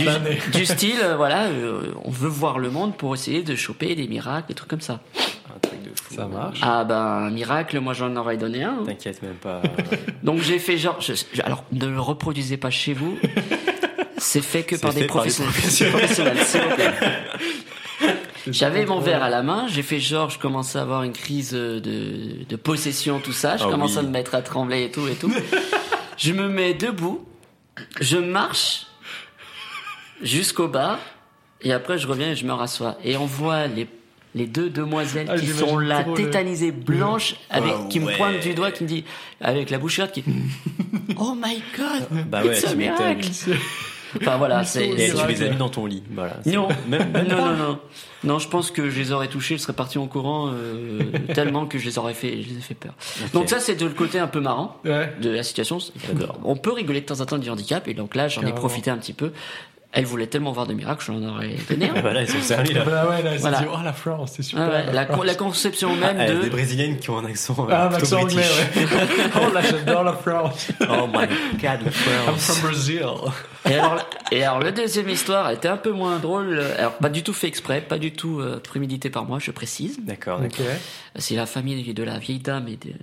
[0.53, 4.47] Du, style, voilà, euh, on veut voir le monde pour essayer de choper des miracles,
[4.49, 4.99] des trucs comme ça.
[5.55, 6.13] Un truc de fou.
[6.15, 6.59] Ça marche.
[6.61, 8.69] Ah ben, un miracle, moi j'en aurais donné un.
[8.71, 8.83] hein.
[8.85, 9.61] T'inquiète même pas.
[10.23, 13.17] Donc j'ai fait genre, je- je- alors ne le reproduisez pas chez vous.
[14.17, 15.53] C'est fait que par des fait par des professionnels.
[15.91, 16.91] professionnels, s'il vous plaît.
[18.47, 21.51] J'avais mon verre à la main, j'ai fait genre, je commençais à avoir une crise
[21.51, 21.79] de,
[22.47, 23.57] de possession, tout ça.
[23.57, 23.99] Je Ah commence oui.
[23.99, 25.31] à me mettre à trembler et tout et tout.
[26.17, 27.25] je me mets debout,
[28.01, 28.87] je marche
[30.21, 30.99] jusqu'au bar
[31.61, 32.97] et après je reviens et je me rassois.
[33.03, 33.87] Et on voit les,
[34.35, 38.17] les deux demoiselles Ah, qui sont là, tétanisées, blanches, avec, Ah qui me ouais.
[38.17, 39.03] pointent du doigt, qui me dit,
[39.41, 40.23] avec la bouche qui
[41.17, 42.25] Oh my god!
[42.29, 42.97] Bah ouais, It's a tu m'étonnes.
[43.17, 43.29] miracle!
[44.17, 44.87] Enfin voilà, c'est.
[44.87, 46.03] Et tu les as mis dans ton lit.
[46.11, 46.37] Voilà.
[46.45, 46.67] Non.
[46.87, 47.79] Même, même Non, non, non.
[48.25, 50.99] Non, je pense que je les aurais touchés, je serais parti en courant euh,
[51.33, 52.93] tellement que je les aurais fait, je les ai fait peur.
[53.33, 55.13] Donc ça, c'est de le côté un peu marrant Ouais.
[55.21, 55.77] de la situation.
[56.43, 58.91] On peut rigoler de temps en temps du handicap, et donc là, j'en ai profité
[58.91, 59.31] un petit peu.
[59.91, 61.93] Elle voulait tellement voir de miracles, j'en aurais donné un.
[62.01, 62.85] Voilà, ils sont servis là.
[62.85, 63.59] Bah ouais, là, elle s'est Voilà.
[63.61, 64.65] dit, oh la France, c'est super.
[64.65, 66.41] Ah ouais, la, con- la conception même Ah, de.
[66.43, 67.55] Des brésiliennes qui ont un accent.
[67.67, 68.43] euh, Ah, plutôt l'accent anglais,
[68.75, 68.85] ouais.
[69.35, 70.67] oh là, j'adore la France.
[70.81, 71.27] Oh my
[71.59, 72.51] god, I'm France.
[72.57, 73.05] from Brazil.
[73.67, 73.97] Et alors,
[74.31, 76.59] et alors, la deuxième histoire elle était un peu moins drôle.
[76.77, 79.97] Alors, pas du tout fait exprès, pas du tout euh, prémédité par moi, je précise.
[80.05, 80.39] D'accord.
[80.45, 80.61] Ok.
[81.15, 82.93] Si la famille de la vieille dame de-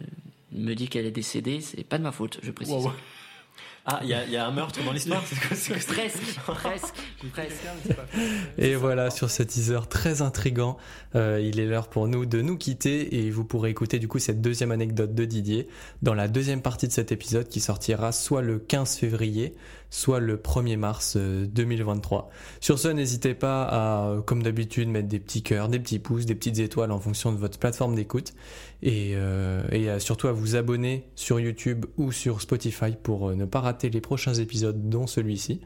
[0.53, 2.75] me dit qu'elle est décédée, c'est pas de ma faute, je précise.
[2.75, 2.93] Wow.
[3.89, 6.93] Ah, il y, y a un meurtre dans l'histoire c'est quoi, c'est quoi- Presque,
[7.33, 7.63] presque, presque.
[8.59, 10.77] Et voilà, sur ce teaser très intrigant,
[11.15, 14.19] euh, il est l'heure pour nous de nous quitter et vous pourrez écouter du coup
[14.19, 15.69] cette deuxième anecdote de Didier
[16.03, 19.55] dans la deuxième partie de cet épisode qui sortira soit le 15 février,
[19.91, 22.31] soit le 1er mars euh, 2023.
[22.61, 26.27] Sur ce, n'hésitez pas à, euh, comme d'habitude, mettre des petits cœurs, des petits pouces,
[26.27, 28.35] des petites étoiles en fonction de votre plateforme d'écoute
[28.83, 33.61] et, euh, surtout à vous abonner sur YouTube ou sur Spotify pour euh, ne pas
[33.61, 35.61] rater les prochains épisodes dont celui-ci.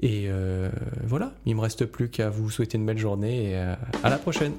[0.00, 0.70] Et euh,
[1.04, 4.18] voilà, il me reste plus qu'à vous souhaiter une belle journée et euh, à la
[4.18, 4.52] prochaine.